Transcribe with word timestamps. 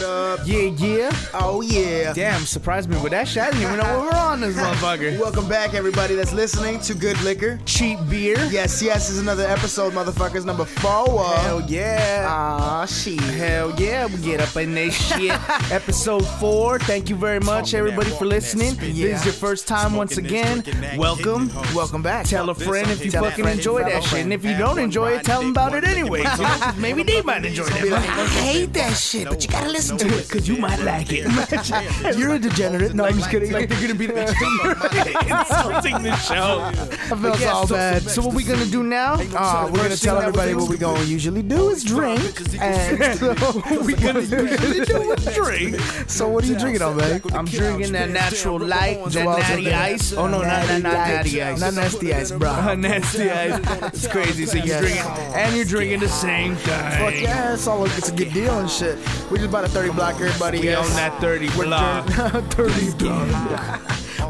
what 0.00 0.08
up? 0.08 0.40
Yeah, 0.46 0.60
yeah. 0.78 1.10
Oh, 1.34 1.60
yeah. 1.60 2.12
Damn, 2.12 2.42
surprised 2.42 2.88
me 2.88 3.00
with 3.00 3.10
that 3.12 3.28
shit. 3.28 3.42
I 3.42 3.50
didn't 3.50 3.62
even 3.62 3.76
know 3.78 4.00
we 4.00 4.06
were 4.06 4.14
on 4.14 4.40
this 4.40 4.56
motherfucker. 4.58 5.18
Welcome 5.18 5.48
back, 5.48 5.74
everybody 5.74 6.14
that's 6.14 6.32
listening 6.32 6.80
to 6.80 6.94
Good 6.94 7.20
Liquor. 7.22 7.58
Cheap 7.66 7.98
beer. 8.08 8.36
Yes, 8.50 8.82
yes, 8.82 9.08
this 9.08 9.10
is 9.16 9.18
another 9.18 9.46
episode, 9.46 9.92
motherfuckers, 9.92 10.44
number 10.44 10.64
four. 10.64 11.24
Hell 11.24 11.60
yeah. 11.62 12.26
Aw, 12.28 12.86
shit. 12.86 13.20
Hell 13.20 13.74
yeah, 13.78 14.06
we 14.06 14.16
get 14.18 14.40
up 14.40 14.56
in 14.56 14.74
this 14.74 14.94
shit. 14.94 15.32
Episode 15.70 16.26
four. 16.26 16.78
Thank 16.78 17.10
you 17.10 17.16
very 17.16 17.40
much, 17.40 17.74
everybody, 17.74 18.10
for 18.10 18.24
listening. 18.24 18.74
This 18.76 18.96
is 19.20 19.24
your 19.24 19.34
first 19.34 19.68
time 19.68 19.94
once 19.94 20.16
again. 20.16 20.62
Welcome. 20.96 21.50
Welcome 21.74 22.02
back. 22.02 22.26
Tell 22.26 22.48
a 22.50 22.54
friend 22.54 22.88
if 22.90 23.04
you 23.04 23.10
Tell 23.10 23.24
a 23.24 23.30
fucking 23.30 23.44
friend, 23.44 23.58
enjoy 23.58 23.82
that 23.84 24.02
shit. 24.04 24.20
And 24.20 24.32
if 24.32 24.44
you 24.44 24.56
don't 24.56 24.78
enjoy 24.78 25.12
it, 25.12 25.24
tell 25.24 25.40
them 25.40 25.50
about 25.50 25.74
it 25.74 25.84
anyway. 25.84 26.20
You 26.20 26.24
know, 26.24 26.30
'cause 26.36 26.76
maybe 26.76 27.02
they 27.02 27.22
might 27.22 27.44
enjoy 27.44 27.64
that. 27.64 27.82
Be 27.82 27.90
like, 27.90 28.06
But 28.06 28.18
I 28.18 28.26
hate 28.26 28.72
that 28.74 28.96
shit, 28.96 29.28
but 29.28 29.42
you 29.44 29.50
gotta 29.50 29.68
listen 29.68 29.89
to 29.98 30.06
it. 30.18 30.28
Because 30.28 30.48
you 30.48 30.56
might 30.56 30.80
like 30.80 31.08
it. 31.10 31.26
You're 32.18 32.34
a 32.34 32.38
degenerate. 32.38 32.94
No, 32.94 33.04
I'm 33.04 33.14
just 33.14 33.30
kidding. 33.30 33.52
Like 33.52 33.68
they're 33.68 33.80
gonna 33.80 33.94
be 33.94 34.04
insulting 35.30 36.02
the 36.02 36.16
show. 36.16 36.60
I 36.60 37.16
feel 37.16 37.36
Yeah, 37.40 37.52
all 37.52 37.66
so, 37.66 37.74
bad. 37.74 38.02
So 38.02 38.22
what 38.22 38.34
we 38.34 38.44
gonna 38.44 38.66
do 38.66 38.82
now? 38.82 39.14
Uh, 39.14 39.68
we're 39.72 39.82
gonna 39.82 39.96
tell 39.96 40.18
everybody 40.18 40.54
what 40.54 40.68
we 40.68 40.76
gonna 40.76 41.02
usually 41.04 41.42
do 41.42 41.70
is 41.70 41.84
drink, 41.84 42.20
and 42.60 43.18
so 43.18 43.82
we 43.82 43.94
gonna 43.94 44.20
usually 44.20 44.84
do 44.84 45.12
is 45.12 45.34
drink. 45.34 45.80
So 46.08 46.28
what 46.28 46.44
are 46.44 46.48
you 46.48 46.58
drinking 46.58 46.82
on, 46.82 46.96
man? 46.96 47.20
I'm 47.32 47.46
drinking 47.46 47.92
that 47.92 48.10
natural 48.10 48.58
light, 48.58 49.02
that 49.04 49.12
Joel's 49.12 49.38
natty 49.38 49.72
ice. 49.72 50.12
Oh 50.12 50.26
no, 50.26 50.42
not, 50.42 50.68
not, 50.68 50.82
not 50.82 50.92
natty 51.08 51.42
ice. 51.42 51.60
Not 51.60 51.74
nasty 51.74 52.14
ice, 52.14 52.30
bro. 52.32 52.74
Nasty 52.74 53.30
ice. 53.30 53.60
It's 53.94 54.06
crazy. 54.06 54.46
So 54.46 54.58
you're 54.58 54.80
drinking, 54.80 55.02
and 55.34 55.56
you're 55.56 55.64
drinking 55.64 56.00
the 56.00 56.08
same 56.08 56.56
thing. 56.56 56.90
Fuck 56.98 57.20
yeah, 57.20 57.54
it's 57.54 57.66
all 57.66 57.84
it's 57.84 58.08
a 58.08 58.14
good 58.14 58.32
deal 58.32 58.58
and 58.58 58.70
shit. 58.70 58.98
We 59.30 59.38
just 59.38 59.50
bought 59.50 59.64
a 59.64 59.68
30 59.80 59.94
block, 59.94 60.20
everybody. 60.20 60.58
We 60.60 60.64
yes. 60.66 60.86
own 60.90 60.94
that 60.96 61.18
30 61.22 61.48
We're 61.56 61.64
block. 61.64 62.06
doing- 62.06 62.48
30 62.50 62.90
block. 62.98 63.80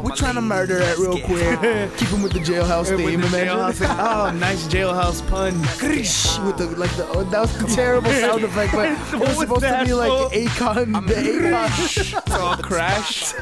We're 0.03 0.15
trying 0.15 0.35
to 0.35 0.41
murder 0.41 0.79
it 0.79 0.97
real 0.97 1.19
quick. 1.19 1.59
Keep 1.97 2.07
him 2.09 2.23
with 2.23 2.33
the 2.33 2.39
jailhouse 2.39 2.87
theme, 2.95 3.21
the 3.21 3.27
imagine. 3.27 3.87
oh, 3.89 4.31
nice 4.31 4.67
jailhouse 4.67 5.27
pun. 5.29 5.59
with 6.45 6.57
the 6.57 6.67
like 6.77 6.95
the 6.95 7.07
oh, 7.09 7.23
that 7.25 7.41
was 7.41 7.63
a 7.63 7.75
terrible 7.75 8.11
sound 8.11 8.43
effect, 8.43 8.73
but 8.73 8.89
it 9.13 9.19
was 9.19 9.37
supposed 9.37 9.61
to 9.61 9.83
be 9.85 9.93
like? 9.93 10.11
Akon, 10.31 11.07
the 11.07 11.13
Akon. 11.15 12.17
It's 12.17 12.35
all 12.35 12.57
crashed. 12.57 13.35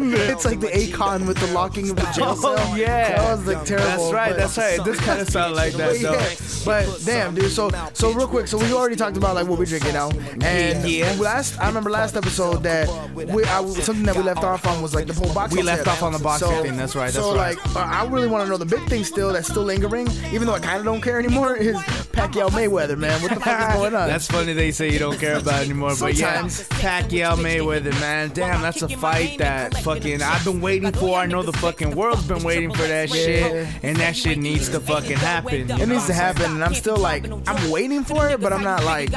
it's 0.00 0.44
like 0.44 0.60
the 0.60 0.68
Akon 0.68 1.26
with 1.26 1.38
the 1.38 1.48
locking 1.48 1.90
of 1.90 1.96
the 1.96 2.10
jail 2.14 2.28
oh, 2.28 2.34
cell. 2.34 2.54
Oh 2.58 2.76
yeah, 2.76 3.16
that 3.16 3.36
was 3.36 3.46
like 3.46 3.64
terrible. 3.64 3.88
That's 3.88 4.12
right. 4.12 4.36
That's 4.36 4.58
right. 4.58 4.84
This 4.84 5.00
kind 5.00 5.20
of 5.20 5.28
sound 5.28 5.54
like 5.54 5.74
that 5.74 5.92
But, 5.92 6.00
though. 6.00 6.12
yeah, 6.12 6.34
but 6.64 7.00
damn, 7.04 7.34
dude. 7.34 7.50
So, 7.50 7.70
so 7.92 8.12
real 8.12 8.28
quick. 8.28 8.46
So 8.46 8.58
we 8.58 8.72
already 8.72 8.96
talked 8.96 9.16
about 9.16 9.34
like 9.34 9.46
what 9.46 9.58
we're 9.58 9.64
drinking 9.64 9.94
now, 9.94 10.10
and 10.42 10.88
yeah. 10.88 11.14
last 11.18 11.58
I 11.60 11.66
remember 11.66 11.90
last 11.90 12.16
episode 12.16 12.62
that 12.62 12.88
we 13.14 13.44
I, 13.44 13.66
something 13.66 14.04
that 14.04 14.16
we 14.16 14.22
left 14.22 14.44
off 14.44 14.66
on 14.66 14.82
was 14.82 14.94
like 14.94 15.06
the 15.06 15.14
whole 15.14 15.32
box. 15.34 15.54
We 15.54 15.62
left 15.62 15.87
off 15.88 16.02
on 16.02 16.12
the 16.12 16.18
boxing 16.18 16.62
thing, 16.62 16.76
that's 16.76 16.94
right, 16.94 17.12
that's 17.12 17.24
so 17.24 17.34
right. 17.34 17.56
like 17.56 17.76
uh, 17.76 17.80
I 17.80 18.06
really 18.06 18.28
want 18.28 18.44
to 18.44 18.50
know 18.50 18.56
the 18.56 18.66
big 18.66 18.86
thing 18.88 19.04
still 19.04 19.32
that's 19.32 19.48
still 19.48 19.64
lingering, 19.64 20.08
even 20.32 20.46
though 20.46 20.54
I 20.54 20.60
kind 20.60 20.78
of 20.78 20.84
don't 20.84 21.00
care 21.00 21.18
anymore. 21.18 21.56
Is 21.68 21.76
Pacquiao 21.76 22.48
Mayweather, 22.50 22.98
man? 22.98 23.20
What 23.22 23.34
the 23.34 23.40
fuck 23.40 23.70
is 23.70 23.74
going 23.76 23.94
on? 23.94 24.08
That's 24.08 24.26
funny 24.26 24.52
they 24.52 24.70
say 24.70 24.92
you 24.92 24.98
don't 24.98 25.18
care 25.18 25.38
about 25.38 25.62
it 25.62 25.66
anymore, 25.66 25.92
but 25.98 26.14
yeah. 26.14 26.42
Pacquiao 26.42 27.36
Mayweather, 27.36 27.92
man, 28.00 28.30
damn, 28.34 28.60
that's 28.62 28.82
a 28.82 28.88
fight 28.88 29.38
that 29.38 29.74
fucking 29.78 30.22
I've 30.22 30.44
been 30.44 30.60
waiting 30.60 30.92
for. 30.92 31.18
I 31.18 31.26
know 31.26 31.42
the 31.42 31.52
fucking 31.54 31.94
world's 31.94 32.26
been 32.26 32.42
waiting 32.42 32.72
for 32.72 32.82
that 32.82 33.10
shit, 33.10 33.68
and 33.82 33.96
that 33.98 34.16
shit 34.16 34.38
needs 34.38 34.68
to 34.70 34.80
fucking 34.80 35.16
happen. 35.16 35.70
It 35.70 35.88
needs 35.88 36.06
to 36.06 36.12
happen, 36.14 36.52
and 36.52 36.64
I'm 36.64 36.74
still 36.74 36.96
like, 36.96 37.26
I'm 37.46 37.70
waiting 37.70 38.04
for 38.04 38.28
it, 38.28 38.40
but 38.40 38.52
I'm 38.52 38.62
not 38.62 38.84
like, 38.84 39.12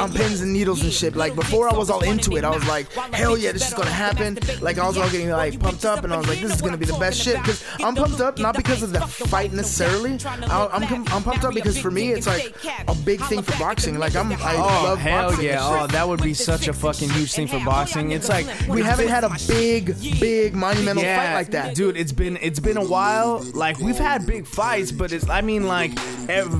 I'm 0.00 0.12
pins 0.12 0.40
and 0.40 0.52
needles 0.52 0.82
and 0.82 0.92
shit. 0.92 1.16
Like 1.16 1.34
before, 1.34 1.68
I 1.68 1.76
was 1.76 1.90
all 1.90 2.02
into 2.02 2.36
it. 2.36 2.44
I 2.44 2.50
was 2.50 2.66
like, 2.66 2.90
hell 3.12 3.36
yeah, 3.36 3.52
this 3.52 3.68
is 3.68 3.74
gonna 3.74 3.90
happen. 3.90 4.38
Like 4.60 4.78
I 4.78 4.86
was 4.86 4.96
all 4.96 5.10
getting 5.10 5.30
like 5.30 5.58
pumped 5.60 5.84
up, 5.84 5.99
and 6.04 6.12
I 6.12 6.16
was 6.16 6.28
like, 6.28 6.40
this 6.40 6.54
is 6.54 6.62
gonna 6.62 6.76
be 6.76 6.86
the 6.86 6.98
best 6.98 7.20
shit. 7.20 7.36
Because 7.36 7.64
I'm 7.82 7.94
pumped 7.94 8.20
up 8.20 8.38
not 8.38 8.56
because 8.56 8.82
of 8.82 8.92
the 8.92 9.00
fight 9.00 9.52
necessarily. 9.52 10.18
I'm 10.24 11.06
I'm 11.08 11.22
pumped 11.22 11.44
up 11.44 11.54
because 11.54 11.78
for 11.78 11.90
me, 11.90 12.12
it's 12.12 12.26
like 12.26 12.54
a 12.88 12.94
big 12.94 13.20
thing 13.22 13.42
for 13.42 13.58
boxing. 13.58 13.98
Like 13.98 14.16
I'm, 14.16 14.32
I 14.32 14.54
Oh 14.56 14.84
love 14.84 14.98
hell 14.98 15.28
boxing 15.30 15.46
yeah! 15.46 15.58
Oh, 15.60 15.86
that 15.86 16.06
would 16.06 16.22
be 16.22 16.34
such 16.34 16.68
a 16.68 16.72
fucking 16.72 17.10
huge 17.10 17.32
thing 17.32 17.46
for 17.46 17.60
boxing. 17.64 18.10
It's 18.12 18.28
like 18.28 18.46
we 18.68 18.82
haven't 18.82 19.08
had 19.08 19.24
a 19.24 19.30
big, 19.48 19.94
big 20.20 20.54
monumental 20.54 21.02
yeah, 21.02 21.24
fight 21.24 21.34
like 21.34 21.50
that. 21.52 21.74
dude. 21.74 21.96
It's 21.96 22.12
been 22.12 22.36
it's 22.40 22.60
been 22.60 22.76
a 22.76 22.84
while. 22.84 23.44
Like 23.54 23.78
we've 23.78 23.98
had 23.98 24.26
big 24.26 24.46
fights, 24.46 24.92
but 24.92 25.12
it's 25.12 25.28
I 25.28 25.40
mean 25.40 25.66
like 25.66 25.98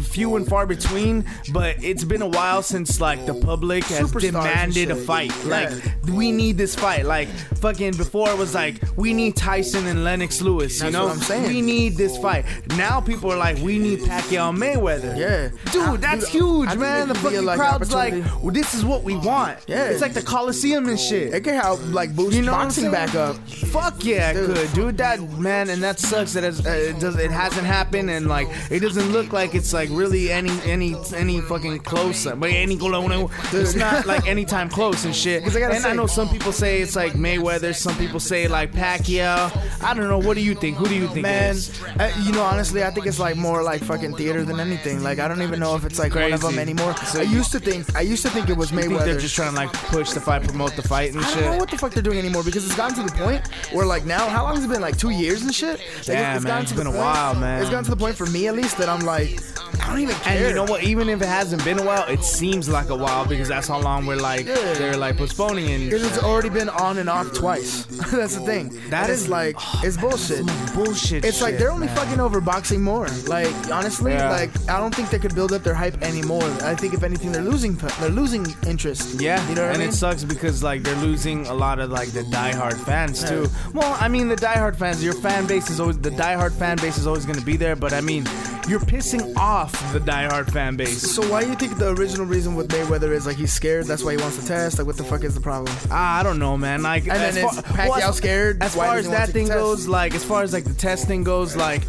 few 0.02 0.36
and 0.36 0.46
far 0.46 0.66
between. 0.66 1.24
But 1.52 1.82
it's 1.82 2.04
been 2.04 2.22
a 2.22 2.28
while 2.28 2.62
since 2.62 3.00
like 3.00 3.26
the 3.26 3.34
public 3.34 3.84
has 3.84 4.10
Superstars 4.10 4.20
demanded 4.20 4.90
a 4.90 4.96
fight. 4.96 5.32
Yeah. 5.44 5.50
Like 5.50 5.72
we 6.08 6.32
need 6.32 6.56
this 6.56 6.74
fight. 6.74 7.04
Like 7.04 7.28
fucking 7.28 7.96
before 7.96 8.30
it 8.30 8.38
was 8.38 8.54
like 8.54 8.76
we 8.96 9.12
need 9.12 9.29
Tyson 9.32 9.86
and 9.86 10.04
Lennox 10.04 10.40
Lewis. 10.42 10.74
You 10.78 10.84
That's 10.84 10.92
know, 10.92 11.06
what 11.06 11.16
I'm 11.16 11.22
saying. 11.22 11.48
we 11.48 11.62
need 11.62 11.96
this 11.96 12.16
fight. 12.18 12.44
Now 12.76 13.00
people 13.00 13.32
are 13.32 13.36
like 13.36 13.58
we 13.58 13.78
need 13.78 14.00
Pacquiao 14.00 14.54
Mayweather. 14.56 15.16
Yeah. 15.16 15.48
Dude, 15.72 15.82
I- 15.82 15.96
that's 15.96 16.30
dude, 16.30 16.42
huge, 16.42 16.68
I 16.70 16.74
man. 16.76 17.08
The 17.08 17.14
could 17.14 17.22
be 17.22 17.28
a, 17.28 17.30
fucking 17.32 17.46
like, 17.46 17.58
crowd's 17.58 17.92
like, 17.92 18.14
well, 18.42 18.52
this 18.52 18.74
is 18.74 18.84
what 18.84 19.02
we 19.02 19.16
want. 19.16 19.58
Yeah. 19.66 19.84
It's 19.90 20.02
like 20.02 20.14
the 20.14 20.22
Coliseum 20.22 20.88
and 20.88 20.98
shit. 20.98 21.32
It 21.34 21.44
could 21.44 21.54
help 21.54 21.80
like 21.92 22.14
boost 22.14 22.36
You 22.36 22.42
know 22.42 22.52
boxing 22.52 22.90
back 22.90 23.14
up. 23.14 23.36
Fuck 23.48 24.04
yeah, 24.04 24.30
it 24.30 24.34
Dude. 24.34 24.56
could, 24.56 24.72
dude. 24.72 24.98
That 24.98 25.20
man, 25.38 25.70
and 25.70 25.82
that 25.82 25.98
sucks 25.98 26.32
that 26.34 26.44
uh, 26.44 26.68
it 26.70 26.98
does. 27.00 27.16
It 27.16 27.30
hasn't 27.30 27.66
happened, 27.66 28.10
and 28.10 28.26
like 28.26 28.48
it 28.70 28.80
doesn't 28.80 29.12
look 29.12 29.32
like 29.32 29.54
it's 29.54 29.72
like 29.72 29.88
really 29.92 30.30
any 30.30 30.50
any 30.62 30.96
any 31.14 31.40
fucking 31.40 31.78
close. 31.80 32.24
But 32.24 32.50
any 32.50 32.76
it's 32.80 33.74
not 33.74 34.06
like 34.06 34.26
anytime 34.26 34.68
close 34.68 35.04
and 35.04 35.14
shit. 35.14 35.42
I 35.56 35.60
and 35.60 35.86
I 35.86 35.94
know 35.94 36.06
some 36.06 36.28
people 36.28 36.52
say 36.52 36.80
it's 36.80 36.96
like 36.96 37.12
Mayweather. 37.12 37.74
Some 37.74 37.96
people 37.96 38.20
say 38.20 38.48
like 38.48 38.72
Pacquiao. 38.72 39.19
I 39.24 39.94
don't 39.94 40.08
know. 40.08 40.18
What 40.18 40.34
do 40.34 40.40
you 40.42 40.54
think? 40.54 40.76
Who 40.76 40.86
do 40.86 40.94
you 40.94 41.06
think? 41.08 41.22
Man, 41.22 41.54
is? 41.54 41.82
uh, 41.98 42.10
you 42.24 42.32
know, 42.32 42.42
honestly, 42.42 42.82
I 42.84 42.90
think 42.90 43.06
it's 43.06 43.18
like 43.18 43.36
more 43.36 43.62
like 43.62 43.82
fucking 43.82 44.14
theater 44.16 44.44
than 44.44 44.60
anything. 44.60 45.02
Like, 45.02 45.18
I 45.18 45.28
don't 45.28 45.42
even 45.42 45.60
know 45.60 45.74
if 45.76 45.84
it's 45.84 45.98
like 45.98 46.14
one 46.14 46.32
of 46.32 46.40
them 46.40 46.58
anymore. 46.58 46.94
So 47.06 47.20
I 47.20 47.24
used 47.24 47.52
to 47.52 47.60
think, 47.60 47.94
I 47.94 48.00
used 48.02 48.22
to 48.22 48.30
think 48.30 48.48
it 48.48 48.56
was 48.56 48.70
You 48.72 48.80
think 48.80 48.98
they're 49.00 49.18
just 49.18 49.34
trying 49.34 49.50
to 49.50 49.56
like 49.56 49.72
push 49.72 50.10
the 50.10 50.20
fight, 50.20 50.42
promote 50.44 50.74
the 50.76 50.82
fight 50.82 51.12
and 51.14 51.22
shit. 51.24 51.36
I 51.38 51.40
don't 51.40 51.50
know 51.52 51.58
what 51.58 51.70
the 51.70 51.78
fuck 51.78 51.92
they're 51.92 52.02
doing 52.02 52.18
anymore 52.18 52.42
because 52.44 52.64
it's 52.64 52.76
gotten 52.76 52.96
to 53.06 53.12
the 53.12 53.18
point 53.18 53.46
where 53.72 53.86
like 53.86 54.04
now, 54.06 54.28
how 54.28 54.44
long 54.44 54.56
has 54.56 54.64
it 54.64 54.68
been? 54.68 54.80
Like 54.80 54.96
two 54.96 55.10
years 55.10 55.42
and 55.42 55.54
shit. 55.54 55.78
Like, 55.80 56.08
Yeah, 56.08 56.34
man, 56.34 56.42
gotten 56.42 56.62
it's 56.62 56.70
to 56.72 56.76
the 56.76 56.80
been 56.84 56.86
a 56.88 56.90
point- 56.90 57.02
while, 57.04 57.34
man. 57.34 57.60
It's 57.60 57.70
gotten 57.70 57.84
to 57.84 57.90
the 57.90 57.96
point 57.96 58.16
for 58.16 58.26
me 58.26 58.48
at 58.48 58.54
least 58.54 58.78
that 58.78 58.88
I'm 58.88 59.00
like, 59.00 59.38
I 59.82 59.86
don't 59.90 60.00
even 60.00 60.14
care. 60.16 60.36
And 60.36 60.48
you 60.48 60.54
know 60.54 60.64
what? 60.64 60.82
Even 60.84 61.08
if 61.08 61.22
it 61.22 61.26
hasn't 61.28 61.64
been 61.64 61.78
a 61.78 61.84
while, 61.84 62.06
it 62.08 62.22
seems 62.24 62.68
like 62.68 62.90
a 62.90 62.96
while 62.96 63.24
because 63.26 63.48
that's 63.48 63.68
how 63.68 63.80
long 63.80 64.06
we're 64.06 64.16
like 64.16 64.46
Yeah. 64.46 64.54
they're 64.74 64.96
like 64.96 65.16
postponing 65.16 65.70
and 65.70 65.84
Because 65.90 66.04
it's 66.06 66.22
already 66.22 66.48
been 66.48 66.68
on 66.68 66.98
and 66.98 67.08
off 67.08 67.32
twice. 67.32 67.84
That's 68.10 68.34
the 68.36 68.40
thing. 68.44 68.78
That 68.90 69.09
is- 69.10 69.22
is 69.22 69.28
like, 69.28 69.56
it's 69.82 69.96
bullshit. 69.96 70.44
bullshit. 70.74 71.24
It's 71.24 71.40
like 71.42 71.58
they're 71.58 71.70
only 71.72 71.88
fucking 71.88 72.20
over 72.20 72.40
boxing 72.40 72.82
more. 72.82 73.06
Like 73.26 73.52
honestly, 73.72 74.12
Yeah. 74.12 74.30
like 74.30 74.50
I 74.68 74.78
don't 74.78 74.94
think 74.94 75.10
they 75.10 75.18
could 75.18 75.34
build 75.34 75.52
up 75.52 75.62
their 75.62 75.74
hype 75.74 76.00
anymore. 76.02 76.44
I 76.62 76.74
think 76.74 76.94
if 76.94 77.02
anything, 77.02 77.32
they're 77.32 77.42
losing. 77.42 77.74
They're 78.00 78.08
losing 78.10 78.46
interest. 78.66 79.20
Yeah, 79.20 79.36
you 79.48 79.54
know 79.54 79.62
what 79.62 79.68
and 79.74 79.76
I 79.82 79.86
mean? 79.86 79.88
it 79.90 79.94
sucks 79.94 80.24
because 80.24 80.62
like 80.62 80.82
they're 80.82 80.94
losing 80.96 81.46
a 81.46 81.54
lot 81.54 81.78
of 81.78 81.90
like 81.90 82.08
the 82.12 82.22
diehard 82.22 82.78
fans 82.84 83.22
too. 83.28 83.48
Well, 83.74 83.96
I 84.00 84.08
mean 84.08 84.28
the 84.28 84.36
diehard 84.36 84.76
fans, 84.76 85.02
your 85.02 85.14
fan 85.14 85.46
base 85.46 85.70
is 85.70 85.80
always 85.80 85.98
the 85.98 86.10
diehard 86.10 86.52
fan 86.52 86.76
base 86.78 86.98
is 86.98 87.06
always 87.06 87.26
gonna 87.26 87.40
be 87.40 87.56
there, 87.56 87.76
but 87.76 87.92
I 87.92 88.00
mean 88.00 88.26
you're 88.68 88.80
pissing 88.80 89.36
off 89.36 89.72
the 89.92 89.98
diehard 90.00 90.50
fan 90.52 90.76
base. 90.76 91.02
So 91.14 91.22
why 91.28 91.42
do 91.42 91.48
you 91.50 91.56
think 91.56 91.76
the 91.78 91.90
original 91.94 92.26
reason 92.26 92.54
with 92.54 92.68
Mayweather 92.68 93.10
is 93.12 93.26
like 93.26 93.36
he's 93.36 93.52
scared? 93.52 93.86
That's 93.86 94.04
why 94.04 94.12
he 94.12 94.18
wants 94.18 94.36
to 94.38 94.46
test. 94.46 94.78
Like 94.78 94.86
what 94.86 94.96
the 94.96 95.04
fuck 95.04 95.24
is 95.24 95.34
the 95.34 95.40
problem? 95.40 95.74
Ah, 95.90 96.20
I 96.20 96.22
don't 96.22 96.38
know, 96.38 96.56
man. 96.56 96.82
Like, 96.82 97.02
And 97.08 97.16
then 97.16 97.36
as 97.36 97.36
is 97.36 97.62
Pacquiao 97.62 98.10
as- 98.10 98.16
scared? 98.16 98.62
As 98.62 98.76
Why 98.76 98.86
far 98.86 98.98
as 99.00 99.10
that 99.10 99.28
thing 99.30 99.48
goes, 99.48 99.86
like 99.88 100.14
as 100.14 100.24
far 100.24 100.42
as 100.42 100.52
like 100.52 100.64
the 100.64 100.74
testing 100.74 101.24
goes, 101.24 101.56
like 101.56 101.82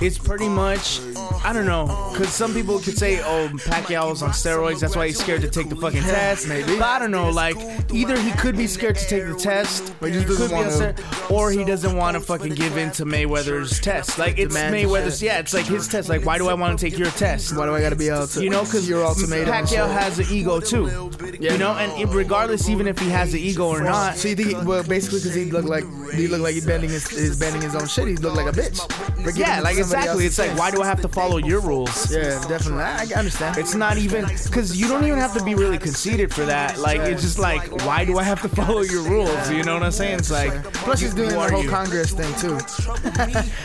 it's 0.00 0.18
pretty 0.18 0.48
much. 0.48 1.00
I 1.44 1.52
don't 1.52 1.66
know, 1.66 1.86
because 2.12 2.32
some 2.32 2.52
people 2.52 2.78
could 2.80 2.98
say, 2.98 3.20
"Oh, 3.20 3.48
Pacquiao's 3.64 4.22
on 4.22 4.30
steroids. 4.30 4.80
That's 4.80 4.96
why 4.96 5.06
he's 5.06 5.18
scared 5.18 5.40
to 5.42 5.48
take 5.50 5.68
the 5.68 5.76
fucking 5.76 6.02
test." 6.02 6.48
Maybe. 6.48 6.74
but 6.78 6.84
I 6.88 6.98
don't 6.98 7.10
know. 7.12 7.30
Like 7.30 7.56
either 7.92 8.18
he 8.18 8.32
could 8.32 8.56
be 8.56 8.66
scared 8.66 8.96
to 8.96 9.06
take 9.06 9.24
the 9.26 9.34
test, 9.34 9.92
But 10.00 10.12
he 10.12 10.22
doesn't 10.24 10.50
wanna- 10.50 10.94
or 11.30 11.50
he 11.50 11.64
doesn't 11.64 11.96
want 11.96 12.16
to 12.16 12.20
fucking 12.20 12.54
give 12.54 12.76
in 12.76 12.90
to 12.92 13.04
Mayweather's 13.04 13.78
test. 13.80 14.18
Like 14.18 14.38
it's 14.38 14.56
Mayweather's. 14.56 15.22
Yeah, 15.22 15.38
it's 15.38 15.54
like 15.54 15.66
his 15.66 15.86
test. 15.88 16.08
Like 16.08 16.24
why 16.26 16.38
do 16.38 16.48
I 16.48 16.54
want 16.54 16.78
to 16.78 16.84
take 16.90 16.98
your 16.98 17.10
test? 17.10 17.54
Why 17.56 17.66
do 17.66 17.74
I 17.74 17.80
gotta 17.80 17.96
be 17.96 18.08
able 18.08 18.26
to? 18.28 18.42
You 18.42 18.50
know, 18.50 18.64
because 18.64 18.88
your 18.88 19.04
ultimatum. 19.04 19.52
Pacquiao 19.54 19.90
has 19.92 20.18
an 20.18 20.26
ego 20.30 20.60
too. 20.60 21.10
Yeah. 21.40 21.52
You 21.52 21.58
know, 21.58 21.72
and 21.72 22.12
regardless, 22.14 22.68
even 22.68 22.86
if 22.88 22.98
he 22.98 23.08
has 23.10 23.32
an 23.32 23.40
ego 23.40 23.68
or 23.68 23.80
not, 23.82 24.16
So 24.16 24.28
you 24.28 24.34
think? 24.34 24.48
He, 24.48 24.54
well, 24.56 24.82
basically, 24.82 25.20
because 25.20 25.34
he 25.34 25.44
look 25.46 25.64
like 25.64 25.84
he 26.12 26.26
look 26.26 26.40
like 26.40 26.54
he's 26.58 26.66
bending 26.66 26.90
his, 26.90 27.08
he's 27.08 27.38
bending 27.38 27.62
his 27.62 27.74
own 27.74 27.86
shit. 27.86 28.08
He 28.08 28.16
look 28.16 28.34
like 28.34 28.46
a 28.46 28.52
bitch. 28.52 28.78
For 29.22 29.30
Yeah, 29.30 29.60
like 29.60 29.78
exactly. 29.78 30.26
It's 30.26 30.38
like, 30.38 30.56
why 30.58 30.70
do 30.70 30.82
I 30.82 30.86
have 30.86 31.00
to 31.02 31.08
follow 31.08 31.38
your 31.38 31.60
rules? 31.60 32.12
Yeah, 32.12 32.42
definitely. 32.48 32.82
I, 32.82 33.06
I 33.14 33.18
understand. 33.18 33.56
It's 33.58 33.74
not 33.74 33.96
even 33.98 34.26
because 34.26 34.76
you 34.76 34.88
don't 34.88 35.04
even 35.04 35.18
have 35.18 35.34
to 35.38 35.44
be 35.44 35.54
really 35.54 35.78
conceited 35.78 36.32
for 36.34 36.44
that. 36.46 36.78
Like 36.78 37.00
it's 37.00 37.22
just 37.22 37.38
like, 37.38 37.70
why 37.86 38.04
do 38.04 38.18
I 38.18 38.22
have 38.24 38.42
to 38.42 38.48
follow 38.48 38.82
your 38.82 39.02
rules? 39.02 39.50
You 39.50 39.62
know 39.62 39.74
what 39.74 39.82
I'm 39.82 39.92
saying? 39.92 40.18
It's 40.18 40.30
like, 40.30 40.52
Plus, 40.72 41.00
he's 41.00 41.14
doing 41.14 41.30
the 41.30 41.48
whole 41.50 41.62
you? 41.62 41.68
Congress 41.70 42.12
thing 42.12 42.32
too. 42.36 42.58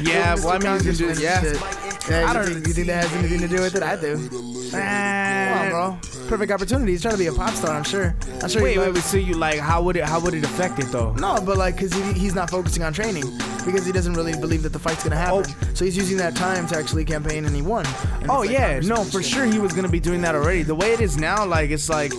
Yeah, 0.01 0.36
well, 0.44 0.50
I 0.50 0.57
mean, 0.60 0.74
you 0.78 0.92
can 0.92 0.96
do 0.96 1.22
yeah. 1.22 1.39
and 1.39 1.57
shit. 1.57 2.10
Yeah, 2.10 2.30
I 2.30 2.34
don't- 2.34 2.46
think, 2.46 2.68
you 2.68 2.74
think 2.74 2.88
that 2.88 3.04
has 3.06 3.13
anything 3.13 3.39
to 3.39 3.48
do 3.48 3.62
with 3.62 3.75
it? 3.75 3.84
I 3.84 3.96
do. 3.96 4.30
Ah, 4.75 5.23
And- 5.63 5.71
bro. 5.71 5.98
Perfect 6.27 6.51
opportunity. 6.51 6.92
He's 6.94 7.01
trying 7.01 7.15
to 7.15 7.19
be 7.19 7.27
a 7.27 7.33
pop 7.33 7.54
star. 7.54 7.71
I'm 7.75 7.83
sure. 7.83 8.15
I'm 8.42 8.50
sure. 8.50 8.63
Wait, 8.63 8.74
he 8.74 8.80
wait, 8.80 8.86
loves- 8.86 8.95
wait. 8.95 9.04
So 9.04 9.18
you 9.18 9.36
like 9.36 9.60
how 9.60 9.81
would 9.83 9.95
it 9.98 10.04
how 10.06 10.19
would 10.19 10.33
it 10.33 10.44
affect 10.44 10.80
it 10.80 10.86
though? 10.86 11.13
No, 11.13 11.39
but 11.45 11.57
like, 11.57 11.77
cause 11.77 11.92
he, 11.94 12.13
he's 12.13 12.33
not 12.36 12.50
focusing 12.50 12.83
on 12.83 12.94
training 12.94 13.25
because 13.65 13.86
he 13.86 13.92
doesn't 13.92 14.13
really 14.13 14.33
believe 14.33 14.63
that 14.63 14.74
the 14.74 14.80
fight's 14.80 15.04
gonna 15.04 15.15
oh. 15.15 15.42
happen. 15.42 15.56
Oh. 15.62 15.68
So 15.74 15.86
he's 15.86 15.98
using 15.98 16.18
that 16.18 16.36
time 16.36 16.68
to 16.68 16.77
actually 16.77 17.06
campaign, 17.06 17.45
and 17.45 17.56
he 17.56 17.62
won. 17.62 17.86
And 18.21 18.30
Oh 18.30 18.39
like, 18.39 18.51
yeah, 18.51 18.80
no, 18.80 19.04
for 19.04 19.21
sure 19.21 19.45
he 19.45 19.60
was 19.60 19.74
gonna 19.74 19.89
be 19.89 20.00
doing 20.00 20.21
that 20.21 20.36
already. 20.36 20.63
The 20.63 20.75
way 20.75 20.94
it 20.94 21.01
is 21.01 21.18
now, 21.18 21.45
like 21.45 21.69
it's 21.71 21.89
like 21.89 22.13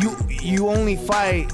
you 0.00 0.16
you 0.28 0.68
only 0.68 0.96
fight. 0.96 1.52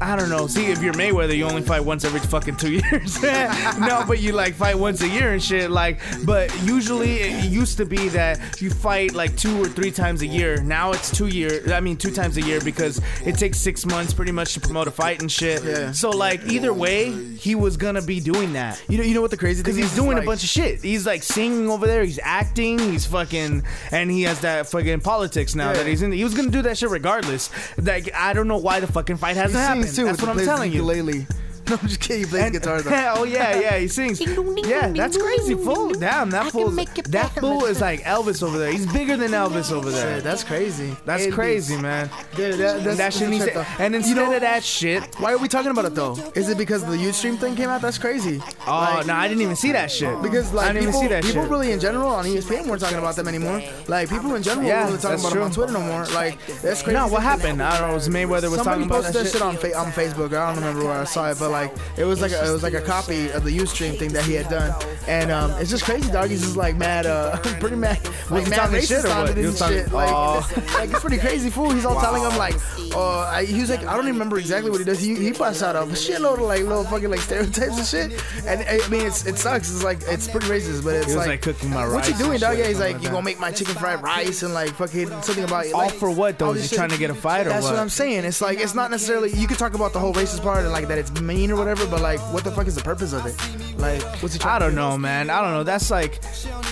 I 0.00 0.16
don't 0.16 0.28
know. 0.28 0.46
See, 0.46 0.66
if 0.66 0.82
you're 0.82 0.92
Mayweather, 0.92 1.36
you 1.36 1.44
only 1.44 1.62
fight 1.62 1.80
once 1.80 2.04
every 2.04 2.20
fucking 2.20 2.56
two 2.56 2.72
years. 2.90 3.22
no, 3.22 4.04
but 4.06 4.20
you 4.20 4.32
like 4.32 4.54
fight 4.54 4.78
once 4.78 5.00
a 5.02 5.08
year 5.08 5.32
and 5.32 5.42
shit. 5.42 5.70
Like, 5.70 6.00
but 6.26 6.50
usually 6.64 7.14
it 7.20 7.44
used 7.50 7.76
to 7.78 7.86
be 7.86 8.08
that 8.08 8.60
you 8.60 8.70
fight 8.70 9.14
like 9.14 9.36
two 9.36 9.62
or 9.62 9.66
three 9.68 9.90
times 9.90 10.22
a 10.22 10.26
year. 10.26 10.60
Now 10.62 10.92
it's 10.92 11.10
two 11.16 11.28
year. 11.28 11.62
I 11.72 11.80
mean, 11.80 11.96
two 11.96 12.10
times 12.10 12.36
a 12.36 12.42
year 12.42 12.60
because 12.60 13.00
it 13.24 13.38
takes 13.38 13.58
six 13.58 13.86
months 13.86 14.12
pretty 14.12 14.32
much 14.32 14.54
to 14.54 14.60
promote 14.60 14.88
a 14.88 14.90
fight 14.90 15.20
and 15.22 15.30
shit. 15.30 15.62
Yeah. 15.64 15.92
So 15.92 16.10
like 16.10 16.44
either 16.46 16.72
way, 16.74 17.12
he 17.36 17.54
was 17.54 17.76
gonna 17.76 18.02
be 18.02 18.20
doing 18.20 18.52
that. 18.54 18.82
You 18.88 18.98
know, 18.98 19.04
you 19.04 19.14
know 19.14 19.22
what 19.22 19.30
the 19.30 19.36
crazy 19.36 19.62
thing 19.62 19.74
Because 19.74 19.84
is? 19.86 19.90
he's 19.92 19.96
doing 20.04 20.16
Like, 20.16 20.24
a 20.24 20.26
bunch 20.26 20.42
of 20.42 20.48
shit. 20.50 20.82
He's 20.82 21.06
like 21.06 21.22
singing 21.22 21.70
over 21.70 21.86
there. 21.86 22.04
He's 22.04 22.18
acting. 22.22 22.78
He's 22.78 23.06
fucking, 23.06 23.62
and 23.90 24.10
he 24.10 24.22
has 24.22 24.40
that 24.40 24.66
fucking 24.68 25.00
politics 25.00 25.54
now 25.54 25.68
Yeah. 25.70 25.78
that 25.78 25.86
he's 25.86 26.02
in. 26.02 26.12
He 26.12 26.24
was 26.24 26.34
gonna 26.34 26.50
do 26.50 26.62
that 26.62 26.76
shit 26.78 26.90
regardless. 26.90 27.48
Like 27.78 28.12
I 28.14 28.32
don't 28.32 28.48
know 28.48 28.58
why 28.58 28.80
the 28.80 28.86
fucking 28.88 29.16
fight 29.18 29.36
hasn't 29.36 29.60
happened. 29.60 29.83
That's 29.92 30.22
what 30.22 30.30
I'm 30.30 30.44
telling 30.44 30.72
you. 30.72 30.78
Ukulele. 30.78 31.26
No, 31.70 31.78
I'm 31.80 31.88
just 31.88 32.00
kidding. 32.00 32.24
He 32.24 32.28
plays 32.30 32.42
And- 32.44 32.52
guitar 32.52 32.82
though. 32.82 32.90
oh 33.16 33.24
yeah, 33.24 33.58
yeah, 33.58 33.78
he 33.78 33.88
sings. 33.88 34.20
Yeah, 34.20 34.88
that's 34.88 35.16
crazy, 35.16 35.54
fool. 35.54 35.90
Damn, 35.94 36.30
that 36.30 36.52
fool. 36.52 36.70
That 36.70 37.30
fool 37.40 37.64
is 37.64 37.80
like 37.80 38.00
Elvis 38.02 38.42
over 38.42 38.58
there. 38.58 38.70
He's 38.70 38.86
bigger 38.92 39.16
than 39.16 39.30
Elvis 39.30 39.72
over 39.72 39.90
there. 39.90 40.16
Shit, 40.16 40.24
that's 40.24 40.44
crazy. 40.44 40.94
That's 41.04 41.24
It 41.24 41.32
crazy, 41.32 41.74
is. 41.76 41.80
man. 41.80 42.10
Dude, 42.36 42.54
that, 42.54 42.84
that's, 42.84 42.96
that 42.98 43.14
shit 43.14 43.28
needs 43.30 43.44
to. 43.46 43.66
And 43.78 43.94
instead 43.94 44.10
you 44.10 44.14
know, 44.16 44.34
of 44.34 44.40
that 44.42 44.62
shit, 44.62 45.02
why 45.18 45.32
are 45.32 45.38
we 45.38 45.48
talking 45.48 45.70
about 45.70 45.86
it 45.86 45.94
though? 45.94 46.16
Is 46.34 46.48
it 46.50 46.58
because 46.58 46.84
the 46.84 46.96
Ustream 46.96 47.38
thing 47.38 47.56
came 47.56 47.68
out? 47.70 47.80
That's 47.80 47.98
crazy. 47.98 48.40
oh 48.66 48.70
Like, 48.70 49.06
no, 49.06 49.14
I 49.14 49.26
didn't 49.28 49.42
even 49.42 49.56
see 49.56 49.72
that 49.72 49.90
shit. 49.90 50.20
Because 50.22 50.52
like 50.52 50.68
I 50.68 50.72
didn't 50.72 50.86
people, 50.86 51.00
even 51.02 51.08
see 51.08 51.14
that 51.14 51.24
people 51.24 51.42
shit. 51.42 51.50
really 51.50 51.72
in 51.72 51.80
general 51.80 52.08
on 52.10 52.24
ESPN 52.26 52.66
weren't 52.66 52.80
talking 52.82 52.98
about 52.98 53.16
them 53.16 53.26
anymore. 53.28 53.62
Like 53.88 54.10
people 54.10 54.34
in 54.34 54.42
general 54.42 54.66
Yeah, 54.66 54.80
weren't 54.90 55.02
really 55.02 55.02
talking 55.02 55.10
that's 55.22 55.22
about 55.22 55.32
them 55.34 55.42
on. 55.44 55.50
Twitter 55.52 55.72
no 55.72 55.80
more. 55.80 56.04
Like 56.06 56.38
that's 56.62 56.82
crazy. 56.82 56.92
no, 56.98 57.08
what 57.08 57.22
happened? 57.22 57.62
I 57.62 57.78
don't 57.78 57.88
know. 57.88 57.92
It 57.92 57.94
Was 57.94 58.08
Mayweather 58.08 58.50
was 58.50 58.56
Somebody 58.56 58.64
talking 58.64 58.82
about 58.84 59.02
posted 59.04 59.14
that 59.14 59.24
that 59.24 59.32
shit 59.32 59.42
on 59.42 59.56
fa- 59.56 59.76
on 59.78 59.92
Facebook. 59.92 60.36
I 60.36 60.46
don't 60.52 60.56
remember 60.62 60.84
where 60.84 61.00
I 61.00 61.04
saw 61.04 61.30
it, 61.30 61.38
but 61.38 61.50
like 61.54 61.72
it 61.96 62.04
was 62.04 62.20
like 62.20 62.32
a, 62.32 62.48
it 62.48 62.52
was 62.52 62.62
like 62.62 62.74
a 62.74 62.80
copy 62.80 63.30
of 63.30 63.44
the 63.44 63.56
Ustream 63.58 63.96
thing 63.98 64.12
that 64.12 64.24
he 64.24 64.34
had 64.34 64.48
done, 64.48 64.74
and 65.08 65.30
um, 65.30 65.50
it's 65.52 65.70
just 65.70 65.84
crazy. 65.84 66.10
Dog, 66.12 66.28
he's 66.30 66.42
just 66.42 66.56
like 66.56 66.76
mad, 66.76 67.06
uh, 67.06 67.36
pretty 67.60 67.76
mad, 67.76 67.98
like 68.30 68.44
he 68.44 68.50
mad 68.50 68.56
talking 68.56 68.76
racist 68.76 68.88
shit 68.88 69.04
or 69.04 69.08
on 69.10 69.20
what? 69.22 69.30
it 69.30 69.36
He 69.36 69.42
and 69.42 69.50
was 69.50 69.58
talking- 69.58 69.76
shit. 69.78 69.92
Like, 69.92 70.10
Oh. 70.12 70.46
like 70.74 70.90
it's 70.90 71.00
pretty 71.00 71.18
crazy. 71.18 71.50
Fool, 71.50 71.70
he's 71.70 71.84
all 71.86 72.00
telling 72.00 72.22
him 72.22 72.36
like, 72.36 72.54
uh, 72.94 73.18
I, 73.20 73.44
he 73.44 73.60
was 73.60 73.70
like, 73.70 73.80
I 73.86 73.92
don't 73.94 74.04
even 74.04 74.14
remember 74.14 74.38
exactly 74.38 74.70
what 74.70 74.78
he 74.78 74.84
does. 74.84 75.00
He 75.00 75.14
he 75.14 75.32
busts 75.32 75.62
out 75.62 75.76
a 75.76 75.80
shitload 75.94 76.34
of 76.34 76.40
like 76.42 76.62
little 76.62 76.84
fucking 76.84 77.10
like 77.10 77.20
stereotypes 77.20 77.78
and 77.78 77.86
shit, 77.86 78.24
and 78.46 78.60
I 78.68 78.86
mean 78.88 79.06
it's 79.06 79.24
it 79.26 79.38
sucks. 79.38 79.70
It's 79.70 79.84
like 79.84 80.00
it's 80.06 80.28
pretty 80.28 80.46
racist, 80.48 80.84
but 80.84 80.94
it's 80.94 81.06
He 81.06 81.16
was, 81.16 81.16
like, 81.16 81.26
like, 81.28 81.42
cooking 81.42 81.70
my 81.70 81.86
What's 81.88 82.08
he 82.08 82.12
rice 82.12 82.20
doing, 82.20 82.32
and 82.32 82.40
dog? 82.40 82.58
Yeah, 82.58 82.66
he's 82.68 82.78
like, 82.80 82.94
like 82.94 83.02
you 83.02 83.08
that. 83.08 83.14
gonna 83.14 83.24
make 83.24 83.38
my 83.40 83.50
chicken 83.52 83.74
fried 83.74 84.02
rice 84.02 84.42
and 84.42 84.52
like 84.54 84.70
fucking 84.74 85.08
something 85.22 85.44
about 85.44 85.70
All 85.72 85.88
for 85.88 86.10
what 86.10 86.38
though? 86.38 86.46
all 86.46 86.52
Is 86.52 86.62
this 86.62 86.70
he 86.70 86.76
trying 86.76 86.90
to 86.90 86.98
get 86.98 87.10
a 87.10 87.14
fight 87.14 87.46
or 87.46 87.50
That's 87.50 87.64
what? 87.64 87.72
what 87.74 87.80
I'm 87.80 87.88
saying. 87.88 88.24
It's 88.24 88.40
like 88.40 88.58
it's 88.58 88.74
not 88.74 88.90
necessarily 88.90 89.30
you 89.32 89.46
could 89.46 89.58
talk 89.58 89.74
about 89.74 89.92
the 89.92 89.98
whole 90.00 90.12
racist 90.14 90.42
part 90.42 90.60
and 90.64 90.72
like 90.72 90.88
that 90.88 90.98
it's 90.98 91.10
mean 91.20 91.43
or 91.50 91.56
whatever, 91.56 91.86
but 91.86 92.00
like 92.00 92.20
what 92.32 92.44
the 92.44 92.50
fuck 92.50 92.66
is 92.66 92.74
the 92.74 92.82
purpose 92.82 93.12
of 93.12 93.26
it? 93.26 93.34
Like 93.78 94.02
what's 94.22 94.34
he 94.34 94.40
trying 94.40 94.54
I 94.54 94.58
don't 94.60 94.76
know, 94.76 94.96
man. 94.96 95.30
I 95.30 95.40
don't 95.40 95.50
know. 95.50 95.64
That's 95.64 95.90
like, 95.90 96.20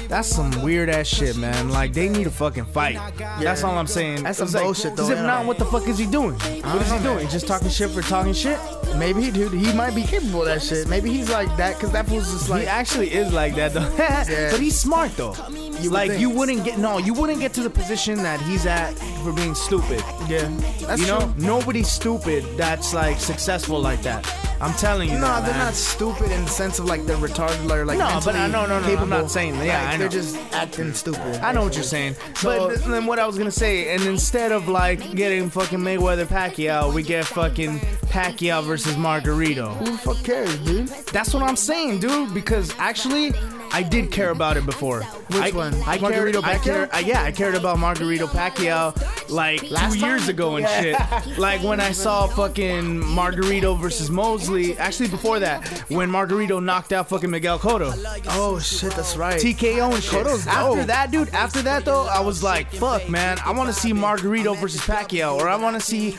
that's 0.06 0.28
some 0.28 0.62
weird 0.62 0.88
ass 0.88 1.08
shit, 1.08 1.36
man. 1.36 1.69
Like 1.69 1.92
they 1.92 2.08
need 2.08 2.28
a 2.28 2.30
fucking 2.30 2.66
fight. 2.66 2.96
That's 3.19 3.64
all 3.64 3.76
I'm 3.76 3.88
saying. 3.88 4.22
That's 4.22 4.38
some 4.38 4.50
like, 4.50 4.62
bullshit, 4.62 4.94
though, 4.94 5.08
Because 5.08 5.19
if 5.19 5.26
not, 5.26 5.46
what 5.46 5.58
the 5.58 5.64
fuck 5.64 5.88
is 5.88 5.98
he 5.98 6.06
doing? 6.06 6.34
What 6.34 6.80
is 6.80 6.92
he 6.92 6.98
doing? 7.00 7.28
Just 7.28 7.48
talking 7.48 7.69
shit 7.69 7.90
for 7.90 8.02
talking 8.02 8.32
shit? 8.32 8.56
Maybe 8.96 9.32
dude, 9.32 9.52
he 9.52 9.72
might 9.72 9.96
be 9.96 10.04
capable 10.04 10.42
of 10.42 10.46
that 10.46 10.62
shit. 10.62 10.86
Maybe 10.86 11.10
he's 11.10 11.28
like 11.28 11.48
that 11.56 11.74
because 11.74 11.90
that 11.90 12.06
fool's 12.06 12.30
just 12.30 12.48
like. 12.48 12.62
He 12.62 12.69
actually 12.69 13.12
is 13.12 13.32
like 13.32 13.56
that 13.56 13.72
though. 13.72 13.80
yeah. 13.98 14.50
But 14.52 14.60
he's 14.60 14.78
smart 14.78 15.16
though. 15.16 15.30
would 15.30 15.86
like 15.86 16.10
think. 16.10 16.20
you 16.20 16.30
wouldn't 16.30 16.64
get 16.64 16.78
no, 16.78 16.98
you 16.98 17.14
wouldn't 17.14 17.40
get 17.40 17.52
to 17.54 17.62
the 17.62 17.70
position 17.70 18.22
that 18.22 18.40
he's 18.42 18.64
at 18.64 18.92
for 19.24 19.32
being 19.32 19.54
stupid. 19.54 20.04
yeah. 20.28 20.48
That's 20.82 21.00
you 21.00 21.08
know, 21.08 21.20
true. 21.20 21.34
nobody's 21.38 21.88
stupid 21.88 22.44
that's 22.56 22.94
like 22.94 23.19
successful 23.19 23.80
like 23.80 24.02
that. 24.02 24.24
I'm 24.62 24.73
telling 24.75 25.09
you. 25.11 25.17
No, 25.17 25.23
that, 25.23 25.41
they're 25.44 25.55
man. 25.55 25.67
not 25.67 25.75
stupid 25.75 26.31
in 26.31 26.44
the 26.44 26.50
sense 26.50 26.79
of 26.79 26.85
like 26.85 27.05
they're 27.05 27.17
retarded 27.17 27.69
or 27.70 27.85
like 27.85 27.99
No, 27.99 28.20
but 28.25 28.37
I- 28.37 28.47
no, 28.47 28.62
no, 28.62 28.67
no, 28.67 28.75
I'm 28.76 28.85
capable. 28.85 29.06
not 29.09 29.31
saying 29.31 29.59
that. 29.59 29.67
Yeah, 29.67 29.82
Like, 29.85 29.94
I 29.94 29.97
they're 29.99 30.09
just 30.09 30.37
acting 30.53 30.94
stupid. 30.94 31.37
I 31.43 31.53
know 31.53 31.62
what 31.64 31.75
you're 31.75 31.82
saying, 31.82 32.14
So- 32.37 32.69
but 32.69 32.85
then 32.85 33.06
what 33.06 33.19
I 33.19 33.26
was 33.26 33.37
gonna 33.37 33.50
say, 33.50 33.93
and 33.94 34.03
instead 34.05 34.53
of 34.53 34.69
like 34.69 35.14
getting 35.17 35.50
fucking 35.50 35.81
Mayweather 35.81 36.26
Pacquiao, 36.26 36.93
we 36.94 37.03
get 37.03 37.25
fucking 37.26 37.81
Pacquiao 38.06 38.62
versus 38.62 38.94
Margarito. 38.94 39.75
Who 39.79 39.85
the 39.87 39.99
fuck 39.99 40.23
cares, 40.23 40.56
dude? 40.59 40.87
That's 41.12 41.35
what 41.35 41.43
I'm 41.43 41.56
saying, 41.56 41.99
dude. 42.00 42.32
Because 42.32 42.73
actually, 42.79 43.32
I 43.73 43.82
did 43.82 44.12
care 44.12 44.31
about 44.31 44.56
it 44.56 44.67
before. 44.67 45.03
Which 45.03 45.43
I, 45.43 45.50
one? 45.56 45.75
I 45.87 45.99
Margarito 45.99 46.43
cared, 46.43 46.44
I 46.44 46.55
Pacquiao? 46.56 46.62
cared, 46.65 46.91
I- 46.93 46.99
yeah, 47.00 47.23
I 47.23 47.32
cared 47.32 47.55
about 47.55 47.79
Margarito 47.79 48.29
Pacquiao 48.29 48.94
like 49.31 49.70
Last 49.70 49.94
two 49.94 50.00
time? 50.00 50.08
years 50.11 50.29
ago 50.29 50.56
and 50.56 50.69
shit. 50.69 50.97
Like 51.38 51.62
when 51.62 51.81
I 51.81 51.91
saw 51.93 52.26
fucking 52.29 53.00
Margarito 53.03 53.76
versus 53.81 54.11
Mosley. 54.11 54.51
Actually, 54.78 55.08
before 55.08 55.38
that, 55.40 55.66
when 55.88 56.10
Margarito 56.10 56.62
knocked 56.62 56.93
out 56.93 57.08
fucking 57.08 57.31
Miguel 57.31 57.58
Cotto. 57.58 57.93
Oh 58.31 58.58
shit, 58.58 58.93
that's 58.94 59.16
right. 59.16 59.40
TKO 59.40 59.94
and 59.94 60.02
shit. 60.02 60.12
Cotto's 60.26 60.46
After 60.46 60.76
dope. 60.78 60.87
that, 60.87 61.10
dude, 61.10 61.28
after 61.31 61.62
that 61.62 61.84
though, 61.84 62.06
I 62.06 62.20
was 62.20 62.43
like, 62.43 62.70
fuck, 62.72 63.08
man, 63.08 63.38
I 63.44 63.50
want 63.52 63.69
to 63.69 63.75
see 63.75 63.93
Margarito 63.93 64.56
versus 64.58 64.81
Pacquiao, 64.82 65.37
or 65.37 65.49
I 65.49 65.56
want 65.56 65.75
to 65.76 65.81
see 65.81 66.16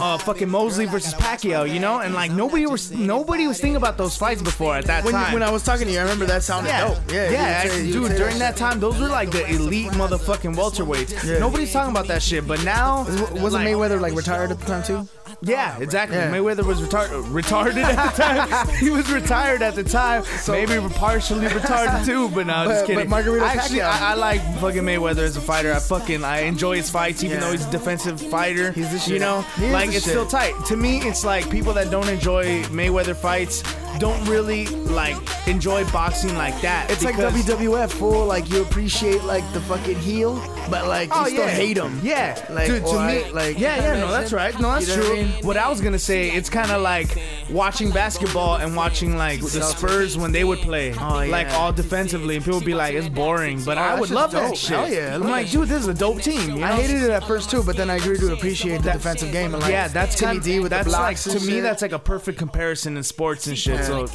uh, 0.00 0.18
fucking 0.18 0.48
Mosley 0.48 0.86
versus 0.86 1.14
Pacquiao, 1.14 1.70
you 1.72 1.80
know? 1.80 2.00
And 2.00 2.14
like 2.14 2.32
nobody 2.32 2.66
was 2.66 2.90
nobody 2.92 3.46
was 3.46 3.60
thinking 3.60 3.76
about 3.76 3.96
those 3.98 4.16
fights 4.16 4.42
before 4.42 4.74
at 4.76 4.86
that 4.86 5.04
when, 5.04 5.14
time. 5.14 5.32
when 5.32 5.42
I 5.42 5.50
was 5.50 5.62
talking 5.62 5.86
to 5.86 5.92
you, 5.92 5.98
I 5.98 6.02
remember 6.02 6.26
that 6.26 6.42
sounded 6.42 6.68
yeah, 6.70 6.88
dope. 6.88 6.98
Yeah, 7.12 7.30
yeah, 7.30 7.62
you 7.64 7.68
would 7.68 7.72
say- 7.72 7.86
you 7.86 8.00
would 8.02 8.08
dude. 8.10 8.18
During 8.18 8.38
that 8.38 8.56
time, 8.56 8.80
those 8.80 9.00
were 9.00 9.08
like 9.08 9.30
the 9.30 9.46
elite 9.48 9.90
motherfucking 9.92 10.54
welterweights. 10.54 11.24
Yeah. 11.24 11.38
Nobody's 11.38 11.72
talking 11.72 11.90
about 11.90 12.06
that 12.08 12.22
shit, 12.22 12.46
but 12.46 12.62
now, 12.64 13.04
wasn't 13.32 13.52
like, 13.64 13.68
Mayweather 13.68 14.00
like 14.00 14.14
retired 14.14 14.50
at 14.50 14.58
the 14.60 14.66
time 14.66 14.82
too? 14.82 15.08
Yeah, 15.42 15.76
oh, 15.78 15.82
exactly. 15.82 16.18
Yeah. 16.18 16.30
Mayweather 16.30 16.64
was 16.64 16.80
retar- 16.82 17.08
retarded 17.30 17.82
at 17.82 18.14
the 18.14 18.22
time. 18.22 18.68
he 18.76 18.90
was 18.90 19.10
retired 19.10 19.62
at 19.62 19.74
the 19.74 19.82
time. 19.84 20.22
Maybe 20.48 20.78
partially 20.94 21.46
retarded 21.46 22.04
too, 22.06 22.28
but 22.28 22.46
no, 22.46 22.64
But- 22.66 22.68
just 22.68 22.86
kidding. 22.86 23.08
but 23.08 23.24
Margarito 23.24 23.42
Actually, 23.42 23.80
I, 23.82 24.12
I 24.12 24.14
like 24.14 24.40
fucking 24.60 24.82
Mayweather 24.82 25.18
as 25.22 25.36
a 25.36 25.40
fighter. 25.40 25.72
I 25.72 25.78
fucking 25.78 26.24
I 26.24 26.40
enjoy 26.40 26.76
his 26.76 26.90
fights, 26.90 27.24
even 27.24 27.38
Yeah. 27.38 27.44
though 27.46 27.52
he's 27.52 27.66
a 27.66 27.70
defensive 27.70 28.20
fighter. 28.20 28.72
He's 28.72 28.90
the 28.90 28.98
shit. 28.98 29.14
You 29.14 29.18
know, 29.20 29.40
He 29.56 29.70
like 29.70 29.86
it's 29.88 29.94
shit. 30.04 30.10
still 30.12 30.26
tight. 30.26 30.52
To 30.66 30.76
me, 30.76 30.98
it's 31.02 31.24
like 31.24 31.48
people 31.50 31.72
that 31.74 31.90
don't 31.90 32.08
enjoy 32.08 32.62
Mayweather 32.64 33.16
fights 33.16 33.62
don't 33.98 34.22
really 34.28 34.66
like 34.66 35.16
enjoy 35.46 35.84
boxing 35.90 36.34
like 36.36 36.58
that. 36.62 36.90
It's 36.90 37.04
like 37.04 37.16
WWF, 37.16 37.90
fool. 37.90 38.24
Like 38.26 38.48
you 38.50 38.62
appreciate 38.62 39.24
like 39.24 39.44
the 39.52 39.60
fucking 39.62 39.96
heel, 39.98 40.34
but 40.70 40.86
like 40.86 41.08
you 41.08 41.14
Oh 41.16 41.24
still 41.24 41.44
yeah, 41.46 41.48
hate 41.50 41.76
him. 41.76 41.98
Yeah, 42.02 42.46
Like, 42.50 42.66
dude, 42.66 42.84
to 42.86 42.92
me, 42.92 43.24
I- 43.24 43.30
like, 43.30 43.58
yeah, 43.58 43.76
yeah, 43.94 44.00
no, 44.00 44.10
that's 44.10 44.32
right. 44.32 44.58
No, 44.60 44.72
that's 44.72 44.88
You 44.88 44.96
know 44.96 45.02
true. 45.02 45.12
I 45.18 45.22
mean? 45.24 45.29
What 45.42 45.56
I 45.56 45.68
was 45.68 45.80
gonna 45.80 45.98
say, 45.98 46.30
it's 46.30 46.48
kind 46.50 46.70
of 46.70 46.82
like 46.82 47.16
watching 47.50 47.90
basketball 47.90 48.56
and 48.56 48.76
watching 48.76 49.16
like 49.16 49.40
the 49.40 49.62
Spurs 49.62 50.16
when 50.18 50.32
they 50.32 50.44
would 50.44 50.58
play, 50.60 50.92
Oh, 50.98 51.20
yeah. 51.20 51.30
like 51.30 51.50
all 51.52 51.72
defensively, 51.72 52.36
and 52.36 52.44
people 52.44 52.58
would 52.58 52.66
be 52.66 52.74
like, 52.74 52.94
it's 52.94 53.08
boring, 53.08 53.62
but 53.64 53.78
Oh, 53.78 53.80
I 53.82 53.98
would 54.00 54.10
love 54.10 54.32
dope. 54.32 54.50
that 54.50 54.56
shit. 54.56 54.70
Hell 54.76 54.92
yeah, 54.92 55.14
I'm 55.14 55.22
like, 55.22 55.50
dude, 55.50 55.68
this 55.68 55.82
is 55.82 55.88
a 55.88 55.94
dope 55.94 56.20
team. 56.22 56.50
You 56.50 56.56
know? 56.60 56.66
I 56.66 56.72
hated 56.72 57.02
it 57.02 57.10
at 57.10 57.24
first 57.24 57.50
too, 57.50 57.62
but 57.62 57.76
then 57.76 57.90
I 57.90 57.98
grew 57.98 58.16
to 58.16 58.32
appreciate 58.32 58.82
the 58.82 58.92
defensive 58.92 59.32
game 59.32 59.54
and 59.54 59.62
like 59.62 59.72
yeah, 59.72 59.88
that's 59.88 60.14
Timmy 60.14 60.32
kind 60.34 60.42
D 60.44 60.60
with 60.60 60.70
that's 60.70 60.86
the 60.86 60.92
like 60.92 61.18
to 61.20 61.34
me 61.40 61.54
shit. 61.54 61.62
that's 61.62 61.82
like 61.82 61.92
a 61.92 61.98
perfect 61.98 62.38
comparison 62.38 62.96
in 62.96 63.02
sports 63.02 63.46
and 63.46 63.58
shit. 63.58 63.84
So, 63.84 64.06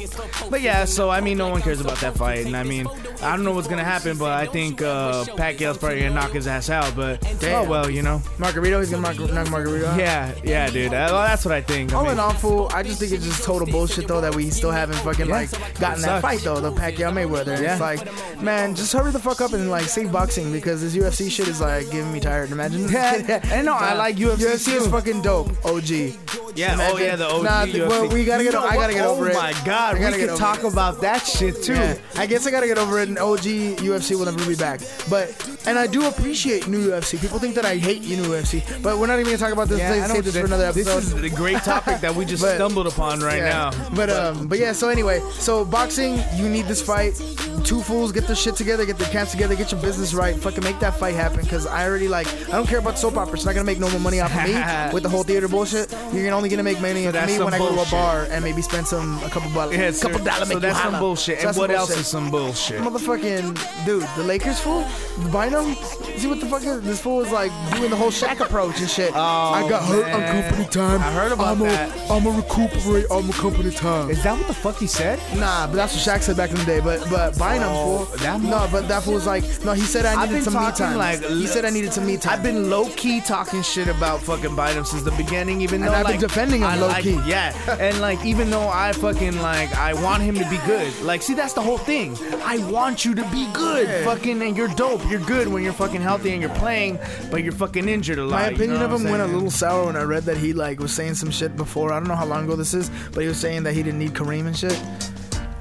but 0.50 0.60
yeah, 0.60 0.84
so 0.84 1.10
I 1.10 1.20
mean, 1.20 1.38
no 1.38 1.48
one 1.48 1.62
cares 1.62 1.80
about 1.80 1.98
that 1.98 2.16
fight, 2.16 2.46
and 2.46 2.56
I 2.56 2.62
mean, 2.62 2.86
I 3.22 3.34
don't 3.36 3.44
know 3.44 3.52
what's 3.52 3.68
gonna 3.68 3.84
happen, 3.84 4.16
but 4.18 4.32
I 4.32 4.46
think 4.46 4.82
uh, 4.82 5.24
Pacquiao's 5.36 5.78
probably 5.78 6.00
gonna 6.00 6.14
knock 6.14 6.30
his 6.32 6.46
ass 6.46 6.70
out. 6.70 6.94
But 6.96 7.20
Damn. 7.40 7.66
oh 7.66 7.68
well, 7.68 7.90
you 7.90 8.02
know. 8.02 8.22
Margarito. 8.38 8.78
He's 8.80 8.90
gonna 8.90 9.02
knock, 9.02 9.16
Margarito. 9.48 9.84
out. 9.86 9.98
Yeah, 9.98 10.32
yeah, 10.44 10.70
dude. 10.70 10.92
Uh, 11.10 11.12
well, 11.14 11.22
that's 11.26 11.44
what 11.44 11.52
I 11.54 11.60
think. 11.60 11.92
I 11.92 11.96
All 11.96 12.02
mean- 12.04 12.12
in 12.12 12.18
all, 12.20 12.32
fool, 12.32 12.70
I 12.74 12.82
just 12.82 12.98
think 13.00 13.12
it's 13.12 13.24
just 13.24 13.44
total 13.44 13.66
bullshit 13.66 14.08
though 14.08 14.20
that 14.20 14.34
we 14.34 14.50
still 14.50 14.70
haven't 14.70 14.96
fucking 14.98 15.28
like 15.28 15.50
gotten 15.78 16.02
that 16.02 16.20
sucks. 16.20 16.22
fight 16.22 16.40
though, 16.40 16.60
the 16.60 16.72
Pacquiao 16.72 17.12
Mayweather. 17.12 17.60
Yeah. 17.60 17.72
It's 17.72 17.80
like, 17.80 18.40
man, 18.42 18.74
just 18.74 18.92
hurry 18.92 19.12
the 19.12 19.18
fuck 19.18 19.40
up 19.40 19.52
and 19.52 19.70
like 19.70 19.84
save 19.84 20.10
boxing 20.12 20.52
because 20.52 20.80
this 20.80 20.96
UFC 20.96 21.30
shit 21.30 21.48
is 21.48 21.60
like 21.60 21.86
getting 21.90 22.12
me 22.12 22.20
tired. 22.20 22.50
Imagine. 22.50 22.88
Yeah, 22.88 23.40
I 23.52 23.62
know, 23.62 23.74
I 23.74 23.94
like 23.94 24.16
UFC 24.16 24.38
UFC 24.46 24.76
is 24.76 24.86
fucking 24.88 25.22
dope. 25.22 25.48
OG. 25.64 26.14
Yeah, 26.54 26.74
Imagine- 26.74 26.96
oh 26.96 26.98
yeah, 27.00 27.16
the 27.16 27.28
OG 27.28 27.42
Nah, 27.44 27.64
UFC. 27.66 27.88
well, 27.88 28.08
we 28.08 28.24
gotta 28.24 28.42
You 28.44 28.50
get- 28.50 28.58
know 28.60 28.64
I 28.66 28.76
gotta 28.76 28.92
get 28.94 29.04
over 29.06 29.24
oh 29.26 29.28
it. 29.30 29.36
Oh 29.36 29.40
my 29.40 29.52
god, 29.64 29.98
we 29.98 30.04
could 30.26 30.36
talk 30.38 30.58
it. 30.60 30.72
about 30.72 31.00
that 31.02 31.26
shit 31.26 31.62
too. 31.62 31.74
Yeah. 31.74 31.94
I 32.16 32.26
guess 32.26 32.46
I 32.46 32.50
gotta 32.50 32.66
get 32.66 32.78
over 32.78 32.98
it. 33.00 33.08
And 33.08 33.18
OG 33.18 33.76
UFC 33.82 34.14
will 34.16 34.24
never 34.26 34.44
be 34.46 34.54
back. 34.56 34.80
But 35.10 35.34
and 35.66 35.78
I 35.78 35.86
do 35.86 36.06
appreciate 36.06 36.66
new 36.68 36.90
UFC. 36.90 37.18
People 37.20 37.38
think 37.38 37.54
that 37.56 37.64
I 37.66 37.76
hate 37.76 38.02
new 38.02 38.22
UFC, 38.22 38.62
but 38.82 38.98
we're 38.98 39.06
not 39.06 39.14
even 39.20 39.26
gonna 39.26 39.38
talk 39.38 39.52
about 39.52 39.68
this. 39.68 39.78
Yeah, 39.78 39.90
Let's 39.90 40.04
I 40.04 40.08
know 40.08 40.14
save 40.14 40.24
this 40.24 40.36
for 40.36 40.44
another 40.46 40.66
episode. 40.66 41.00
This 41.00 41.12
is 41.12 41.22
a 41.22 41.28
great 41.30 41.58
topic 41.58 42.00
that 42.00 42.14
we 42.14 42.24
just 42.24 42.42
But- 42.46 42.54
stumbled 42.56 42.86
upon 42.86 43.20
right 43.20 43.38
Yeah. 43.38 43.70
now. 43.72 43.88
But 43.94 44.10
um, 44.10 44.46
but 44.46 44.58
yeah. 44.58 44.72
So 44.72 44.88
anyway, 44.88 45.20
so 45.38 45.64
boxing, 45.64 46.18
you 46.36 46.48
need 46.48 46.66
this 46.66 46.80
fight. 46.82 47.20
Two 47.64 47.82
fools, 47.82 48.12
get 48.12 48.26
their 48.26 48.36
shit 48.36 48.54
together, 48.54 48.84
get 48.86 48.96
their 48.98 49.08
camps 49.10 49.32
together, 49.32 49.56
get 49.56 49.72
your 49.72 49.80
business 49.80 50.14
right. 50.14 50.36
Fucking 50.36 50.62
make 50.62 50.78
that 50.80 50.98
fight 50.98 51.14
happen. 51.16 51.44
Cause 51.46 51.66
I 51.66 51.84
already 51.88 52.06
like, 52.08 52.28
I 52.48 52.52
don't 52.52 52.66
care 52.68 52.78
about 52.78 52.96
soap 52.98 53.16
operas. 53.16 53.40
It's 53.40 53.44
not 53.46 53.54
gonna 53.54 53.64
make 53.64 53.80
no 53.80 53.90
more 53.90 53.98
money 54.00 54.20
off 54.20 54.30
of 54.34 54.44
me 54.44 54.54
with 54.94 55.02
the 55.02 55.08
whole 55.08 55.24
theater 55.24 55.48
bullshit. 55.48 55.92
You're 56.12 56.25
only 56.32 56.48
gonna 56.48 56.62
make 56.62 56.80
money 56.80 57.06
off 57.06 57.14
me 57.26 57.38
when 57.38 57.54
I 57.54 57.58
go 57.58 57.74
to 57.74 57.80
a 57.82 57.90
bar 57.90 58.26
and 58.30 58.42
maybe 58.44 58.62
spend 58.62 58.86
some 58.86 59.22
a 59.22 59.30
couple 59.30 59.50
dollars, 59.50 59.76
Yeah, 59.76 59.88
a 59.88 59.92
couple 59.92 60.24
dollars. 60.24 60.48
So 60.48 60.54
make 60.54 60.62
that's 60.62 60.80
some 60.80 60.98
bullshit. 60.98 61.40
So 61.40 61.48
And 61.48 61.56
what 61.56 61.70
some 61.70 61.76
else 61.78 61.90
is 61.96 62.06
some 62.06 62.30
bullshit? 62.30 62.80
Motherfucking 62.80 63.84
dude, 63.86 64.06
the 64.16 64.22
Lakers 64.22 64.58
fool, 64.60 64.86
Bynum. 65.32 65.74
See 66.16 66.26
what 66.28 66.40
the 66.40 66.46
fuck 66.46 66.62
is 66.64 66.80
this 66.82 67.00
fool 67.00 67.20
is 67.22 67.30
like 67.30 67.50
doing 67.74 67.90
the 67.90 67.96
whole 67.96 68.10
Shaq 68.10 68.40
approach 68.40 68.78
and 68.80 68.88
shit. 68.90 69.12
Oh, 69.14 69.18
I 69.18 69.68
got 69.68 69.82
hurt 69.84 70.04
on 70.12 70.20
man. 70.20 70.42
company 70.50 70.68
time. 70.70 71.00
I 71.00 71.10
heard 71.12 71.32
about 71.32 71.46
I'm 71.56 71.60
a, 71.60 71.64
that. 71.64 72.10
I'm 72.10 72.26
a 72.26 72.30
recuperate 72.30 73.06
on 73.10 73.26
my 73.26 73.32
company 73.32 73.70
time. 73.70 74.10
Is 74.10 74.22
that 74.22 74.36
what 74.38 74.46
the 74.46 74.54
fuck 74.54 74.76
he 74.78 74.86
said? 74.86 75.18
Nah, 75.36 75.66
but 75.66 75.74
that's 75.76 75.94
what 75.94 76.02
Shaq 76.16 76.22
said 76.22 76.36
back 76.36 76.50
in 76.50 76.56
the 76.56 76.64
day. 76.64 76.80
But 76.80 77.08
but 77.10 77.38
Bynum 77.38 77.68
Oh, 77.68 78.04
fool. 78.04 78.16
that 78.18 78.40
no, 78.40 78.68
but 78.70 78.88
that 78.88 79.02
fool 79.02 79.14
was 79.14 79.26
like, 79.26 79.42
no, 79.64 79.72
he 79.72 79.82
said 79.82 80.04
I 80.06 80.26
needed 80.26 80.44
some 80.44 80.54
me 80.54 80.72
time. 80.72 80.96
like 80.98 81.20
he 81.24 81.46
said 81.46 81.64
I 81.64 81.70
needed 81.70 81.92
some 81.92 82.06
me 82.06 82.16
time. 82.16 82.34
I've 82.34 82.42
been 82.42 82.70
low 82.70 82.88
key 82.96 83.20
talking 83.20 83.62
shit 83.62 83.88
about 83.88 84.20
fucking 84.22 84.54
Bynum 84.56 84.84
since 84.84 85.02
the 85.02 85.10
beginning, 85.12 85.60
even 85.60 85.80
though 85.80 86.02
been 86.04 86.15
like, 86.16 86.28
defending 86.28 86.60
him 86.62 86.66
I 86.68 86.76
low 86.76 86.88
like- 86.88 87.02
key. 87.02 87.18
Yeah, 87.26 87.52
and 87.80 88.00
like 88.00 88.24
even 88.24 88.50
though 88.50 88.68
I 88.68 88.92
fucking 88.92 89.40
like 89.40 89.74
I 89.76 89.94
want 89.94 90.22
him 90.22 90.34
to 90.36 90.48
be 90.50 90.58
good. 90.66 90.92
Like, 91.02 91.22
see, 91.22 91.34
that's 91.34 91.52
the 91.52 91.62
whole 91.62 91.78
thing. 91.78 92.16
I 92.44 92.58
want 92.70 93.04
you 93.04 93.14
to 93.14 93.24
be 93.30 93.46
good, 93.52 93.86
Yeah. 93.88 94.04
fucking, 94.04 94.42
and 94.42 94.56
you're 94.56 94.68
dope. 94.68 95.02
You're 95.10 95.20
good 95.20 95.48
when 95.48 95.62
you're 95.62 95.72
fucking 95.72 96.00
healthy 96.00 96.32
and 96.32 96.40
you're 96.40 96.54
playing, 96.54 96.98
but 97.30 97.42
you're 97.42 97.52
fucking 97.52 97.88
injured 97.88 98.18
a 98.18 98.24
lot. 98.24 98.30
My 98.42 98.48
you 98.48 98.54
opinion 98.56 98.78
know 98.80 98.86
of 98.86 98.92
him 99.00 99.06
I'm 99.06 99.10
went 99.12 99.22
a 99.22 99.26
little 99.26 99.50
sour 99.50 99.86
when 99.86 99.96
I 99.96 100.02
read 100.02 100.24
that 100.24 100.36
he 100.36 100.52
like 100.52 100.80
was 100.80 100.92
saying 100.92 101.14
some 101.14 101.30
shit 101.30 101.56
before. 101.56 101.92
I 101.92 101.98
don't 101.98 102.08
know 102.08 102.16
how 102.16 102.26
long 102.26 102.44
ago 102.44 102.56
this 102.56 102.74
is, 102.74 102.90
but 103.12 103.22
he 103.22 103.28
was 103.28 103.38
saying 103.38 103.62
that 103.64 103.74
he 103.74 103.82
didn't 103.82 103.98
need 103.98 104.12
Kareem 104.14 104.46
and 104.46 104.56
shit. 104.56 104.78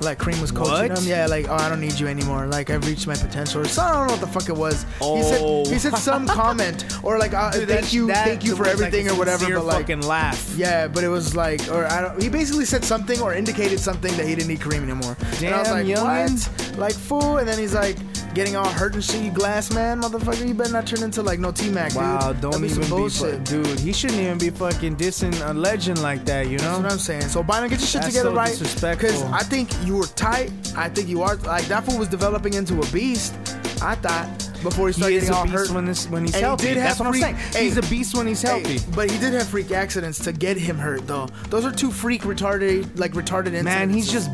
Like 0.05 0.19
Kareem 0.19 0.39
was 0.39 0.51
coaching 0.51 0.89
What? 0.89 0.97
him. 0.99 1.03
Yeah, 1.05 1.25
like 1.25 1.49
oh 1.49 1.55
I 1.55 1.67
don't 1.67 1.81
need 1.81 1.99
you 1.99 2.07
anymore. 2.07 2.45
Like 2.47 2.69
I've 2.69 2.85
reached 2.87 3.07
my 3.07 3.15
potential. 3.15 3.61
Or 3.61 3.65
so 3.65 3.81
I 3.81 3.91
don't 3.93 4.07
know 4.07 4.13
what 4.13 4.21
the 4.21 4.27
fuck 4.27 4.47
it 4.49 4.55
was. 4.55 4.83
He 4.83 4.87
Oh. 5.01 5.21
said 5.65 5.73
he 5.73 5.79
said 5.79 5.97
some 5.97 6.27
comment 6.27 6.85
or 7.03 7.17
like 7.17 7.33
uh, 7.33 7.51
Dude, 7.51 7.67
thank 7.67 7.91
you 7.91 8.07
that 8.07 8.25
thank 8.27 8.43
you 8.45 8.55
for 8.55 8.63
was 8.63 8.79
like 8.79 8.87
everything 8.93 9.09
a 9.09 9.13
or 9.13 9.17
whatever. 9.17 9.39
sincere 9.39 9.57
But 9.57 9.65
like 9.65 9.77
fucking 9.81 10.01
laugh. 10.01 10.53
yeah, 10.55 10.87
but 10.87 11.03
it 11.03 11.09
was 11.09 11.35
like 11.35 11.61
or 11.71 11.85
I 11.91 12.01
don't. 12.01 12.21
He 12.21 12.29
basically 12.29 12.65
said 12.65 12.83
something 12.85 13.19
or 13.21 13.33
indicated 13.33 13.79
something 13.79 14.15
that 14.17 14.25
he 14.27 14.35
didn't 14.35 14.47
need 14.49 14.59
Kareem 14.59 14.83
anymore. 14.83 15.17
and 15.43 15.53
I 15.53 15.59
was 15.59 15.67
Damn, 15.67 15.73
like 15.77 15.85
youngin. 15.87 16.69
what? 16.69 16.77
Like 16.77 16.93
fool. 16.93 17.37
And 17.37 17.47
then 17.47 17.57
he's 17.59 17.73
like. 17.73 17.97
Getting 18.35 18.57
all 18.57 18.67
hurt 18.67 18.93
and 18.95 19.03
shit, 19.03 19.23
you 19.23 19.31
glass 19.31 19.73
man, 19.73 20.01
motherfucker. 20.01 20.45
You 20.45 20.53
better 20.53 20.73
not 20.73 20.85
turn 20.85 21.01
into 21.03 21.23
like 21.23 21.39
no 21.39 21.51
T 21.53 21.69
Mac, 21.69 21.89
dude. 21.93 21.97
Wow, 22.01 22.33
don't 22.33 22.61
be 22.61 22.67
some 22.67 22.83
even 22.83 22.95
be, 22.95 23.01
bullshit. 23.01 23.47
fu- 23.47 23.63
dude. 23.63 23.79
He 23.79 23.93
shouldn't 23.93 24.19
even 24.19 24.37
be 24.37 24.49
fucking 24.49 24.97
dissing 24.97 25.33
a 25.49 25.53
legend 25.53 26.01
like 26.01 26.25
that, 26.25 26.47
you 26.49 26.57
know? 26.57 26.63
That's 26.81 26.83
what 26.83 26.91
I'm 26.91 26.99
saying. 26.99 27.21
So 27.29 27.41
Bynum, 27.41 27.69
get 27.69 27.79
your 27.79 27.87
shit 27.87 28.01
That's 28.01 28.13
together 28.13 28.31
so 28.31 28.35
right. 28.35 28.97
Because 28.99 29.23
I 29.23 29.39
think 29.39 29.69
you 29.85 29.95
were 29.95 30.07
tight. 30.07 30.51
I 30.75 30.89
think 30.89 31.07
you 31.07 31.21
are 31.23 31.37
like 31.37 31.63
that 31.67 31.85
fool 31.85 31.97
was 31.97 32.09
developing 32.09 32.53
into 32.55 32.81
a 32.81 32.85
beast. 32.87 33.33
I 33.81 33.95
thought 33.95 34.27
before 34.63 34.87
he 34.87 34.93
started 34.93 35.13
He 35.13 35.19
getting 35.21 35.33
all 35.35 35.47
hurt. 35.47 35.69
when, 35.71 35.85
this, 35.85 36.09
when 36.09 36.23
he's 36.25 36.33
And 36.33 36.39
he 36.39 36.45
healthy. 36.45 36.67
did 36.67 36.77
have 36.77 36.97
That's 36.97 36.99
what 36.99 37.07
I'm 37.07 37.13
saying. 37.13 37.35
Hey, 37.35 37.63
he's 37.65 37.77
a 37.77 37.83
beast 37.83 38.15
when 38.17 38.27
he's 38.27 38.41
Hey, 38.41 38.47
healthy. 38.61 38.79
but 38.95 39.09
he 39.11 39.17
did 39.19 39.33
have 39.33 39.47
freak 39.47 39.71
accidents 39.71 40.19
to 40.25 40.33
get 40.33 40.57
him 40.57 40.77
hurt 40.77 41.07
though. 41.07 41.27
Those 41.49 41.63
are 41.65 41.71
two 41.71 41.91
freak 41.91 42.23
retarded 42.23 42.89
like 42.99 43.13
retarded 43.13 43.47
incidents. 43.53 43.63
Man, 43.63 43.89
he's 43.89 44.11
just. 44.11 44.29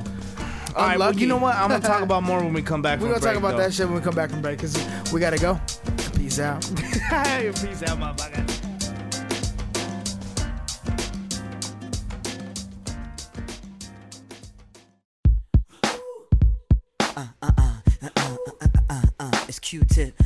All 0.76 0.88
right, 0.88 0.98
well, 0.98 1.14
you 1.14 1.28
know 1.28 1.38
what? 1.38 1.56
I'm 1.56 1.70
gonna 1.70 1.84
talk 1.84 2.02
about 2.02 2.24
more 2.24 2.40
when 2.40 2.54
we 2.54 2.62
come 2.62 2.82
back. 2.82 3.00
We're 3.00 3.10
gonna 3.10 3.20
talk 3.20 3.36
about 3.36 3.52
though. 3.52 3.58
that 3.58 3.74
shit 3.74 3.88
when 3.88 3.96
we 3.96 4.02
come 4.02 4.16
back 4.16 4.30
from 4.30 4.42
break 4.42 4.58
because 4.58 4.78
we 5.12 5.20
gotta 5.20 5.38
go. 5.38 5.60
Peace 6.16 6.40
out. 6.40 6.62
Peace 6.62 7.84
out, 7.84 8.00
motherfucker. 8.00 8.48
It's 19.48 19.60
Q-tip, 19.60 20.21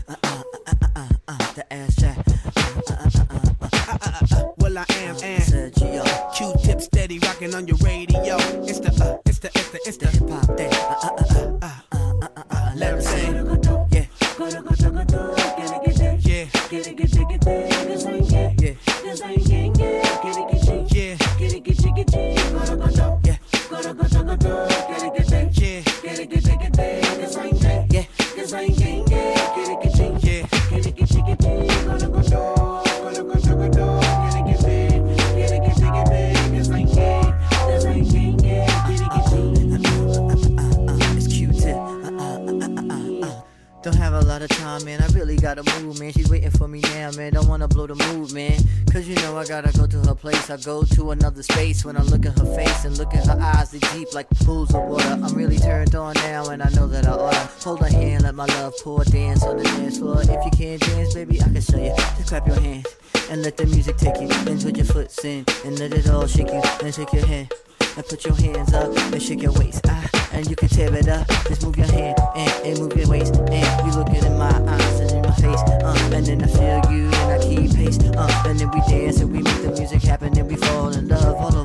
yeah, 28.54 28.85
man. 46.06 46.14
She's 46.14 46.30
waiting 46.30 46.52
for 46.52 46.68
me 46.68 46.82
now, 46.82 47.12
man. 47.12 47.34
Don't 47.34 47.48
wanna 47.48 47.68
blow 47.68 47.88
the 47.88 47.96
mood, 47.96 48.32
man. 48.34 48.58
Cause 48.92 49.08
you 49.08 49.16
know 49.16 49.38
I 49.38 49.46
gotta 49.46 49.76
go 49.78 49.88
to 49.88 50.00
her 50.08 50.16
place. 50.16 50.50
I 50.50 50.58
go 50.58 50.84
to 50.84 51.12
another 51.12 51.44
space 51.44 51.84
when 51.84 51.98
I 51.98 52.02
look 52.02 52.26
at 52.26 52.38
her 52.38 52.56
face 52.56 52.86
and 52.86 52.98
look 52.98 53.14
at 53.14 53.26
her 53.28 53.40
eyes. 53.42 53.72
They 53.72 53.80
deep 53.94 54.14
like 54.14 54.30
pools 54.46 54.74
of 54.74 54.84
water. 54.84 55.20
I'm 55.24 55.34
really 55.34 55.58
turned 55.58 55.96
on 55.96 56.14
now, 56.16 56.50
and 56.50 56.62
I 56.62 56.70
know 56.70 56.88
that 56.88 57.08
I 57.08 57.12
oughta 57.12 57.50
hold 57.64 57.80
her 57.82 57.88
hand, 57.88 58.24
let 58.24 58.36
my 58.36 58.46
love 58.46 58.74
pour, 58.84 59.04
dance 59.04 59.44
on 59.44 59.58
the 59.58 59.64
dance 59.64 59.98
floor. 59.98 60.22
If 60.22 60.30
you 60.30 60.52
can't 60.52 60.82
dance, 60.82 61.14
baby, 61.14 61.42
I 61.42 61.46
can 61.46 61.62
show 61.62 61.78
you. 61.78 61.96
Just 62.18 62.28
clap 62.28 62.48
your 62.48 62.60
hands 62.60 62.88
and 63.30 63.42
let 63.42 63.58
the 63.58 63.66
music 63.66 63.98
take 63.98 64.20
you. 64.22 64.28
Then 64.28 64.62
put 64.62 64.78
your 64.78 64.86
foot 64.86 65.26
in 65.26 65.46
and 65.66 65.80
let 65.80 65.94
it 65.94 66.10
all 66.10 66.28
shake 66.28 66.52
you. 66.52 66.62
Then 66.80 66.92
shake 66.92 67.14
your 67.14 67.26
hand 67.26 67.52
and 67.98 68.06
put 68.06 68.24
your 68.26 68.36
hands 68.36 68.74
up 68.74 68.96
and 68.96 69.22
shake 69.22 69.42
your 69.42 69.54
waist. 69.54 69.82
Ah, 69.88 70.25
and 70.36 70.50
you 70.50 70.56
can 70.56 70.68
tear 70.68 70.94
it 70.94 71.08
up. 71.08 71.28
Just 71.48 71.64
move 71.64 71.78
your 71.78 71.88
hand 71.88 72.18
and, 72.36 72.52
and 72.66 72.80
move 72.80 72.96
your 72.96 73.08
waist. 73.08 73.36
And 73.36 73.88
you 73.88 73.98
looking 73.98 74.24
in 74.24 74.38
my 74.38 74.52
eyes 74.68 75.00
and 75.00 75.12
in 75.12 75.22
my 75.22 75.34
face. 75.36 75.62
Uh, 75.62 76.10
and 76.14 76.26
then 76.26 76.44
I 76.44 76.48
feel 76.48 76.92
you 76.92 77.06
and 77.06 77.32
I 77.32 77.40
keep 77.40 77.74
pace. 77.74 77.98
Uh, 78.00 78.44
and 78.46 78.60
then 78.60 78.70
we 78.72 78.82
dance 78.82 79.22
and 79.22 79.32
we 79.32 79.42
make 79.42 79.62
the 79.62 79.72
music 79.72 80.02
happen 80.04 80.38
and 80.38 80.48
we 80.48 80.58
fall 80.58 80.90
in 80.90 81.08
love 81.08 81.36
all 81.36 81.56
over 81.56 81.65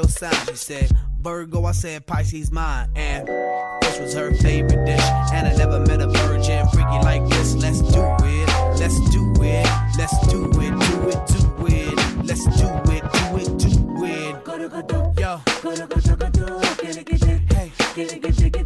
your 0.00 0.08
sign? 0.08 0.46
She 0.46 0.56
said, 0.56 0.90
Virgo, 1.20 1.64
I 1.64 1.72
said 1.72 2.06
Pisces 2.06 2.50
mine. 2.50 2.88
And 2.96 3.26
Fish 3.84 3.98
was 4.00 4.14
her 4.14 4.32
favorite 4.34 4.84
dish. 4.86 5.00
And 5.32 5.46
I 5.46 5.54
never 5.56 5.80
met 5.80 6.00
a 6.00 6.06
virgin 6.08 6.66
freaky 6.68 6.98
like 7.02 7.26
this. 7.28 7.54
Let's 7.56 7.80
do 7.80 8.02
it. 8.24 8.48
Let's 8.78 8.98
do 9.10 9.32
it. 9.42 9.66
Let's 9.98 10.26
do 10.28 10.46
it. 10.46 10.72
Do 10.88 11.08
it. 11.08 11.26
Do 11.26 11.66
it. 11.66 12.24
Let's 12.24 12.44
do 12.44 12.68
it. 12.92 13.02
Do 13.12 13.36
it. 13.36 13.58
Do 13.58 13.70
it. 14.04 15.20
Yo. 15.20 15.40
Hey. 17.54 18.59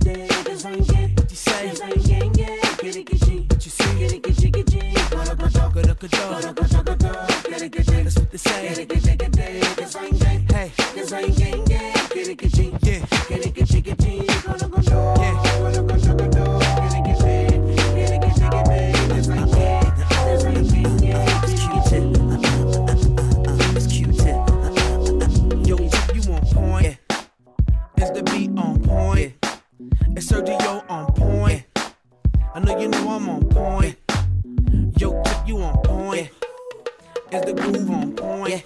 Groove 38.25 38.41
on 38.41 38.41
point? 38.41 38.65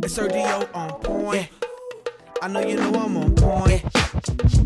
Sergio 0.00 0.74
on 0.74 0.90
point? 1.00 1.48
I 2.40 2.48
know 2.48 2.60
you 2.60 2.76
know 2.76 2.92
I'm 2.94 3.16
on 3.16 3.34
point. 3.34 3.82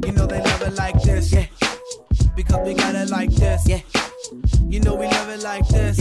You 0.04 0.12
know 0.12 0.26
they 0.26 0.40
love 0.40 0.62
it 0.62 0.74
like 0.74 1.00
this. 1.02 1.34
Because 2.36 2.66
we 2.66 2.74
got 2.74 2.94
it 2.94 3.10
like 3.10 3.30
this. 3.30 3.66
You 4.68 4.80
know 4.80 4.94
we 4.94 5.06
love 5.06 5.28
it 5.30 5.42
like 5.42 5.66
this. 5.68 6.00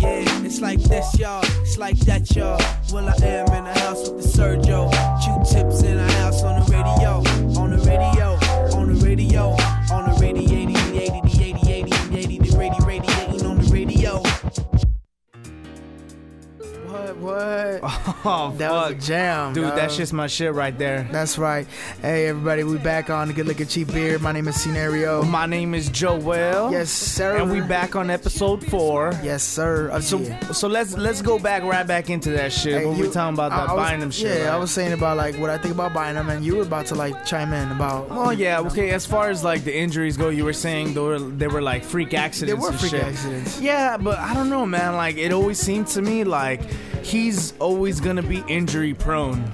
Yeah, 0.00 0.44
it's 0.44 0.60
like 0.60 0.82
this, 0.82 1.18
y'all. 1.18 1.42
It's 1.62 1.78
like 1.78 1.98
that, 2.00 2.34
y'all. 2.36 2.60
Well, 2.92 3.08
I 3.08 3.26
am 3.26 3.46
in 3.52 3.64
the 3.64 3.78
house 3.80 4.08
with 4.10 4.22
the 4.22 4.28
Sergio. 4.38 4.90
Q-tips 5.22 5.82
in 5.82 5.96
the 5.96 6.12
house 6.14 6.42
on 6.42 6.60
the 6.60 6.66
radio. 6.72 7.22
On 7.60 7.70
the 7.70 7.78
radio. 7.78 8.38
On 8.76 8.92
the 8.92 9.06
radio. 9.06 9.56
What? 17.24 17.82
What? 17.82 18.00
Oh, 18.26 18.54
that 18.56 18.70
was 18.70 18.92
a 18.92 18.94
jam, 18.94 19.52
Dude, 19.52 19.64
dog. 19.64 19.76
that's 19.76 19.96
just 19.98 20.12
my 20.14 20.26
shit 20.28 20.54
right 20.54 20.76
there. 20.78 21.06
That's 21.12 21.36
right. 21.36 21.66
Hey, 22.00 22.28
everybody, 22.28 22.64
we 22.64 22.78
back 22.78 23.10
on 23.10 23.28
the 23.28 23.34
Good 23.34 23.46
Liquor 23.46 23.66
Cheap 23.66 23.92
Beer. 23.92 24.18
My 24.18 24.32
name 24.32 24.48
is 24.48 24.58
Scenario. 24.60 25.22
My 25.22 25.44
name 25.44 25.74
is 25.74 25.90
Joel. 25.90 26.72
Yes, 26.72 26.88
sir. 26.90 27.36
And 27.36 27.50
we 27.52 27.60
back 27.60 27.96
on 27.96 28.08
episode 28.08 28.64
four. 28.66 29.12
Yes, 29.22 29.42
sir. 29.42 29.90
Uh, 29.90 30.00
So 30.00 30.18
yeah. 30.20 30.40
so 30.52 30.68
let's 30.68 30.96
let's 30.96 31.20
go 31.20 31.38
back 31.38 31.62
right 31.64 31.86
back 31.86 32.08
into 32.08 32.30
that 32.30 32.50
shit 32.52 32.74
Hey, 32.74 32.82
you- 32.82 32.98
we're 32.98 33.12
talking 33.12 33.34
about 33.34 33.50
that 33.50 33.68
I 33.68 33.74
was- 33.74 33.90
Bynum 33.90 34.10
shit. 34.10 34.40
Yeah, 34.40 34.54
I 34.54 34.56
was 34.58 34.70
saying 34.70 34.92
about 34.94 35.18
like 35.18 35.36
what 35.38 35.50
I 35.50 35.58
think 35.58 35.74
about 35.74 35.92
Bynum, 35.92 36.30
and 36.30 36.44
you 36.46 36.56
were 36.56 36.62
about 36.62 36.86
to 36.86 36.94
like 36.94 37.26
chime 37.26 37.52
in 37.52 37.70
about. 37.72 38.06
Oh 38.10 38.30
yeah, 38.30 38.60
okay. 38.60 38.90
As 38.90 39.04
far 39.04 39.28
as 39.28 39.44
like 39.44 39.64
the 39.64 39.76
injuries 39.76 40.16
go, 40.16 40.30
you 40.30 40.44
were 40.46 40.54
saying 40.54 40.94
they 40.94 41.00
were 41.00 41.18
they 41.18 41.46
were 41.48 41.62
like 41.62 41.84
freak 41.84 42.14
accidents. 42.14 42.54
They 42.64 42.70
were 42.70 42.76
freak 42.76 42.92
shit. 42.92 43.02
accidents. 43.04 43.60
Yeah, 43.60 43.98
but 43.98 44.18
I 44.18 44.32
don't 44.32 44.48
know, 44.48 44.64
man. 44.64 44.94
Like 44.96 45.18
it 45.18 45.30
always 45.32 45.58
seemed 45.58 45.88
to 45.88 46.00
me 46.02 46.24
like 46.24 46.62
he's 47.14 47.56
always 47.60 48.00
gonna 48.00 48.22
be 48.22 48.42
injury 48.48 48.92
prone. 48.92 49.44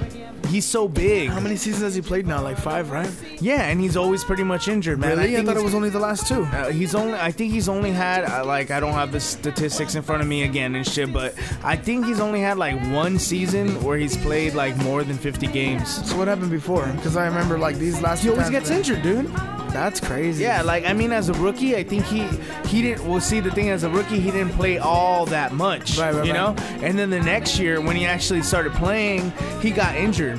He's 0.48 0.64
so 0.64 0.88
big. 0.88 1.28
How 1.28 1.38
many 1.38 1.56
seasons 1.56 1.82
has 1.82 1.94
he 1.94 2.00
played 2.00 2.26
now? 2.26 2.42
Like 2.42 2.56
five, 2.56 2.90
right? 2.90 3.10
Yeah, 3.38 3.62
and 3.66 3.78
he's 3.78 3.96
always 3.96 4.24
pretty 4.24 4.42
much 4.42 4.66
injured, 4.66 4.98
man. 4.98 5.18
really? 5.18 5.34
I, 5.34 5.36
think 5.36 5.46
thought 5.46 5.58
it 5.58 5.62
was 5.62 5.74
only 5.74 5.90
the 5.90 6.00
last 6.00 6.26
two. 6.26 6.42
Uh, 6.44 6.70
he's 6.70 6.94
only. 6.94 7.14
I 7.14 7.30
think 7.30 7.52
he's 7.52 7.68
only 7.68 7.90
had 7.90 8.24
uh, 8.24 8.44
like 8.46 8.70
I 8.70 8.80
don't 8.80 8.94
have 8.94 9.12
the 9.12 9.20
statistics 9.20 9.94
in 9.94 10.02
front 10.02 10.22
of 10.22 10.28
me 10.28 10.42
again 10.42 10.74
and 10.74 10.86
shit, 10.86 11.12
but 11.12 11.34
I 11.62 11.76
think 11.76 12.06
he's 12.06 12.18
only 12.18 12.40
had 12.40 12.56
like 12.56 12.80
one 12.92 13.18
season 13.18 13.82
where 13.84 13.98
he's 13.98 14.16
played 14.16 14.54
like 14.54 14.76
more 14.78 15.04
than 15.04 15.18
50 15.18 15.46
games. 15.48 16.08
So 16.08 16.16
what 16.16 16.28
happened 16.28 16.50
before? 16.50 16.86
Because 16.96 17.16
I 17.16 17.26
remember 17.26 17.58
like 17.58 17.76
these 17.76 18.00
last. 18.00 18.22
He 18.22 18.30
always 18.30 18.50
gets 18.50 18.70
injured, 18.70 19.02
dude. 19.02 19.30
That's 19.72 20.00
crazy. 20.00 20.42
Yeah, 20.42 20.62
like 20.62 20.84
I 20.84 20.92
mean, 20.92 21.12
as 21.12 21.28
a 21.28 21.32
rookie, 21.34 21.76
I 21.76 21.82
think 21.84 22.04
he 22.06 22.26
he 22.66 22.82
didn't. 22.82 23.06
Well, 23.08 23.20
see, 23.20 23.40
the 23.40 23.50
thing 23.50 23.70
as 23.70 23.82
a 23.84 23.90
rookie, 23.90 24.20
he 24.20 24.30
didn't 24.30 24.52
play 24.52 24.78
all 24.78 25.26
that 25.26 25.52
much, 25.52 25.96
Right, 25.98 26.12
right, 26.14 26.26
you 26.26 26.32
right. 26.32 26.56
know. 26.56 26.62
And 26.86 26.98
then 26.98 27.10
the 27.10 27.20
next 27.20 27.58
year, 27.58 27.80
when 27.80 27.96
he 27.96 28.06
actually 28.06 28.42
started 28.42 28.72
playing, 28.74 29.32
he 29.60 29.70
got 29.70 29.94
injured. 29.96 30.38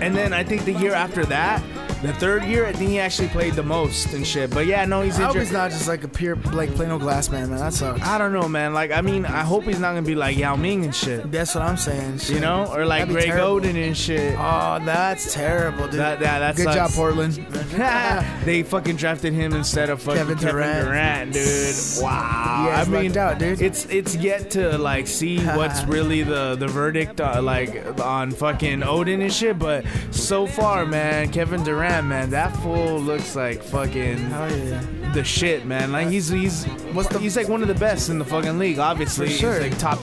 And 0.00 0.16
then 0.16 0.32
I 0.32 0.42
think 0.44 0.64
the 0.64 0.72
year 0.72 0.94
after 0.94 1.24
that, 1.26 1.62
the 2.02 2.12
third 2.14 2.44
year, 2.44 2.66
I 2.66 2.72
think 2.72 2.90
he 2.90 2.98
actually 2.98 3.28
played 3.28 3.54
the 3.54 3.62
most 3.62 4.12
and 4.14 4.26
shit. 4.26 4.50
But 4.50 4.66
yeah, 4.66 4.84
no, 4.84 5.02
he's 5.02 5.16
I 5.18 5.22
hope 5.24 5.28
injured. 5.30 5.42
he's 5.42 5.52
not 5.52 5.70
just 5.70 5.86
like 5.88 6.02
a 6.04 6.08
pure 6.08 6.36
like 6.36 6.74
plain 6.74 6.90
old 6.90 7.02
glass 7.02 7.30
man, 7.30 7.50
man. 7.50 7.58
That 7.58 7.72
sucks. 7.74 8.00
I 8.02 8.18
don't 8.18 8.32
know, 8.32 8.48
man. 8.48 8.72
Like, 8.74 8.90
I 8.92 9.00
mean, 9.00 9.26
I 9.26 9.42
hope 9.42 9.64
he's 9.64 9.78
not 9.80 9.90
gonna 9.90 10.02
be 10.02 10.14
like 10.14 10.36
Yao 10.36 10.56
Ming 10.56 10.84
and 10.84 10.94
shit, 10.94 11.30
That's 11.30 11.54
what 11.54 11.62
I'm 11.62 11.76
saying. 11.76 12.18
shit. 12.18 12.36
you 12.36 12.40
know, 12.40 12.66
or 12.72 12.84
like 12.86 13.08
Greg. 13.08 13.28
Oden 13.30 13.74
and 13.86 13.96
shit. 13.96 14.34
Oh, 14.38 14.80
that's 14.84 15.32
terrible, 15.34 15.86
dude. 15.86 16.00
That- 16.00 16.20
that 16.20 16.56
Good 16.56 16.64
sucks. 16.64 16.76
job, 16.76 16.90
Portland. 16.92 17.34
they 18.44 18.62
fucking 18.62 18.96
drafted 18.96 19.32
him 19.32 19.52
instead 19.54 19.90
of 19.90 20.00
fucking 20.02 20.18
Kevin 20.20 20.38
Kevin 20.38 20.52
Durant. 20.54 20.86
Durant, 20.86 21.32
dude. 21.32 21.74
Wow. 22.02 22.64
Yeah, 22.66 22.80
I 22.80 22.84
mean, 22.86 23.16
out, 23.16 23.38
dude. 23.38 23.60
it's 23.60 23.84
it's 23.86 24.14
yet 24.16 24.50
to 24.52 24.78
like 24.78 25.06
see 25.06 25.44
what's 25.44 25.84
really 25.84 26.22
the 26.22 26.56
the 26.56 26.66
verdict 26.68 27.20
uh, 27.20 27.40
like 27.42 28.00
on 28.00 28.30
fucking 28.30 28.80
Oden 28.80 29.20
and 29.22 29.32
shit, 29.32 29.58
but 29.58 29.84
so 30.10 30.46
far, 30.46 30.86
man, 30.86 31.30
Kevin 31.30 31.62
Durant, 31.62 31.89
man, 32.00 32.30
that 32.30 32.54
fool 32.58 33.00
looks 33.00 33.34
like 33.34 33.62
fucking 33.62 34.18
yeah. 34.30 35.10
the 35.12 35.24
shit, 35.24 35.64
man. 35.66 35.90
Like 35.92 36.08
he's 36.08 36.28
he's 36.28 36.64
What's 36.92 37.08
the- 37.08 37.18
he's 37.18 37.36
like 37.36 37.48
one 37.48 37.62
of 37.62 37.68
the 37.68 37.74
best 37.74 38.08
in 38.08 38.18
the 38.18 38.24
fucking 38.24 38.58
league. 38.58 38.78
Obviously, 38.78 39.26
For 39.28 39.32
sure. 39.32 39.52
He's 39.60 39.70
like 39.70 39.78
top. 39.78 39.98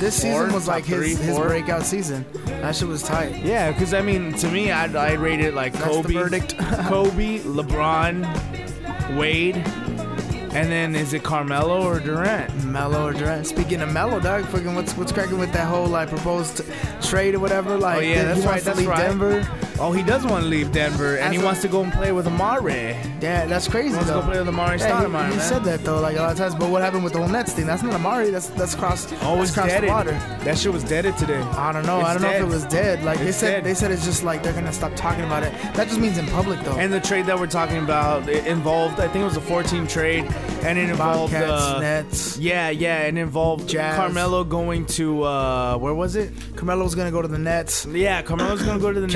This 0.00 0.20
Four, 0.22 0.32
season 0.44 0.52
was 0.52 0.66
like 0.68 0.84
his, 0.84 0.96
three, 0.98 1.14
his 1.14 1.36
four. 1.36 1.48
breakout 1.48 1.82
season. 1.84 2.24
That 2.46 2.74
shit 2.76 2.88
was 2.88 3.02
tight. 3.02 3.36
Yeah, 3.44 3.70
because 3.72 3.94
I 3.94 4.00
mean, 4.02 4.32
to 4.34 4.48
me, 4.50 4.70
I'd, 4.70 4.94
I'd 4.94 5.18
rate 5.18 5.40
it 5.40 5.54
like 5.54 5.72
That's 5.72 5.84
Kobe, 5.86 6.12
verdict. 6.12 6.56
Kobe, 6.86 7.38
LeBron, 7.40 9.16
Wade, 9.16 9.56
and 9.56 10.70
then 10.70 10.94
is 10.94 11.12
it 11.14 11.22
Carmelo 11.24 11.84
or 11.84 11.98
Durant? 12.00 12.64
Mello 12.64 13.06
or 13.08 13.12
Durant. 13.12 13.46
Speaking 13.46 13.80
of 13.80 13.92
Mello, 13.92 14.20
dog, 14.20 14.44
fucking 14.46 14.74
what's 14.74 14.96
what's 14.96 15.12
cracking 15.12 15.38
with 15.38 15.52
that 15.52 15.66
whole 15.68 15.86
like 15.86 16.08
proposed 16.08 16.62
trade 17.02 17.34
or 17.34 17.40
whatever? 17.40 17.76
Like, 17.76 17.98
oh 17.98 18.00
yeah, 18.00 18.24
that's 18.24 18.46
right. 18.46 18.58
to 18.60 18.64
That's 18.64 18.78
leave 18.78 18.88
right. 18.88 18.98
Denver. 18.98 19.46
Oh, 19.80 19.92
he 19.92 20.02
does 20.02 20.24
want 20.26 20.42
to 20.42 20.48
leave 20.48 20.72
Denver, 20.72 21.16
and 21.16 21.26
As 21.26 21.32
he 21.34 21.40
a- 21.40 21.44
wants 21.44 21.62
to 21.62 21.68
go 21.68 21.82
and 21.82 21.92
play 21.92 22.10
with 22.12 22.26
Amare. 22.26 22.96
Yeah, 23.20 23.46
that's 23.46 23.68
crazy. 23.68 23.88
He 23.90 23.94
wants 23.94 24.08
to 24.08 24.14
though. 24.14 24.20
go 24.22 24.26
play 24.28 24.38
with 24.38 24.48
Amare 24.48 24.76
Yeah, 24.76 24.90
Stoudemire, 24.90 25.26
he, 25.26 25.32
he 25.32 25.38
man. 25.38 25.48
said 25.48 25.64
that 25.64 25.84
though, 25.84 26.00
like 26.00 26.16
a 26.16 26.20
lot 26.20 26.32
of 26.32 26.38
times. 26.38 26.54
But 26.54 26.70
what 26.70 26.82
happened 26.82 27.04
with 27.04 27.12
the 27.12 27.20
whole 27.20 27.28
Nets 27.28 27.52
thing? 27.52 27.66
That's 27.66 27.82
not 27.82 27.94
Amare. 27.94 28.30
That's 28.30 28.48
that's 28.48 28.74
crossed. 28.74 29.12
Oh, 29.22 29.36
that's 29.36 29.50
it's 29.50 29.54
crossed 29.58 29.80
the 29.80 29.86
water. 29.86 30.12
That 30.44 30.58
shit 30.58 30.72
was 30.72 30.84
deaded 30.84 31.16
today. 31.16 31.38
I 31.40 31.72
don't 31.72 31.86
know. 31.86 32.00
It's 32.00 32.08
I 32.08 32.12
don't 32.14 32.22
know 32.22 32.30
if 32.30 32.42
it 32.42 32.46
was 32.48 32.64
dead. 32.66 33.04
Like 33.04 33.18
they 33.20 33.32
said, 33.32 33.50
dead. 33.50 33.64
they 33.64 33.74
said 33.74 33.90
it's 33.90 34.04
just 34.04 34.24
like 34.24 34.42
they're 34.42 34.52
gonna 34.52 34.72
stop 34.72 34.94
talking 34.96 35.24
about 35.24 35.42
it. 35.42 35.52
That 35.74 35.88
just 35.88 36.00
means 36.00 36.18
in 36.18 36.26
public 36.26 36.60
though. 36.62 36.76
And 36.76 36.92
the 36.92 37.00
trade 37.00 37.26
that 37.26 37.38
we're 37.38 37.46
talking 37.46 37.78
about 37.78 38.28
it 38.28 38.46
involved, 38.46 38.98
I 39.00 39.08
think 39.08 39.22
it 39.22 39.26
was 39.26 39.36
a 39.36 39.40
14 39.40 39.86
trade, 39.86 40.24
and 40.62 40.78
it 40.78 40.88
involved 40.90 41.32
Bobcats, 41.32 41.62
uh, 41.62 41.80
Nets. 41.80 42.38
Yeah, 42.38 42.70
yeah, 42.70 43.02
it 43.02 43.16
involved 43.16 43.68
Jazz. 43.68 43.96
Carmelo 43.96 44.42
going 44.44 44.86
to 44.86 45.22
uh, 45.22 45.76
where 45.78 45.94
was 45.94 46.16
it? 46.16 46.32
Carmelo's 46.56 46.94
gonna 46.94 47.10
go 47.12 47.22
to 47.22 47.28
the 47.28 47.38
Nets. 47.38 47.86
Yeah, 47.86 48.22
Carmelo's 48.22 48.62
gonna 48.62 48.80
go 48.80 48.92
to 48.92 49.00
the 49.00 49.06
Nets. 49.06 49.14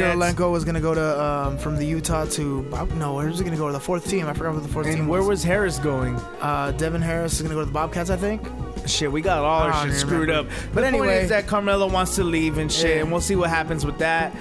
Was 0.53 0.65
gonna 0.67 0.81
go 0.83 0.95
to 0.95 1.23
um, 1.23 1.57
from 1.59 1.77
the 1.77 1.85
Utah 1.87 2.27
to 2.27 2.69
I 2.75 2.79
don't 2.85 2.97
know 2.99 3.15
where 3.15 3.27
was 3.27 3.39
he 3.39 3.45
gonna 3.45 3.57
go 3.57 3.67
to 3.69 3.73
the 3.73 3.81
fourth 3.81 4.07
team. 4.09 4.27
I 4.29 4.35
forgot 4.35 4.53
what 4.53 4.63
the 4.63 4.69
fourth 4.69 4.87
team 4.87 5.01
And 5.01 5.09
where 5.09 5.21
was. 5.21 5.29
was 5.29 5.45
Harris 5.45 5.79
going? 5.79 6.15
Uh, 6.41 6.73
Devin 6.73 7.01
Harris 7.01 7.33
is 7.35 7.43
gonna 7.43 7.55
go 7.55 7.61
to 7.61 7.67
the 7.67 7.73
Bobcats, 7.73 8.11
I 8.11 8.17
think. 8.17 8.43
Shit, 8.87 9.11
we 9.11 9.23
got 9.23 9.39
all 9.45 9.63
our 9.63 9.73
shit 9.73 9.87
even 9.89 9.99
screwed 9.99 10.29
remember. 10.29 10.51
up. 10.51 10.57
But 10.75 10.83
the 10.83 10.87
anyway- 10.89 11.07
point 11.07 11.23
is 11.23 11.29
that 11.31 11.47
Carmelo 11.47 11.89
wants 11.89 12.17
to 12.17 12.25
leave 12.25 12.59
and 12.59 12.71
shit, 12.71 12.97
Yeah. 12.97 13.03
and 13.03 13.11
we'll 13.11 13.21
see 13.23 13.35
what 13.35 13.49
happens 13.49 13.87
with 13.87 13.99
that. 13.99 14.35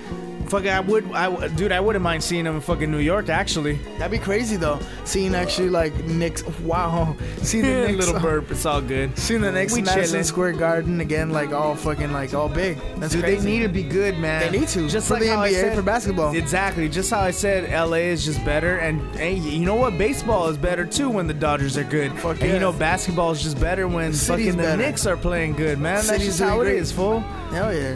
Fuck, 0.52 0.66
I 0.68 0.82
would, 0.82 1.10
I 1.14 1.48
dude, 1.48 1.72
I 1.72 1.80
wouldn't 1.80 2.04
mind 2.04 2.22
seeing 2.22 2.46
him 2.46 2.56
in 2.56 2.62
fucking 2.62 2.92
New 2.92 2.98
York. 3.00 3.30
Actually, 3.30 3.76
That'd 3.98 4.12
be 4.12 4.20
crazy 4.20 4.58
though. 4.58 4.80
Seeing 5.06 5.34
actually 5.34 5.70
like 5.70 5.96
Knicks. 6.04 6.44
Wow. 6.60 7.16
Seeing 7.42 7.64
the 7.64 7.88
Knicks. 7.88 8.06
little 8.06 8.20
burp, 8.22 8.52
it's 8.52 8.66
all 8.66 8.82
good. 8.82 9.18
Seeing 9.18 9.40
the 9.40 9.50
Knicks 9.54 9.72
We 9.72 9.80
in 9.80 9.86
Madison 9.86 10.12
chilling. 10.12 10.24
Square 10.26 10.52
Garden 10.54 11.00
again, 11.00 11.30
like 11.30 11.54
all 11.54 11.74
fucking 11.76 12.12
like 12.12 12.34
all 12.34 12.50
big. 12.50 12.78
That's 12.98 13.14
Dude, 13.14 13.24
crazy. 13.24 13.38
they 13.38 13.46
need 13.46 13.60
to 13.64 13.70
be 13.70 13.84
good, 13.84 14.18
man. 14.20 14.52
They 14.52 14.60
need 14.60 14.68
to. 14.70 14.90
Just 14.90 15.08
For 15.08 15.14
like 15.14 15.24
the 15.24 15.30
how 15.30 15.42
I 15.42 15.50
NBA, 15.52 15.62
said- 15.62 15.76
for 15.76 15.82
basketball. 15.84 16.36
Exactly. 16.36 16.90
Just 16.90 17.10
how 17.12 17.22
I 17.22 17.32
said, 17.32 17.72
LA 17.72 17.98
is 18.12 18.26
just 18.26 18.44
better, 18.44 18.80
and 18.80 19.00
hey, 19.16 19.36
you 19.36 19.66
know 19.66 19.76
what? 19.76 19.98
Baseball 19.98 20.50
is 20.50 20.58
better 20.58 20.86
too 20.86 21.10
when 21.10 21.28
the 21.28 21.34
Dodgers 21.34 21.78
are 21.78 21.86
good. 21.86 22.12
Fuck 22.20 22.42
and 22.42 22.52
you 22.52 22.60
know, 22.60 22.74
basketball 22.74 23.32
is 23.32 23.42
just 23.42 23.58
better 23.58 23.88
when 23.88 24.12
City's 24.12 24.48
fucking 24.48 24.58
the 24.58 24.64
better. 24.64 24.82
Knicks 24.82 25.06
are 25.06 25.16
playing 25.16 25.54
good, 25.54 25.80
man. 25.80 26.06
That's 26.06 26.26
just 26.26 26.42
how 26.42 26.60
it 26.60 26.66
great. 26.66 26.78
is, 26.80 26.92
fool. 26.92 27.22
Hell 27.52 27.74
yeah. 27.74 27.96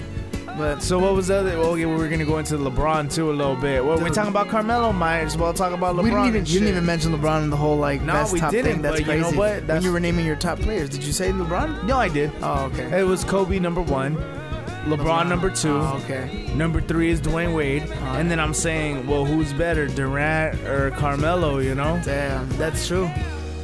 But 0.57 0.81
So 0.81 0.99
what 0.99 1.13
was 1.13 1.27
the 1.27 1.35
other? 1.37 1.57
Well, 1.57 1.71
okay, 1.71 1.85
we 1.85 1.95
were 1.95 2.07
gonna 2.07 2.25
go 2.25 2.37
into 2.37 2.55
LeBron 2.55 3.13
too 3.13 3.29
a 3.29 3.33
little 3.33 3.55
bit. 3.55 3.83
Well, 3.83 3.97
we're 3.99 4.09
talking 4.09 4.29
about 4.29 4.47
Carmelo. 4.47 4.93
Might 4.93 5.19
as 5.21 5.35
well 5.37 5.53
talk 5.53 5.73
about 5.73 5.95
LeBron. 5.95 6.03
we 6.03 6.09
didn't 6.11 6.25
even 6.27 6.45
you 6.45 6.53
didn't 6.59 6.69
even 6.69 6.85
mention 6.85 7.11
LeBron 7.11 7.43
in 7.43 7.49
the 7.49 7.57
whole 7.57 7.77
like 7.77 8.01
No, 8.01 8.13
best 8.13 8.31
we 8.33 8.39
top 8.39 8.51
didn't, 8.51 8.71
thing. 8.73 8.81
That's 8.81 9.01
but 9.01 9.07
you 9.13 9.19
know 9.19 9.23
crazy. 9.31 9.37
what? 9.37 9.65
when 9.67 9.81
you 9.83 9.91
were 9.91 9.99
naming 9.99 10.25
your 10.25 10.35
top 10.37 10.59
players, 10.59 10.89
did 10.89 11.03
you 11.03 11.11
say 11.13 11.31
LeBron? 11.31 11.83
No, 11.85 11.97
I 11.97 12.07
did. 12.09 12.31
Oh, 12.41 12.65
okay. 12.73 12.99
It 12.99 13.03
was 13.03 13.23
Kobe 13.23 13.59
number 13.59 13.81
one, 13.81 14.15
LeBron, 14.85 15.27
number 15.27 15.49
two, 15.49 15.75
Oh, 15.81 15.99
okay. 16.03 16.49
number 16.55 16.79
three 16.79 17.09
is 17.09 17.19
Dwyane 17.19 17.55
Wade, 17.55 17.83
uh-huh. 17.83 18.17
and 18.17 18.29
then 18.31 18.39
I'm 18.39 18.53
saying, 18.53 19.07
well, 19.07 19.25
who's 19.25 19.51
better, 19.51 19.87
Durant 19.87 20.59
or 20.65 20.91
Carmelo? 20.91 21.57
You 21.57 21.75
know, 21.75 21.99
Damn, 22.05 22.47
that's 22.57 22.87
true. 22.87 23.09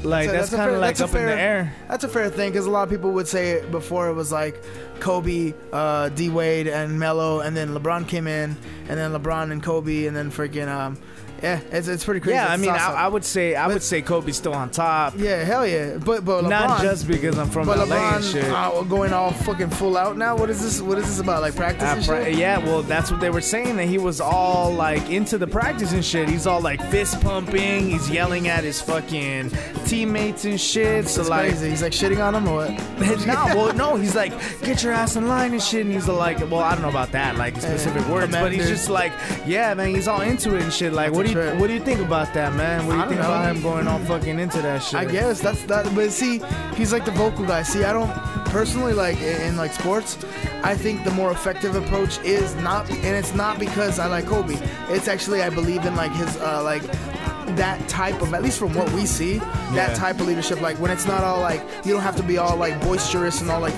Like 0.04 0.28
that's, 0.30 0.50
that's 0.50 0.56
kind 0.56 0.64
fair- 0.70 0.76
of 0.76 0.82
like 0.82 1.00
up 1.02 1.14
in 1.16 1.26
the 1.26 1.40
air. 1.40 1.74
That's 1.88 2.04
a 2.04 2.08
fair 2.10 2.30
thing 2.30 2.52
because 2.52 2.66
a 2.66 2.70
lot 2.72 2.84
of 2.84 2.90
people 2.90 3.12
would 3.12 3.28
say 3.28 3.52
it 3.52 3.72
before 3.72 4.10
it 4.10 4.14
was 4.14 4.32
like 4.32 4.62
Kobe, 5.00 5.54
uh, 5.74 6.10
D 6.10 6.30
Wade, 6.30 6.68
and 6.68 7.00
Melo, 7.00 7.40
and 7.42 7.56
then 7.56 7.70
LeBron 7.70 8.08
came 8.08 8.28
in, 8.28 8.56
and 8.88 8.98
then 9.00 9.12
LeBron 9.14 9.52
and 9.52 9.62
Kobe, 9.64 10.06
and 10.06 10.16
then 10.16 10.30
freaking 10.32 10.68
um, 10.68 10.98
Yeah, 11.42 11.60
it's, 11.72 11.88
it's 11.88 12.06
pretty 12.06 12.20
crazy. 12.20 12.36
Yeah, 12.36 12.48
I 12.54 12.58
mean, 12.58 12.70
I. 12.70 12.94
I 12.94 13.08
would 13.08 13.26
say 13.26 13.56
I 13.56 13.66
would 13.66 13.82
say 13.82 14.04
Kobe's 14.04 14.38
still 14.38 14.54
on 14.54 14.70
top. 14.70 15.16
Yeah, 15.18 15.44
hell 15.44 15.66
yeah. 15.66 15.98
But 15.98 16.24
but 16.24 16.44
LeBron, 16.44 16.50
Not 16.50 16.82
just 16.84 17.08
because 17.08 17.36
I'm 17.40 17.50
from 17.50 17.66
but 17.66 17.80
LA 17.80 17.96
and 18.16 18.24
LeBron 18.24 18.32
shit. 18.32 18.44
uh, 18.52 18.84
going 18.84 19.12
all 19.12 19.32
fucking 19.32 19.72
full 19.72 19.98
out 19.98 20.18
now. 20.18 20.36
What 20.38 20.52
is 20.52 20.62
this? 20.62 20.82
What 20.82 21.00
is 21.00 21.06
this 21.08 21.20
about? 21.20 21.42
Like 21.42 21.56
practice 21.56 21.90
Uh, 21.90 21.96
and 21.98 22.06
pra- 22.06 22.26
shit? 22.26 22.36
yeah, 22.38 22.60
well, 22.60 22.84
that's 22.84 23.10
what 23.10 23.22
they 23.22 23.32
were 23.32 23.42
saying 23.42 23.76
that 23.78 23.88
he 23.88 23.98
was 23.98 24.22
all 24.22 24.72
like 24.72 25.10
into 25.10 25.40
the 25.40 25.48
practice 25.48 25.94
and 25.94 26.06
shit. 26.06 26.30
He's 26.30 26.46
all 26.46 26.62
like 26.62 26.80
fist 26.92 27.20
pumping. 27.22 27.90
He's 27.90 28.08
yelling 28.08 28.48
at 28.48 28.64
his 28.64 28.80
fucking 28.80 29.50
teammates 29.92 30.46
and 30.46 30.60
shit. 30.60 31.06
So 31.06 31.24
like, 31.24 31.50
crazy. 31.50 31.70
He's 31.70 31.82
like 31.82 31.92
shitting 31.92 32.26
on 32.26 32.34
him 32.34 32.48
or 32.48 32.68
what? 32.68 32.70
no, 33.28 33.46
well, 33.56 33.76
no, 33.76 33.98
he's 33.98 34.16
like, 34.16 34.32
get 34.62 34.82
your 34.84 34.94
ass 34.94 35.18
in 35.18 35.28
line 35.28 35.52
and 35.52 35.62
shit. 35.62 35.86
And 35.86 35.94
he's 35.94 36.08
like, 36.08 36.40
well, 36.50 36.60
I 36.60 36.74
don't 36.74 36.82
know 36.82 36.90
about 36.90 37.12
that, 37.12 37.36
like 37.36 37.58
specific 37.58 38.08
words, 38.08 38.32
but 38.32 38.54
he's 38.54 38.70
just 38.70 38.90
like, 38.90 39.12
yeah, 39.46 39.74
man, 39.74 39.94
he's 39.94 40.08
all 40.08 40.22
into 40.22 40.56
it 40.56 40.64
and 40.64 40.72
shit. 40.72 40.94
Like, 40.94 41.08
That's 41.08 41.18
what 41.18 41.24
do 41.24 41.30
you, 41.30 41.36
trip. 41.36 41.60
what 41.60 41.68
do 41.68 41.74
you 41.74 41.82
think 41.82 42.00
about 42.00 42.34
that, 42.34 42.56
man? 42.56 42.88
What 42.88 42.94
do 42.94 43.00
you 43.00 43.06
think 43.08 43.20
know. 43.20 43.26
about 43.26 43.54
him 43.54 43.62
going 43.62 43.88
all 43.88 44.00
fucking 44.00 44.40
into 44.40 44.62
that 44.62 44.82
shit? 44.82 44.96
I 44.96 45.04
guess 45.04 45.42
that's 45.42 45.64
that. 45.64 45.94
But 45.94 46.12
see, 46.12 46.42
he's 46.76 46.94
like 46.94 47.04
the 47.04 47.12
vocal 47.12 47.46
guy. 47.46 47.64
See, 47.64 47.84
I 47.84 47.92
don't 47.92 48.12
personally 48.46 48.94
like 48.94 49.18
in, 49.18 49.42
in 49.42 49.58
like 49.58 49.74
sports. 49.74 50.18
I 50.64 50.74
think 50.74 51.04
the 51.04 51.12
more 51.12 51.32
effective 51.32 51.76
approach 51.76 52.18
is 52.20 52.56
not, 52.56 52.90
and 52.90 53.16
it's 53.18 53.34
not 53.34 53.60
because 53.60 54.00
I 54.00 54.08
like 54.08 54.26
Kobe. 54.26 54.56
It's 54.90 55.10
actually 55.10 55.42
I 55.42 55.50
believe 55.50 55.86
in 55.86 55.96
like 55.96 56.12
his 56.14 56.38
uh, 56.38 56.64
like 56.64 56.84
that 57.58 57.88
type 57.88 58.22
of 58.22 58.34
at 58.34 58.44
least 58.44 58.60
from 58.60 58.74
what 58.74 58.92
we 58.94 59.06
see 59.06 59.36
Yeah. 59.36 59.88
that 59.88 59.96
type 59.96 60.20
of 60.20 60.28
leadership 60.28 60.62
like 60.62 60.78
when 60.78 60.92
it's 60.92 61.06
not 61.06 61.24
all 61.24 61.40
like 61.40 61.62
you 61.86 61.92
don't 61.94 62.02
have 62.02 62.16
to 62.18 62.24
be 62.24 62.38
all 62.38 62.56
like 62.58 62.80
boisterous 62.82 63.42
and 63.42 63.50
all 63.50 63.62
like 63.62 63.74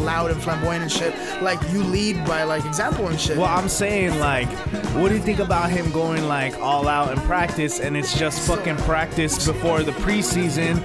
loud 0.00 0.30
and 0.30 0.40
flamboyant 0.42 0.82
and 0.82 0.92
shit 0.92 1.14
like 1.42 1.60
you 1.72 1.82
lead 1.82 2.24
by 2.26 2.44
like 2.44 2.64
example 2.64 3.08
and 3.08 3.20
shit 3.20 3.36
Well, 3.36 3.46
I'm 3.46 3.68
saying 3.68 4.18
like, 4.20 4.48
what 4.94 5.08
do 5.08 5.14
you 5.14 5.20
think 5.20 5.38
about 5.40 5.70
him 5.70 5.90
going 5.90 6.26
like 6.28 6.56
all 6.60 6.86
out 6.88 7.10
in 7.12 7.18
practice 7.24 7.80
and 7.80 7.96
it's 7.96 8.16
just 8.18 8.46
fucking 8.46 8.76
practice 8.78 9.46
before 9.46 9.82
the 9.82 9.92
preseason? 9.92 10.82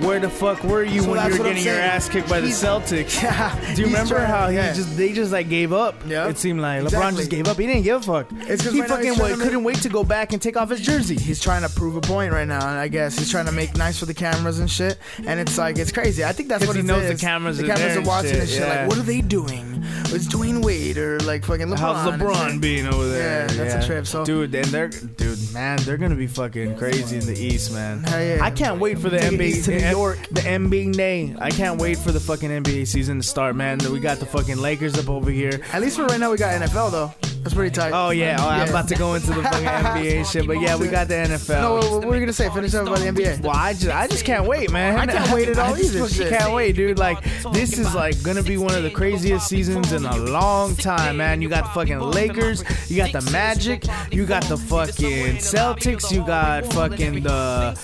Where 0.00 0.18
the 0.18 0.30
fuck 0.30 0.64
were 0.64 0.82
you 0.82 1.02
So 1.02 1.10
when 1.10 1.30
you 1.30 1.38
were 1.38 1.44
getting 1.44 1.64
your 1.64 1.74
ass 1.74 2.08
kicked 2.08 2.28
by 2.28 2.40
the 2.40 2.48
Celtics? 2.48 3.20
Yeah, 3.30 3.74
Do 3.74 3.82
you 3.82 3.86
remember 3.88 4.18
how 4.20 4.48
he 4.48 4.56
yeah. 4.56 4.72
just 4.72 4.96
they 4.96 5.12
just 5.12 5.30
like 5.30 5.48
gave 5.48 5.72
up? 5.72 5.94
Yeah. 6.06 6.28
It 6.28 6.38
seemed 6.38 6.60
like 6.60 6.82
LeBron 6.82 7.16
just 7.16 7.30
gave 7.30 7.46
up. 7.48 7.58
He 7.58 7.66
didn't 7.66 7.82
give 7.82 8.00
a 8.00 8.02
fuck. 8.02 8.26
It's 8.48 8.64
he 8.64 8.80
right 8.80 8.88
fucking 8.88 9.14
trying 9.14 9.22
wait, 9.22 9.30
to 9.32 9.36
make- 9.36 9.44
couldn't 9.44 9.64
wait 9.64 9.76
to 9.82 9.88
go 9.88 10.02
back 10.02 10.32
and 10.32 10.40
take 10.40 10.56
off 10.56 10.70
his 10.70 10.80
jersey. 10.80 11.16
he's 11.16 11.40
trying 11.40 11.62
to 11.62 11.68
prove 11.68 11.96
a 11.96 12.00
point 12.00 12.32
right 12.32 12.48
now, 12.48 12.66
and 12.68 12.78
I 12.78 12.88
guess 12.88 13.18
he's 13.18 13.30
trying 13.30 13.46
to 13.46 13.52
make 13.52 13.76
nice 13.76 13.98
for 13.98 14.06
the 14.06 14.14
cameras 14.14 14.58
and 14.58 14.70
shit. 14.70 14.98
And 15.26 15.38
it's 15.38 15.58
like 15.58 15.78
it's 15.78 15.92
crazy. 15.92 16.24
I 16.24 16.32
think 16.32 16.48
that's 16.48 16.66
what 16.66 16.76
he 16.76 16.82
knows 16.82 17.02
the 17.06 17.12
is. 17.12 17.20
cameras 17.20 17.58
the 17.58 17.64
are 17.64 17.76
cameras 17.76 17.94
there 17.94 18.02
are 18.02 18.06
watching 18.06 18.30
shit, 18.30 18.40
and 18.40 18.48
shit. 18.48 18.60
yeah. 18.60 18.80
Like, 18.80 18.88
what 18.88 18.98
are 18.98 19.02
they 19.02 19.20
doing? 19.20 19.82
It's 20.12 20.26
Dwyane 20.26 20.64
Wade 20.64 20.98
or 20.98 21.20
like 21.20 21.44
fucking 21.44 21.68
LeBron. 21.68 21.78
How's 21.78 22.12
LeBron 22.14 22.60
being 22.60 22.86
over 22.86 23.06
there? 23.08 23.46
Yeah, 23.50 23.64
that's 23.64 23.84
a 23.84 23.86
trip, 23.86 24.06
so- 24.06 24.24
dude, 24.24 24.54
and 24.54 24.64
they're 24.66 24.88
dude, 24.88 25.52
man, 25.52 25.78
they're 25.82 25.98
gonna 25.98 26.16
be 26.16 26.26
fucking 26.26 26.76
crazy 26.76 27.18
in 27.18 27.26
the 27.26 27.38
East, 27.38 27.72
man. 27.72 28.04
I 28.06 28.50
can't 28.50 28.80
wait 28.80 28.98
for 28.98 29.08
the 29.10 29.18
NBA 29.18 29.62
York. 29.90 30.18
the 30.30 30.40
NBA. 30.40 31.40
I 31.40 31.50
can't 31.50 31.80
wait 31.80 31.98
for 31.98 32.12
the 32.12 32.20
fucking 32.20 32.50
NBA 32.50 32.86
season 32.86 33.18
to 33.18 33.22
start, 33.22 33.56
man. 33.56 33.78
We 33.90 34.00
got 34.00 34.18
the 34.18 34.26
fucking 34.26 34.58
Lakers 34.58 34.98
up 34.98 35.08
over 35.08 35.30
here. 35.30 35.60
At 35.72 35.82
least 35.82 35.96
for 35.96 36.04
right 36.06 36.20
now, 36.20 36.30
we 36.30 36.36
got 36.36 36.60
NFL 36.60 36.90
though. 36.90 37.29
That's 37.42 37.54
pretty 37.54 37.70
tight. 37.74 37.92
Oh 37.94 38.10
yeah, 38.10 38.36
oh, 38.38 38.48
I'm 38.48 38.68
about 38.68 38.86
to 38.88 38.94
go 38.94 39.14
into 39.14 39.28
the 39.28 39.42
fucking 39.42 39.66
NBA 39.66 40.30
shit, 40.30 40.46
but 40.46 40.60
yeah, 40.60 40.76
we 40.76 40.88
got 40.88 41.08
the 41.08 41.14
NFL. 41.14 41.60
No, 41.62 41.74
what, 41.74 41.90
what 41.92 42.04
were 42.06 42.14
you 42.14 42.20
gonna 42.20 42.32
say? 42.34 42.50
Finish 42.50 42.74
up 42.74 42.86
about 42.86 42.98
the 42.98 43.06
NBA. 43.06 43.40
Well, 43.40 43.56
I 43.56 43.72
just, 43.72 43.88
I 43.88 44.06
just 44.06 44.26
can't 44.26 44.46
wait, 44.46 44.70
man. 44.70 44.98
I 44.98 45.06
can't 45.06 45.32
wait 45.32 45.48
at 45.48 45.58
all 45.58 45.74
either, 45.76 46.06
shit. 46.08 46.28
Can't 46.28 46.52
wait, 46.52 46.76
dude. 46.76 46.98
Like, 46.98 47.22
this 47.52 47.78
is 47.78 47.94
like 47.94 48.22
gonna 48.22 48.42
be 48.42 48.58
one 48.58 48.74
of 48.74 48.82
the 48.82 48.90
craziest 48.90 49.48
seasons 49.48 49.92
in 49.92 50.04
a 50.04 50.16
long 50.18 50.76
time, 50.76 51.16
man. 51.16 51.40
You 51.40 51.48
got 51.48 51.64
the 51.64 51.70
fucking 51.70 51.98
Lakers, 51.98 52.62
you 52.90 52.96
got 52.98 53.12
the 53.12 53.30
Magic, 53.30 53.84
you 54.10 54.26
got 54.26 54.44
the 54.44 54.58
fucking 54.58 55.36
Celtics, 55.36 56.12
you 56.12 56.26
got 56.26 56.66
fucking 56.74 57.22
the 57.22 57.74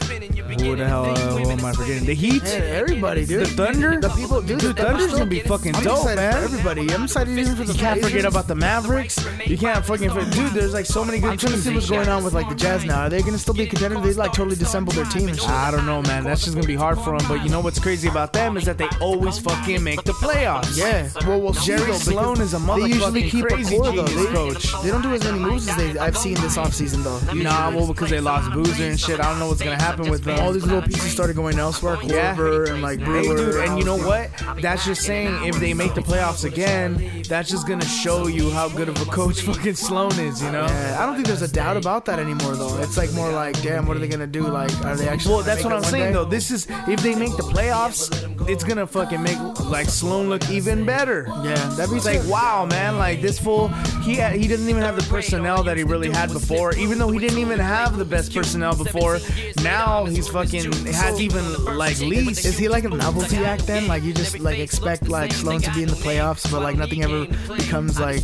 who 0.61 0.77
the 0.77 0.87
hell? 0.87 1.05
Uh, 1.07 1.39
am 1.51 1.65
I 1.65 1.73
forgetting? 1.73 2.05
The 2.07 2.15
Heat, 2.15 2.43
Hey, 2.43 2.77
everybody, 2.77 3.27
dude. 3.27 3.47
the 3.47 3.47
Thunder. 3.47 4.01
The 4.01 4.09
people, 4.11 4.41
dude. 4.43 4.61
The 4.61 4.75
Thunder's 4.75 5.13
gonna 5.13 5.27
be 5.27 5.41
fucking 5.41 5.73
dope, 5.73 6.07
man. 6.07 6.35
Everybody, 6.45 6.93
I'm 6.93 7.05
excited 7.05 7.37
even 7.39 7.57
for 7.57 7.65
the 7.65 7.73
You 7.73 7.79
can't 7.79 8.03
forget 8.03 8.25
about 8.25 8.47
the 8.47 8.55
Mavericks. 8.55 9.19
You 9.47 9.57
can't 9.59 9.85
fucking 9.85 10.11
forget, 10.11 10.33
dude. 10.33 10.53
There's 10.53 10.73
like 10.75 10.87
so 10.87 11.05
many 11.05 11.19
good 11.21 11.31
I'm 11.33 11.39
trying 11.39 11.53
to 11.53 11.63
teams. 11.63 11.65
see 11.65 11.75
what's 11.75 11.91
going 11.91 12.09
on 12.09 12.25
with 12.25 12.33
like 12.35 12.49
the 12.49 12.55
Jazz 12.55 12.85
now. 12.85 13.03
Are 13.03 13.09
they 13.09 13.23
gonna 13.23 13.39
still 13.39 13.55
be 13.55 13.67
contenders? 13.67 14.03
They 14.03 14.13
like 14.15 14.33
totally 14.33 14.57
disassembled 14.57 14.97
their 14.97 15.05
team 15.07 15.29
and 15.29 15.39
shit. 15.39 15.49
I 15.49 15.71
don't 15.71 15.87
know, 15.87 16.03
man. 16.03 16.25
That's 16.25 16.43
just 16.45 16.55
gonna 16.55 16.67
be 16.67 16.75
hard 16.75 16.99
for 16.99 17.17
them. 17.17 17.27
But 17.29 17.43
you 17.45 17.49
know 17.51 17.61
what's 17.61 17.79
crazy 17.79 18.09
about 18.09 18.33
them 18.33 18.57
is 18.57 18.65
that 18.65 18.79
they 18.79 18.89
always 19.01 19.39
fucking 19.39 19.83
make 19.83 20.03
the 20.05 20.13
playoffs. 20.13 20.77
Yeah, 20.77 21.09
well, 21.27 21.41
we'll 21.41 21.55
see, 21.55 21.67
Jerry 21.67 21.93
Sloan 21.95 22.41
is 22.41 22.55
a 22.55 22.59
motherfucker. 22.59 22.83
They 22.83 22.89
usually 22.89 23.23
motherfucking 23.25 23.31
keep 23.31 23.45
crazy 23.47 23.77
a 23.77 23.79
core, 23.81 23.93
though. 23.93 24.07
genius 24.07 24.27
They, 24.27 24.33
coach. 24.35 24.83
they 24.83 24.91
don't 24.91 25.03
do 25.03 25.15
as 25.15 25.25
many 25.25 25.39
moves 25.39 25.69
as 25.69 25.77
they 25.77 25.99
I've 25.99 26.17
seen 26.17 26.35
this 26.35 26.57
offseason 26.57 27.03
though. 27.05 27.33
Nah, 27.35 27.71
well, 27.71 27.87
because 27.87 28.11
they 28.11 28.21
lost 28.21 28.53
Boozer 28.53 28.85
and 28.85 28.99
shit. 28.99 29.21
I 29.21 29.31
don't 29.31 29.39
know 29.39 29.49
what's 29.49 29.63
gonna 29.63 29.81
happen 29.81 30.11
with 30.11 30.25
them. 30.25 30.39
All 30.41 30.53
these 30.53 30.65
little 30.65 30.83
pieces 30.83 31.13
started 31.13 31.37
going 31.37 31.59
elsewhere. 31.59 31.99
Yeah. 32.03 32.37
And 32.39 32.83
like 32.83 33.01
Hey, 33.01 33.23
dude, 33.23 33.55
and 33.57 33.79
you 33.79 33.85
know 33.85 33.97
what? 33.97 34.31
That's 34.61 34.85
just 34.85 35.03
saying 35.03 35.45
if 35.45 35.59
they 35.61 35.73
make 35.75 35.95
the 35.95 36.01
playoffs 36.01 36.45
again, 36.45 37.23
that's 37.29 37.49
just 37.51 37.67
gonna 37.69 37.85
show 37.85 38.27
you 38.27 38.51
how 38.51 38.69
good 38.69 38.89
of 38.89 39.01
a 39.01 39.05
coach 39.07 39.36
fucking 39.41 39.75
Sloan 39.75 40.13
is, 40.19 40.43
you 40.43 40.51
know? 40.51 40.67
Yeah, 40.67 40.99
I 41.01 41.07
don't 41.07 41.15
think 41.15 41.27
there's 41.27 41.43
a 41.43 41.53
doubt 41.53 41.77
about 41.77 42.05
that 42.07 42.19
anymore 42.19 42.57
though. 42.57 42.79
It's 42.79 42.97
like 42.97 43.13
more 43.13 43.31
like, 43.31 43.61
damn, 43.63 43.87
what 43.87 43.97
are 43.97 44.01
they 44.01 44.09
gonna 44.09 44.27
do? 44.27 44.47
Like, 44.47 44.73
are 44.85 44.97
they 44.97 45.09
actually? 45.09 45.35
Well, 45.35 45.45
that's 45.45 45.65
what 45.65 45.73
I'm 45.73 45.83
saying 45.83 46.09
day? 46.09 46.13
though. 46.13 46.25
This 46.25 46.51
is 46.51 46.67
if 46.89 47.03
they 47.03 47.15
make 47.15 47.37
the 47.37 47.43
playoffs, 47.43 48.11
it's 48.49 48.65
gonna 48.65 48.87
fucking 48.87 49.23
make 49.23 49.39
like 49.65 49.89
Sloan 49.89 50.29
look 50.29 50.49
even 50.51 50.85
better. 50.85 51.27
Yeah, 51.43 51.55
that'd 51.77 51.95
be 51.95 52.01
like 52.01 52.27
wow, 52.27 52.67
man! 52.67 52.99
Like 52.99 53.21
this 53.21 53.39
fool, 53.39 53.69
he 54.03 54.17
had, 54.17 54.35
he 54.35 54.49
doesn't 54.49 54.69
even 54.69 54.83
have 54.83 54.97
the 54.97 55.09
personnel 55.11 55.63
that 55.65 55.77
he 55.77 55.85
really 55.85 56.11
had 56.11 56.33
before. 56.33 56.75
Even 56.77 56.99
though 56.99 57.11
he 57.11 57.19
didn't 57.19 57.39
even 57.39 57.59
have 57.59 57.97
the 57.97 58.05
best 58.05 58.35
personnel 58.35 58.77
before, 58.77 59.19
now 59.63 60.05
he's 60.05 60.29
fucking 60.29 60.73
has 60.87 61.21
even 61.21 61.65
like 61.77 61.99
least. 62.01 62.45
Is 62.45 62.59
he 62.59 62.69
like 62.69 62.85
a 62.85 62.89
novelty 62.89 63.39
act 63.39 63.67
then? 63.67 63.87
Like 63.87 64.03
you 64.03 64.13
just 64.13 64.39
like 64.41 64.59
expect 64.59 65.09
like 65.09 65.33
Sloan 65.33 65.61
to 65.61 65.73
be 65.73 65.83
in 65.83 65.89
the 65.89 65.97
playoffs, 65.97 66.51
but 66.51 66.63
like 66.63 66.77
nothing 66.77 67.03
ever 67.03 67.27
becomes 67.55 67.99
like 67.99 68.23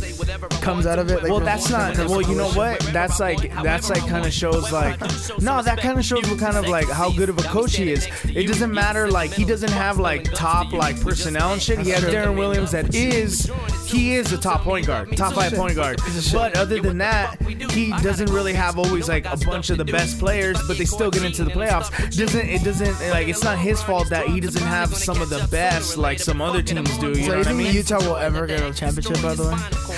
comes 0.61 0.85
out 0.85 0.99
of 1.03 1.11
it. 1.11 1.23
Like, 1.23 1.31
well, 1.31 1.39
that's 1.39 1.69
not. 1.69 1.97
Well, 1.97 2.21
you 2.21 2.35
know 2.35 2.49
what? 2.51 2.79
That's 2.91 3.19
like 3.19 3.53
that's 3.61 3.89
like 3.89 4.07
kind 4.07 4.25
of 4.25 4.33
shows 4.33 4.71
like 4.71 4.99
no, 5.41 5.61
that 5.61 5.79
kind 5.79 5.97
of 5.97 6.05
shows 6.05 6.29
what 6.29 6.39
kind 6.39 6.57
of 6.57 6.67
like 6.67 6.89
how 6.89 7.11
good 7.11 7.29
of 7.29 7.37
a 7.39 7.43
coach 7.43 7.75
he 7.75 7.91
is. 7.91 8.07
It 8.23 8.47
doesn't 8.47 8.73
matter 8.73 9.09
like 9.09 9.31
he 9.31 9.45
doesn't 9.45 9.71
have 9.71 9.99
like 9.99 10.23
top 10.33 10.73
like 10.73 10.99
personnel 10.99 11.53
and 11.53 11.61
shit. 11.61 11.79
He 11.79 11.89
has 11.91 12.03
Deron 12.03 12.37
Williams 12.37 12.71
that 12.71 12.93
is 12.95 13.51
he 13.85 14.15
is 14.15 14.31
a 14.31 14.37
top 14.37 14.61
point 14.61 14.87
guard, 14.87 15.15
top 15.15 15.33
five 15.33 15.53
point 15.53 15.75
guard. 15.75 15.99
But 16.31 16.57
other 16.57 16.79
than 16.81 16.97
that, 16.99 17.41
he 17.71 17.91
doesn't 18.01 18.29
really 18.31 18.53
have 18.53 18.79
always 18.79 19.07
like 19.07 19.25
a 19.25 19.37
bunch 19.37 19.69
of 19.69 19.77
the 19.77 19.85
best 19.85 20.19
players, 20.19 20.59
but 20.67 20.77
they 20.77 20.85
still 20.85 21.11
get 21.11 21.23
into 21.23 21.43
the 21.43 21.51
playoffs. 21.51 21.89
Doesn't 22.15 22.49
it 22.49 22.63
doesn't 22.63 23.09
like 23.09 23.27
it's 23.27 23.43
not 23.43 23.57
his 23.57 23.81
fault 23.83 24.09
that 24.09 24.27
he 24.27 24.39
doesn't 24.39 24.63
have 24.63 24.95
some 24.95 25.21
of 25.21 25.29
the 25.29 25.47
best 25.51 25.97
like 25.97 26.19
some 26.19 26.41
other 26.41 26.61
teams 26.61 26.97
do. 26.97 27.09
You 27.09 27.15
So 27.15 27.21
know 27.21 27.33
you 27.33 27.37
what 27.39 27.47
I 27.47 27.53
mean? 27.53 27.73
Utah 27.73 27.99
will 27.99 28.17
ever 28.17 28.47
get 28.47 28.61
a 28.61 28.73
championship? 28.73 29.21
By 29.21 29.35
the 29.35 29.43
way, 29.43 29.92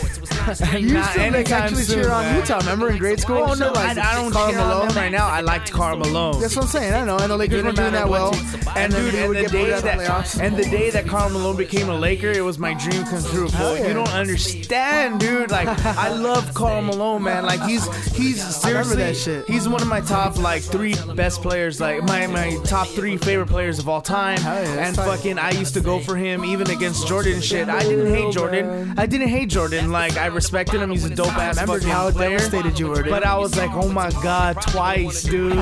you 0.60 0.64
Not 0.72 0.82
used 0.82 0.92
to 0.92 0.98
like, 0.98 1.18
anytime 1.20 1.62
actually 1.64 1.84
soon, 1.84 2.04
cheer 2.04 2.12
on 2.12 2.24
man. 2.24 2.40
Utah. 2.40 2.58
Remember 2.60 2.90
in 2.92 2.98
grade 2.98 3.20
school? 3.20 3.38
Oh 3.38 3.52
and 3.52 3.60
no? 3.60 3.70
I, 3.70 3.94
Like, 3.94 3.98
I 3.98 4.16
don't 4.16 4.32
Karl 4.32 4.52
cheer 4.52 4.60
on 4.60 4.68
Malone. 4.70 4.88
them 4.90 4.98
right 4.98 5.12
now. 5.12 5.28
I 5.28 5.42
liked 5.42 5.72
Karl 5.72 5.98
Malone. 5.98 6.40
That's 6.42 6.56
what 6.56 6.64
I'm 6.66 6.70
saying. 6.72 6.94
I 6.94 7.04
know. 7.06 7.18
I 7.18 7.28
know 7.28 7.36
Lakers 7.36 7.64
Didn't 7.64 7.66
weren't 7.66 7.78
doing 7.78 7.92
matter 7.92 7.98
that 8.06 8.10
well, 8.10 8.32
what 8.32 8.40
team- 8.40 8.74
And 8.76 8.94
then 8.94 9.04
dude, 9.06 9.16
and 9.16 9.28
would 9.30 9.38
the 9.38 9.42
get 9.44 9.52
day 9.52 9.72
out 9.74 9.78
of 9.78 9.82
the 9.84 9.88
that 9.90 10.00
playoffs. 10.00 10.40
and 10.42 10.58
the 10.58 10.64
day 10.64 10.90
that 10.92 11.08
Karl 11.08 11.30
Malone 11.30 11.56
became 11.58 11.90
a 11.90 11.96
Laker, 11.98 12.30
it 12.32 12.42
was 12.44 12.60
my 12.60 12.74
dream 12.74 13.04
come 13.06 13.24
true. 13.24 13.48
Fool. 13.50 13.78
yeah. 13.78 13.88
You 13.88 13.94
don't 13.94 14.14
understand, 14.14 15.20
dude. 15.20 15.52
Like 15.52 15.68
I 15.86 16.10
love 16.10 16.54
Karl 16.54 16.82
Malone, 16.82 17.24
man. 17.24 17.46
Like 17.46 17.62
he's 17.64 17.86
he's 18.16 18.44
seriously 18.56 18.98
that 18.98 19.16
shit. 19.16 19.48
he's 19.48 19.68
one 19.68 19.82
of 19.82 19.88
my 19.88 20.02
top 20.02 20.38
like 20.38 20.62
three 20.62 20.96
best 21.16 21.42
players. 21.42 21.80
Like 21.82 22.04
my 22.04 22.28
my 22.28 22.58
top 22.64 22.88
three 22.88 23.18
favorite 23.18 23.48
players 23.48 23.80
of 23.80 23.90
all 23.90 24.02
time. 24.02 24.38
Hell 24.40 24.56
yeah, 24.56 24.76
that's 24.76 24.88
and 24.88 24.96
tight. 24.96 25.06
fucking, 25.18 25.40
I 25.40 25.52
used 25.52 25.74
to 25.76 25.82
go 25.82 26.00
for 26.00 26.16
him 26.16 26.44
even 26.46 26.70
against 26.70 27.08
Jordan 27.08 27.34
and 27.34 27.44
shit. 27.44 27.70
I 27.70 27.82
didn't 27.82 28.14
hate 28.14 28.34
Jordan. 28.34 28.94
I 28.98 29.06
didn't 29.06 29.30
hate 29.30 29.50
Jordan. 29.50 29.92
Like 29.92 30.18
I 30.18 30.28
respected 30.36 30.82
him. 30.82 30.92
He's 30.92 31.06
a 31.06 31.10
dope 31.10 31.36
ass 31.38 31.60
fucking 31.60 31.88
how 31.88 32.12
player. 32.12 32.38
devastated 32.38 32.78
you 32.80 32.88
were, 32.90 33.02
dude. 33.02 33.10
But 33.10 33.26
I 33.26 33.38
was 33.38 33.56
like, 33.58 33.72
oh 33.74 33.90
my 33.90 34.12
god, 34.24 34.62
twice, 34.62 35.24
dude. 35.24 35.54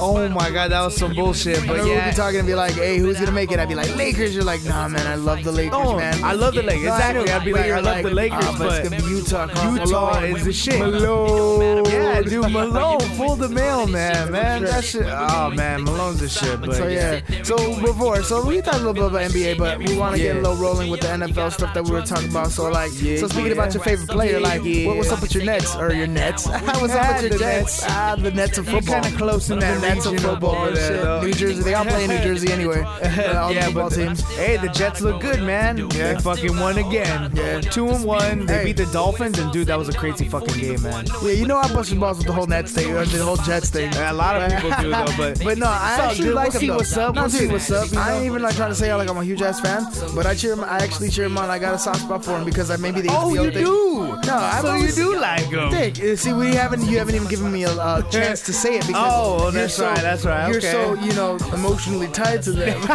oh 0.00 0.28
my 0.30 0.50
god, 0.50 0.70
that 0.72 0.82
was 0.82 0.96
some 0.96 1.14
bullshit. 1.14 1.66
But 1.66 1.86
yeah. 1.86 2.10
be 2.10 2.16
talking 2.16 2.38
and 2.40 2.46
be 2.46 2.54
like, 2.54 2.72
"Hey, 2.74 2.98
who's 2.98 3.18
gonna 3.18 3.32
make 3.32 3.50
it?" 3.52 3.58
I'd 3.58 3.68
be 3.68 3.74
like, 3.74 3.94
"Lakers." 3.96 4.34
You're 4.34 4.44
like, 4.44 4.64
"Nah, 4.64 4.88
man, 4.88 5.06
I 5.06 5.14
love 5.14 5.42
the 5.44 5.52
Lakers, 5.52 5.78
Oh, 5.80 5.96
man." 5.96 6.22
I 6.22 6.32
love 6.32 6.54
the 6.54 6.62
Lakers. 6.62 6.84
No, 6.84 6.94
exactly. 6.94 7.30
I'd 7.30 7.44
be 7.44 7.52
like, 7.52 7.70
I 7.70 7.80
love 7.80 8.02
the 8.02 8.10
Lakers, 8.10 8.38
ah, 8.42 8.56
but 8.58 8.80
it's 8.80 8.88
gonna 8.88 9.02
be 9.02 9.08
Utah. 9.08 9.46
Karl 9.48 9.78
Utah 9.78 10.20
is 10.24 10.44
the 10.44 10.52
shit. 10.52 10.78
Malone. 10.78 11.84
Yeah, 11.86 12.22
dude, 12.22 12.50
Malone, 12.50 13.00
full 13.16 13.36
the 13.36 13.48
mailman, 13.48 13.92
man. 13.92 14.32
Man. 14.32 14.64
That 14.64 14.84
shit. 14.84 15.06
Oh 15.06 15.50
man, 15.50 15.84
Malone's 15.84 16.20
the 16.20 16.28
shit. 16.28 16.60
But 16.60 16.74
So 16.74 16.86
yeah, 16.88 17.20
so 17.42 17.56
before, 17.80 18.22
so 18.22 18.44
we 18.44 18.60
talked 18.60 18.76
a 18.76 18.78
little 18.78 18.94
bit 18.94 19.04
about 19.04 19.30
NBA, 19.30 19.58
but 19.58 19.78
we 19.78 19.96
want 19.96 20.16
to 20.16 20.22
get 20.22 20.36
a 20.36 20.40
little 20.40 20.56
rolling 20.56 20.90
with 20.90 21.00
the 21.00 21.08
NFL 21.08 21.52
stuff 21.52 21.74
that 21.74 21.84
we 21.84 21.90
were 21.90 22.02
talking 22.02 22.30
about. 22.30 22.50
So 22.50 22.70
like, 22.70 22.90
Yeah, 23.00 23.16
so 23.18 23.28
speaking 23.28 23.46
yeah. 23.48 23.52
about 23.52 23.67
not 23.68 23.74
your 23.74 23.84
favorite 23.84 24.08
player. 24.08 24.40
Like, 24.40 24.62
Yeah. 24.64 24.86
what, 24.86 24.96
what's 24.96 25.12
up 25.12 25.20
with 25.22 25.34
your 25.34 25.44
Nets 25.44 25.74
or 25.76 25.92
your 25.92 26.06
Nets? 26.06 26.46
what's 26.46 26.92
up 26.94 27.22
with 27.22 27.22
your 27.30 27.38
the? 27.38 27.38
Nets. 27.38 27.82
Ah, 27.86 28.16
the 28.18 28.30
Nets 28.30 28.58
of 28.58 28.66
football. 28.68 29.00
kinda 29.02 29.16
close 29.18 29.50
in 29.50 29.58
that 29.58 29.80
the 29.80 29.88
Nets 29.88 30.06
of 30.06 30.14
of 30.14 30.20
football. 30.20 30.56
over 30.56 30.70
there. 30.72 31.22
New 31.22 31.32
Jersey. 31.32 31.62
They 31.62 31.74
all 31.74 31.84
play 31.84 32.04
in 32.04 32.10
New 32.10 32.18
Jersey 32.18 32.52
anyway. 32.58 32.80
Uh, 32.82 33.38
all 33.40 33.48
the 33.48 33.54
yeah, 33.54 33.64
football 33.66 33.90
but 33.90 33.94
teams. 33.96 34.20
hey, 34.36 34.56
the 34.56 34.68
Jets 34.68 35.00
look 35.00 35.20
good, 35.20 35.42
man. 35.42 35.78
Yeah. 35.78 36.14
They 36.14 36.20
fucking 36.20 36.58
won 36.58 36.78
again. 36.78 37.32
Yeah. 37.34 37.60
two 37.60 37.88
and 37.88 38.04
one. 38.04 38.46
They 38.46 38.58
Hey. 38.58 38.64
beat 38.66 38.76
the 38.78 38.86
Dolphins, 38.86 39.38
and 39.38 39.52
dude, 39.52 39.66
that 39.68 39.78
was 39.78 39.88
a 39.88 39.92
crazy 39.92 40.26
fucking 40.28 40.58
game, 40.58 40.82
man. 40.82 41.06
Yeah, 41.22 41.32
you 41.32 41.46
know 41.46 41.58
I'm 41.58 41.72
busted 41.74 42.00
balls 42.00 42.18
with 42.18 42.26
the 42.26 42.32
whole 42.32 42.46
Nets 42.46 42.72
thing, 42.72 42.94
or 42.94 43.04
the 43.04 43.22
whole 43.24 43.36
Jets 43.36 43.70
thing. 43.70 43.94
A 43.96 44.12
lot 44.12 44.40
of 44.40 44.50
people 44.52 44.70
do 44.80 44.90
though, 44.90 45.06
but 45.16 45.38
But 45.44 45.58
no, 45.58 45.66
I 45.66 45.96
all 46.00 46.10
actually 46.10 46.26
good. 46.28 46.34
like 46.34 46.52
We'll 46.52 46.60
him 46.60 46.60
see 46.60 46.70
what's 46.70 46.96
up. 46.96 47.14
No, 47.14 47.20
We'll 47.22 47.30
see 47.30 47.46
what's 47.46 47.70
up, 47.70 47.90
you 47.92 47.98
I 47.98 48.08
know? 48.10 48.16
ain't 48.16 48.26
even 48.26 48.42
like 48.42 48.56
trying 48.56 48.70
to 48.70 48.74
say 48.74 48.94
like 48.94 49.08
I'm 49.10 49.16
a 49.16 49.24
huge 49.24 49.42
ass 49.42 49.60
fan, 49.60 49.86
but 50.14 50.26
I 50.26 50.34
cheer 50.34 50.52
him. 50.52 50.64
I 50.64 50.78
actually 50.78 51.10
cheer 51.10 51.24
him 51.26 51.36
on. 51.38 51.50
I 51.50 51.58
got 51.58 51.74
a 51.74 51.78
soft 51.78 52.00
spot 52.00 52.24
for 52.24 52.36
him 52.38 52.44
because 52.44 52.70
I 52.70 52.76
maybe 52.76 53.00
the 53.00 53.08
oh, 53.12 53.34
you 53.34 53.50
do. 53.64 53.98
No, 54.26 54.34
I've 54.36 54.62
so 54.62 54.74
you 54.74 54.92
do 54.92 55.18
like 55.20 55.46
him. 55.46 55.70
Dick, 55.70 55.98
uh, 56.00 56.16
see, 56.16 56.32
we 56.32 56.54
haven't. 56.54 56.84
You 56.86 56.98
haven't 56.98 57.14
even 57.14 57.28
given 57.28 57.52
me 57.52 57.64
a, 57.64 57.70
chance 58.10 58.42
to 58.46 58.52
say 58.52 58.76
it 58.78 58.86
because. 58.86 59.02
Oh, 59.12 59.36
well, 59.36 59.42
you're 59.44 59.62
that's 59.62 59.74
so- 59.74 59.86
right, 59.86 60.00
that's 60.00 60.24
right, 60.24 60.48
You're 60.48 60.58
okay. 60.58 60.72
so 60.72 60.94
you 60.94 61.12
know 61.14 61.36
emotionally 61.54 62.08
tied 62.08 62.42
to 62.42 62.52
them. 62.52 62.78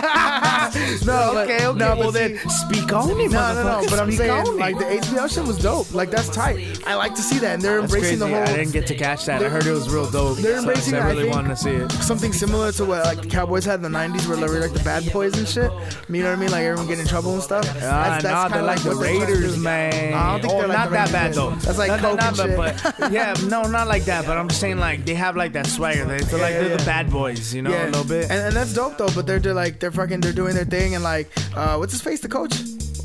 no, 1.06 1.32
but- 1.34 1.50
okay, 1.50 1.66
okay. 1.66 1.80
No, 1.80 1.96
well 1.96 2.04
but 2.06 2.12
then, 2.14 2.38
speak 2.50 2.92
on 2.94 3.10
it, 3.20 3.32
no, 3.32 3.54
no, 3.54 3.64
no. 3.82 3.86
But 3.90 4.00
I'm 4.00 4.12
saying, 4.12 4.58
like 4.58 4.78
the 4.78 4.86
HBO 4.86 5.34
shit 5.34 5.46
was 5.46 5.58
dope. 5.58 5.94
Like 5.94 6.10
that's 6.12 6.30
tight. 6.30 6.86
I 6.88 6.96
like 6.96 7.16
to 7.16 7.22
see 7.22 7.40
that, 7.40 7.56
and 7.56 7.62
they're 7.62 7.82
That's 7.82 7.94
embracing 7.94 8.20
crazy. 8.20 8.32
the 8.32 8.38
whole. 8.40 8.54
I 8.54 8.58
didn't 8.58 8.74
get 8.74 8.88
to 8.88 8.96
catch 8.96 9.26
that. 9.26 9.42
I 9.44 9.50
heard 9.50 9.66
it 9.66 9.72
was 9.72 9.90
real 9.90 10.10
dope. 10.10 10.38
They're 10.38 10.54
so 10.56 10.60
embracing 10.60 10.96
I 10.96 11.00
I 11.00 11.08
really 11.10 11.30
wanted 11.30 11.50
to 11.50 11.56
see 11.58 11.72
it. 11.72 11.92
something 11.92 12.34
similar 12.34 12.72
to 12.74 12.86
what 12.86 13.04
like 13.06 13.22
the 13.22 13.28
Cowboys 13.28 13.66
had 13.66 13.76
in 13.84 13.92
the 13.92 13.98
'90s, 13.98 14.28
where 14.28 14.38
they 14.38 14.48
were 14.48 14.60
like 14.60 14.74
the 14.74 14.84
bad 14.84 15.12
boys 15.12 15.38
and 15.38 15.48
shit. 15.48 15.72
You 16.10 16.24
know 16.24 16.30
what 16.30 16.38
I 16.38 16.42
mean? 16.42 16.52
Like 16.52 16.64
everyone 16.64 16.88
getting 16.88 17.02
in 17.04 17.08
trouble 17.08 17.34
and 17.34 17.44
stuff. 17.44 17.66
Ah, 17.82 18.20
nah, 18.24 18.48
they're 18.48 18.50
kinda 18.50 18.64
like 18.64 18.82
the 18.82 18.90
what 18.90 19.00
they're 19.00 19.16
trying 19.18 19.28
to 19.28 19.34
Raiders, 19.34 19.58
man. 19.58 20.14
I 20.14 20.32
don't 20.34 20.42
think 20.42 20.53
oh, 20.54 20.60
they're 20.60 20.68
like 20.68 20.78
not 20.78 20.92
that 20.92 21.12
bad 21.12 21.34
though. 21.34 21.52
That's 21.52 21.78
like 21.78 21.90
not, 21.90 22.00
coke 22.00 22.18
not, 22.18 22.38
but, 22.38 22.96
but 23.00 23.12
yeah, 23.12 23.34
no, 23.48 23.64
not 23.64 23.88
like 23.88 24.06
that. 24.06 24.26
But 24.26 24.38
I'm 24.38 24.48
just 24.48 24.62
saying 24.62 24.78
like 24.78 25.06
they 25.06 25.16
have 25.16 25.36
like 25.36 25.54
that 25.54 25.68
swagger. 25.68 26.06
They 26.06 26.20
feel 26.20 26.40
like 26.40 26.54
yeah, 26.54 26.60
they're 26.62 26.70
yeah. 26.70 26.78
the 26.78 26.86
bad 26.86 27.12
boys, 27.12 27.54
you 27.54 27.62
know, 27.62 27.72
yeah, 27.72 27.86
a 27.86 27.88
little 27.88 28.06
bit. 28.06 28.30
and, 28.30 28.42
and 28.42 28.56
that's 28.56 28.74
dope 28.74 28.98
though. 28.98 29.10
But 29.14 29.28
they're, 29.28 29.40
they're 29.40 29.54
like 29.54 29.80
they're 29.80 29.92
fucking 29.92 30.22
they're 30.22 30.34
doing 30.34 30.56
their 30.56 30.66
thing 30.66 30.96
and 30.96 31.04
like 31.04 31.32
uh, 31.56 31.76
what's 31.78 31.94
his 31.94 32.02
face, 32.02 32.22
the 32.22 32.30
coach. 32.30 32.54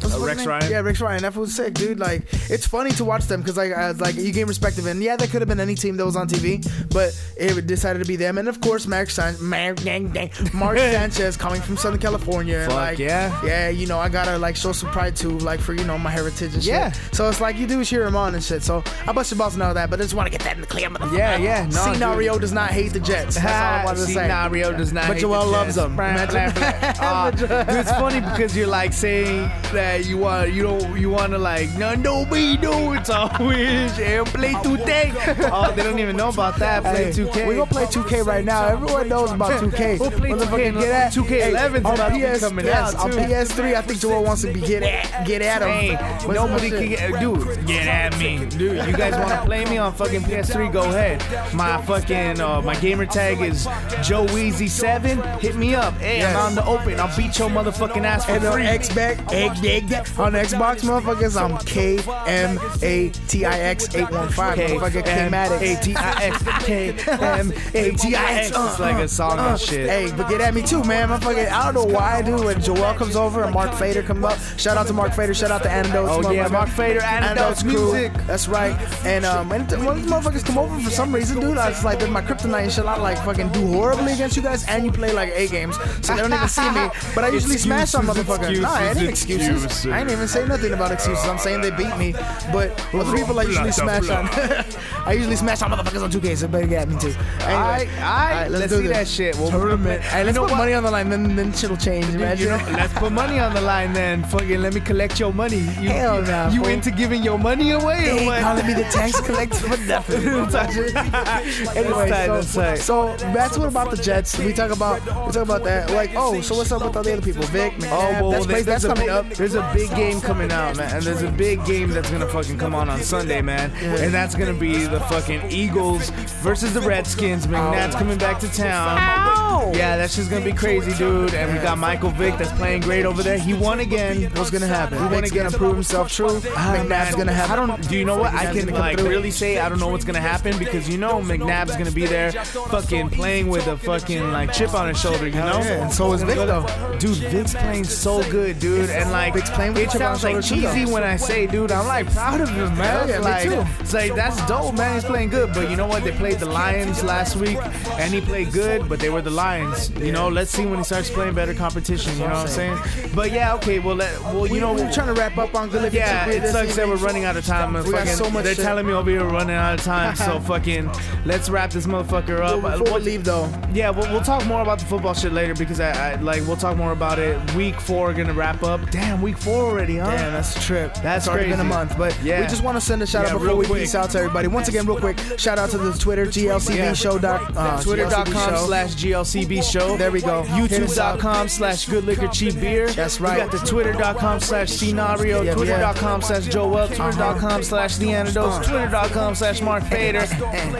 What's 0.02 0.14
his 0.14 0.22
Uh, 0.22 0.26
Rex? 0.26 0.46
Ryan? 0.46 0.70
Yeah, 0.70 0.80
Rex 0.80 1.00
Ryan. 1.00 1.22
That 1.22 1.36
was 1.36 1.54
sick, 1.54 1.74
dude. 1.74 1.98
Like, 1.98 2.22
it's 2.50 2.66
funny 2.66 2.90
to 2.92 3.04
watch 3.04 3.24
them 3.26 3.40
because 3.40 3.56
like, 3.56 3.72
uh, 3.76 3.94
like 3.98 4.14
you 4.16 4.32
gain 4.32 4.46
respect 4.46 4.78
of 4.78 4.86
it. 4.86 4.90
And 4.90 5.02
yeah, 5.02 5.16
that 5.16 5.30
could 5.30 5.40
have 5.40 5.48
been 5.48 5.60
any 5.60 5.74
team 5.74 5.96
that 5.96 6.04
was 6.06 6.16
on 6.16 6.28
TV, 6.28 6.64
but 6.92 7.18
it 7.36 7.66
decided 7.66 7.98
to 8.00 8.04
be 8.04 8.16
them. 8.16 8.38
And 8.38 8.48
of 8.48 8.60
course, 8.60 8.86
Mark, 8.86 9.10
San- 9.10 9.42
Mark, 9.42 9.76
dang, 9.82 10.08
dang, 10.08 10.30
Mark 10.54 10.78
Sanchez 10.78 11.36
coming 11.36 11.60
from 11.60 11.76
Southern 11.76 12.00
California. 12.00 12.64
Fuck 12.66 12.74
like, 12.74 12.98
yeah. 12.98 13.40
yeah. 13.44 13.68
You 13.68 13.86
know, 13.86 13.98
I 13.98 14.08
gotta 14.08 14.38
like 14.38 14.56
show 14.56 14.72
some 14.72 14.90
pride 14.90 15.16
too, 15.16 15.38
like 15.38 15.60
for 15.60 15.74
you 15.74 15.84
know 15.84 15.98
my 15.98 16.10
heritage 16.10 16.54
and 16.54 16.62
shit. 16.62 16.72
Yeah. 16.72 16.92
So 17.12 17.28
it's 17.28 17.40
like 17.40 17.56
you 17.56 17.66
do 17.66 17.84
cheer 17.84 18.04
him 18.06 18.16
on 18.16 18.34
and 18.34 18.42
shit. 18.42 18.62
So 18.62 18.82
I 19.06 19.12
bust 19.12 19.30
your 19.30 19.38
balls 19.38 19.54
and 19.54 19.62
all 19.62 19.74
that, 19.74 19.90
but 19.90 19.98
I 20.00 20.02
just 20.02 20.14
want 20.14 20.26
to 20.26 20.30
get 20.30 20.42
that 20.42 20.54
in 20.56 20.60
the 20.60 20.66
clear, 20.66 20.88
motherfucker. 20.90 21.16
Yeah, 21.18 21.36
yeah, 21.38 21.64
no, 21.66 21.92
Scenario 21.92 22.32
dude. 22.34 22.42
does 22.42 22.52
not 22.52 22.70
hate 22.70 22.92
the 22.92 23.00
Jets. 23.00 23.34
That's 23.36 23.46
all 23.46 23.52
I 23.52 23.84
wanted 23.84 24.00
to 24.00 24.06
say. 24.06 24.12
Scenario 24.14 24.72
does 24.76 24.92
not. 24.92 25.06
But 25.08 25.14
hate 25.14 25.20
Joel 25.22 25.44
the 25.44 25.50
loves 25.50 25.74
Jets. 25.74 25.76
them. 25.76 25.92
Imagine. 25.94 26.52
blah, 26.54 26.70
blah. 26.72 26.92
Ah, 27.00 27.30
dude, 27.30 27.50
it's 27.50 27.90
funny 27.92 28.20
because 28.20 28.56
you're 28.56 28.66
like 28.66 28.92
saying 28.92 29.48
that 29.72 29.87
you 29.96 30.18
want 30.18 30.52
you 30.52 30.62
don't 30.62 30.98
you 31.00 31.10
want 31.10 31.32
to 31.32 31.38
like 31.38 31.68
no 31.76 31.94
no 31.94 32.26
we 32.30 32.56
do 32.56 32.92
it's 32.94 33.10
always 33.10 33.98
and 33.98 34.26
play 34.28 34.52
2K. 34.52 35.50
Oh, 35.52 35.72
they 35.74 35.82
don't 35.82 35.98
even 35.98 36.16
know 36.16 36.28
about 36.28 36.58
that. 36.58 36.82
Play 36.82 37.10
2K. 37.10 37.48
We 37.48 37.54
gonna 37.56 37.70
play 37.70 37.84
2K 37.86 38.24
right 38.24 38.44
now. 38.44 38.66
Everyone 38.68 39.08
knows 39.08 39.30
about 39.32 39.60
2K. 39.62 39.98
We'll 39.98 40.10
play 40.10 40.30
Motherfucking 40.30 40.72
2K. 40.74 40.80
get 40.80 40.92
at 40.92 41.12
2K11 41.12 41.82
's 41.82 41.84
on 41.84 41.94
about 41.94 42.08
to 42.08 42.14
be 42.14 42.20
PS, 42.24 42.40
coming 42.40 42.64
yes, 42.66 42.94
out, 42.94 43.00
on 43.04 43.10
too. 43.10 43.18
PS3. 43.18 43.74
I 43.74 43.82
think 43.82 44.00
Joel 44.00 44.24
wants 44.24 44.42
to 44.42 44.52
be 44.52 44.60
get 44.60 44.82
at 44.82 45.26
get 45.26 45.42
at 45.42 45.62
him. 45.62 45.68
Hey, 45.68 46.32
nobody 46.32 46.70
can 46.70 46.88
get, 46.88 47.20
dude, 47.20 47.66
get 47.66 47.86
at 47.86 48.18
me, 48.18 48.44
dude. 48.46 48.86
You 48.86 48.92
guys 48.92 49.14
want 49.14 49.30
to 49.30 49.42
play 49.44 49.64
me 49.64 49.78
on 49.78 49.92
fucking 49.92 50.22
PS3? 50.22 50.72
Go 50.72 50.82
ahead. 50.82 51.22
My 51.54 51.80
fucking 51.82 52.40
uh, 52.40 52.62
my 52.62 52.74
gamer 52.76 53.06
tag 53.06 53.40
is 53.40 53.64
Joe 54.02 54.26
Weezy 54.26 54.68
Seven. 54.68 55.20
Hit 55.40 55.56
me 55.56 55.74
up. 55.74 55.94
Hey, 55.98 56.18
Yes. 56.18 56.36
I'm 56.36 56.46
on 56.46 56.54
the 56.56 56.64
open. 56.66 56.98
I'll 56.98 57.14
beat 57.16 57.38
your 57.38 57.48
motherfucking 57.48 58.04
ass 58.04 58.24
for 58.24 58.32
And 58.32 58.42
free. 58.44 58.64
Xbox, 58.64 59.32
egg, 59.32 59.52
egg, 59.78 59.92
on 60.18 60.32
Xbox, 60.32 60.82
motherfuckers, 60.82 61.40
I'm 61.40 61.56
K 61.58 61.98
M 62.26 62.58
A 62.82 63.10
T 63.28 63.44
I 63.44 63.58
X 63.58 63.94
815. 63.94 64.78
Motherfucker, 64.78 65.04
K 65.04 65.28
Maddox. 65.28 65.62
A 65.62 65.82
T 65.82 65.96
I 65.96 66.24
X 66.24 66.64
K 66.64 66.88
M 67.08 67.52
A 67.74 67.90
T 67.92 68.14
I 68.14 68.32
X. 68.34 68.48
It's 68.48 68.80
like 68.80 68.96
a 68.96 69.08
song 69.08 69.38
and 69.38 69.60
shit. 69.60 69.88
Hey, 69.88 70.12
but 70.16 70.28
get 70.28 70.40
at 70.40 70.54
me 70.54 70.62
too, 70.62 70.82
man. 70.84 71.08
Motherfucker, 71.08 71.48
I 71.50 71.72
don't 71.72 71.74
know 71.74 71.94
why, 71.94 72.22
dude. 72.22 72.44
When 72.44 72.60
Joel 72.60 72.94
comes 72.94 73.16
over 73.16 73.42
and 73.42 73.54
Mark 73.54 73.74
Fader 73.74 74.02
come 74.02 74.24
up, 74.24 74.38
shout 74.56 74.76
out 74.76 74.86
to 74.88 74.92
Mark 74.92 75.14
Fader, 75.14 75.34
shout 75.34 75.50
out 75.50 75.62
to 75.62 75.70
Antidotes. 75.70 76.26
Oh, 76.26 76.30
yeah. 76.30 76.48
Mark 76.48 76.68
Fader, 76.68 77.00
Antidotes 77.00 77.62
crew. 77.62 78.08
That's 78.26 78.48
right. 78.48 78.76
And 79.04 79.24
um, 79.24 79.52
and 79.52 79.70
when 79.84 79.96
these 79.96 80.10
motherfuckers 80.10 80.44
come 80.44 80.58
over 80.58 80.78
for 80.80 80.90
some 80.90 81.14
reason, 81.14 81.40
dude, 81.40 81.58
I 81.58 81.68
was 81.68 81.84
like, 81.84 81.98
my 82.08 82.22
kryptonite 82.22 82.64
and 82.64 82.72
shit. 82.72 82.84
I 82.84 82.96
like 82.96 83.18
fucking 83.18 83.48
do 83.50 83.66
horribly 83.66 84.12
against 84.12 84.36
you 84.36 84.42
guys, 84.42 84.66
and 84.68 84.84
you 84.84 84.92
play 84.92 85.12
like 85.12 85.32
A 85.34 85.48
games, 85.48 85.76
so 86.02 86.14
they 86.14 86.22
don't 86.22 86.32
even 86.32 86.48
see 86.48 86.68
me. 86.70 86.88
But 87.14 87.24
I 87.24 87.28
usually 87.38 87.58
smash 87.58 87.94
on 87.94 88.06
motherfuckers. 88.06 88.60
Nah, 88.60 88.72
I 88.72 88.92
ain't 88.92 89.67
excuses, 89.70 89.84
excuses. 89.84 89.86
excuses. 89.86 89.92
I 89.92 90.00
ain't 90.00 90.10
even 90.10 90.28
say 90.28 90.46
nothing 90.46 90.72
about 90.72 90.92
excuses. 90.92 91.24
I'm 91.28 91.38
saying 91.38 91.60
they 91.60 91.70
beat 91.70 91.96
me, 91.96 92.12
but 92.52 92.70
other 92.94 93.16
people 93.16 93.38
I 93.38 93.42
usually 93.44 93.72
smash 93.72 94.08
on. 94.08 94.28
I 95.06 95.12
usually 95.12 95.36
smash 95.36 95.62
on 95.62 95.70
motherfuckers 95.70 96.02
on 96.02 96.10
2K, 96.10 96.36
so 96.36 96.48
better 96.48 96.66
get 96.66 96.88
me 96.88 96.98
too. 96.98 97.08
Anyway, 97.08 97.54
Alright, 97.54 97.88
alright, 97.98 98.50
let's 98.50 98.74
see 98.74 98.86
that 98.88 99.08
shit. 99.08 99.36
We'll- 99.36 99.50
tournament. 99.50 100.02
Hey, 100.02 100.24
let's 100.24 100.36
You 100.36 100.42
know 100.42 100.48
put 100.48 100.52
what? 100.52 100.58
money 100.58 100.74
on 100.74 100.82
the 100.82 100.90
line, 100.90 101.08
then 101.08 101.34
then 101.36 101.52
shit'll 101.52 101.76
change. 101.76 102.06
Imagine. 102.14 102.44
You 102.44 102.50
know, 102.58 102.64
let's 102.72 102.92
put 102.94 103.12
money 103.12 103.38
on 103.38 103.54
the 103.54 103.60
line 103.60 103.92
then. 103.92 104.22
Fucking 104.24 104.60
let 104.60 104.74
me 104.74 104.80
collect 104.80 105.18
your 105.20 105.32
money. 105.32 105.58
You, 105.80 105.90
Hell 105.90 106.20
you, 106.20 106.26
nah, 106.26 106.50
you 106.50 106.60
fool. 106.60 106.68
into 106.68 106.90
giving 106.90 107.22
your 107.22 107.38
money 107.38 107.70
away 107.70 108.02
They 108.04 108.10
or 108.10 108.14
ain't 108.18 108.26
what? 108.26 108.40
calling 108.42 108.66
me 108.66 108.74
the 108.74 108.82
tax 108.92 109.20
collector 109.20 109.56
for 109.56 109.76
nothing. 109.86 110.24
anyway, 111.76 112.08
tight, 112.08 112.42
so, 112.44 112.60
that's 112.60 112.82
so 112.84 113.16
that's 113.32 113.56
what 113.58 113.68
about 113.68 113.90
the 113.90 113.96
Jets. 113.96 114.38
We 114.38 114.52
talk 114.52 114.70
about 114.70 115.00
we 115.26 115.32
talk 115.32 115.44
about 115.44 115.64
that. 115.64 115.90
Like, 115.90 116.10
oh, 116.14 116.40
so 116.40 116.56
what's 116.56 116.72
up 116.72 116.84
with 116.84 116.96
all 116.96 117.02
the 117.02 117.12
other 117.14 117.22
people? 117.22 117.42
Vic, 117.44 117.72
McNabb, 117.74 117.88
Oh, 117.92 118.20
well, 118.22 118.30
that's, 118.30 118.46
there- 118.46 118.54
place, 118.56 118.64
that's 118.66 118.82
there's, 118.82 118.84
a 118.84 118.94
coming 118.94 119.10
up. 119.10 119.28
there's 119.30 119.54
a 119.54 119.57
big 119.74 119.90
game 119.90 120.20
coming 120.20 120.52
out, 120.52 120.76
man. 120.76 120.96
And 120.96 121.04
there's 121.04 121.22
a 121.22 121.30
big 121.30 121.64
game 121.64 121.90
that's 121.90 122.08
going 122.10 122.22
to 122.22 122.28
fucking 122.28 122.58
come 122.58 122.74
on 122.74 122.88
on 122.88 123.00
Sunday, 123.02 123.42
man. 123.42 123.70
And 123.82 124.12
that's 124.12 124.34
going 124.34 124.52
to 124.52 124.58
be 124.58 124.86
the 124.86 125.00
fucking 125.00 125.50
Eagles 125.50 126.10
versus 126.42 126.74
the 126.74 126.80
Redskins. 126.80 127.46
McNabb's 127.46 127.94
coming 127.94 128.18
back 128.18 128.38
to 128.40 128.52
town. 128.52 129.74
Yeah, 129.74 129.96
that's 129.96 130.16
just 130.16 130.30
going 130.30 130.44
to 130.44 130.50
be 130.50 130.56
crazy, 130.56 130.92
dude. 130.94 131.34
And 131.34 131.52
we 131.52 131.58
got 131.62 131.78
Michael 131.78 132.10
Vick 132.10 132.38
that's 132.38 132.52
playing 132.52 132.82
great 132.82 133.04
over 133.06 133.22
there. 133.22 133.38
He 133.38 133.54
won 133.54 133.80
again. 133.80 134.30
What's 134.34 134.50
gonna 134.50 134.66
happen? 134.66 134.98
He 134.98 135.04
won 135.04 135.24
again. 135.24 135.44
gonna 135.44 135.56
prove 135.56 135.74
himself 135.74 136.12
true. 136.12 136.40
McNabb's 136.40 137.14
gonna 137.14 137.32
have. 137.32 137.50
I 137.50 137.56
don't. 137.56 137.88
Do 137.88 137.96
you 137.96 138.04
know 138.04 138.18
what? 138.18 138.34
I 138.34 138.52
can 138.52 138.66
gonna 138.66 138.78
like 138.78 138.98
really 138.98 139.30
say 139.30 139.58
I 139.58 139.68
don't 139.68 139.78
know 139.78 139.88
what's 139.88 140.04
gonna 140.04 140.20
happen 140.20 140.58
because 140.58 140.88
you 140.88 140.98
know 140.98 141.20
McNabb's 141.20 141.76
gonna 141.76 141.90
be 141.90 142.06
there, 142.06 142.32
fucking 142.32 143.10
playing 143.10 143.48
with 143.48 143.66
a 143.66 143.76
fucking 143.76 144.32
like 144.32 144.52
chip 144.52 144.74
on 144.74 144.88
his 144.88 145.00
shoulder. 145.00 145.26
You 145.26 145.34
know. 145.34 145.58
yeah, 145.58 145.84
and 145.84 145.92
so 145.92 146.12
is 146.12 146.22
Vic, 146.22 146.36
though. 146.36 146.66
Dude, 146.98 147.16
Vic's 147.16 147.54
playing 147.54 147.84
so 147.84 148.28
good, 148.30 148.58
dude, 148.58 148.90
and 148.90 149.10
like 149.10 149.36
Vic's 149.48 149.56
playing 149.56 149.74
with 149.74 149.94
it 149.94 149.98
sounds 149.98 150.24
like 150.24 150.42
cheesy 150.42 150.84
when 150.84 151.02
I 151.02 151.16
say, 151.16 151.46
dude, 151.46 151.72
I'm 151.72 151.86
like 151.86 152.10
proud 152.12 152.40
of 152.40 152.48
him, 152.48 152.76
man. 152.76 153.08
Yeah, 153.08 153.20
me 153.20 153.50
too. 153.50 153.64
It's 153.80 153.94
like 153.94 154.14
that's 154.14 154.44
dope, 154.46 154.74
man. 154.76 154.94
He's 154.94 155.04
playing 155.04 155.30
good, 155.30 155.52
but 155.54 155.70
you 155.70 155.76
know 155.76 155.86
what? 155.86 156.04
They 156.04 156.12
played 156.12 156.38
the 156.38 156.46
Lions 156.46 157.02
last 157.02 157.36
week, 157.36 157.58
and 157.98 158.12
he 158.12 158.20
played 158.20 158.52
good, 158.52 158.88
but 158.88 159.00
they 159.00 159.10
were 159.10 159.22
the 159.22 159.30
Lions. 159.30 159.90
You 159.90 160.12
know, 160.12 160.28
let's 160.28 160.50
see 160.50 160.66
when 160.66 160.78
he 160.78 160.84
starts 160.84 161.10
playing 161.10 161.34
better 161.34 161.54
competition. 161.54 162.12
You 162.14 162.20
know 162.20 162.26
what 162.26 162.36
I'm 162.36 162.48
saying? 162.48 162.78
But 163.14 163.32
yeah, 163.32 163.54
okay. 163.54 163.78
Well, 163.78 163.96
let, 163.96 164.20
well, 164.22 164.46
you 164.46 164.60
know, 164.60 164.74
we're 164.74 164.92
trying 164.92 165.14
to 165.14 165.20
wrap 165.20 165.38
up 165.38 165.54
on 165.54 165.68
good 165.68 165.92
yeah, 165.92 166.28
it 166.28 166.50
sucks 166.50 166.76
that 166.76 166.86
we're 166.86 166.96
running 166.96 167.24
out 167.24 167.36
of 167.36 167.46
time. 167.46 167.72
We 167.72 167.90
got 167.90 168.06
so 168.08 168.30
much 168.30 168.44
They're 168.44 168.54
shit. 168.54 168.64
telling 168.64 168.86
me 168.86 168.92
over 168.92 169.10
here 169.10 169.24
we're 169.24 169.32
running 169.32 169.56
out 169.56 169.78
of 169.78 169.84
time, 169.84 170.14
so 170.16 170.40
fucking 170.48 170.90
let's 171.24 171.48
wrap 171.48 171.70
this 171.70 171.86
motherfucker 171.86 172.40
up. 172.40 172.78
Before 172.78 172.98
we 172.98 173.04
leave 173.04 173.24
though, 173.24 173.50
yeah, 173.72 173.90
we'll, 173.90 174.10
we'll 174.12 174.20
talk 174.20 174.44
more 174.46 174.62
about 174.62 174.78
the 174.78 174.84
football 174.84 175.14
shit 175.14 175.32
later 175.32 175.54
because 175.54 175.80
I, 175.80 176.12
I 176.12 176.14
like 176.16 176.46
we'll 176.46 176.56
talk 176.56 176.76
more 176.76 176.92
about 176.92 177.18
it. 177.18 177.38
Week 177.54 177.80
four 177.80 178.12
gonna 178.12 178.34
wrap 178.34 178.62
up. 178.62 178.90
Damn, 178.90 179.22
week 179.28 179.38
four 179.38 179.64
already, 179.66 179.98
huh? 179.98 180.10
Damn, 180.10 180.32
that's 180.32 180.56
a 180.56 180.60
trip. 180.60 180.94
That's 181.02 181.26
it's 181.26 181.28
already 181.28 181.50
been 181.50 181.60
a 181.60 181.64
month, 181.64 181.96
but 181.98 182.16
Yeah. 182.22 182.40
we 182.40 182.46
just 182.46 182.62
want 182.62 182.76
to 182.76 182.80
send 182.80 183.02
a 183.02 183.06
shout 183.06 183.26
Yeah, 183.26 183.34
out 183.34 183.40
before 183.40 183.56
we 183.56 183.66
quick. 183.66 183.80
peace 183.80 183.94
out 183.94 184.10
to 184.10 184.18
everybody. 184.18 184.48
Once 184.48 184.68
again, 184.68 184.86
real 184.86 184.98
quick, 184.98 185.18
shout 185.36 185.58
out 185.58 185.70
to 185.70 185.78
the 185.78 185.92
Twitter 185.92 186.24
GLCB 186.26 186.78
Yeah. 186.78 186.92
show. 186.94 187.18
Doc, 187.18 187.52
uh, 187.56 187.82
twitter.com 187.82 188.56
slash 188.66 188.94
GLCB 188.94 189.60
show. 189.62 189.96
There 189.96 190.10
we 190.10 190.20
go. 190.22 190.42
Hit 190.44 190.82
us 190.82 190.96
up. 190.98 191.16
YouTube.com 191.18 191.48
slash 191.48 191.86
good 191.86 192.04
liquor 192.04 192.28
cheap 192.28 192.58
beer. 192.60 192.88
That's 192.90 193.20
right. 193.20 193.34
We 193.34 193.40
got 193.42 193.50
the 193.52 193.58
Twitter.com 193.66 194.40
slash 194.40 194.70
scenario. 194.70 195.42
Yeah, 195.42 195.54
Twitter.com 195.54 196.22
slash 196.22 196.46
Joel. 196.46 196.86
Twitter.com 196.88 197.62
slash 197.62 197.96
the 197.96 198.12
antidotes. 198.12 198.66
Uh. 198.68 198.70
Twitter.com 198.70 199.34
slash 199.34 199.60
Mark 199.60 199.84
Fader. 199.84 200.24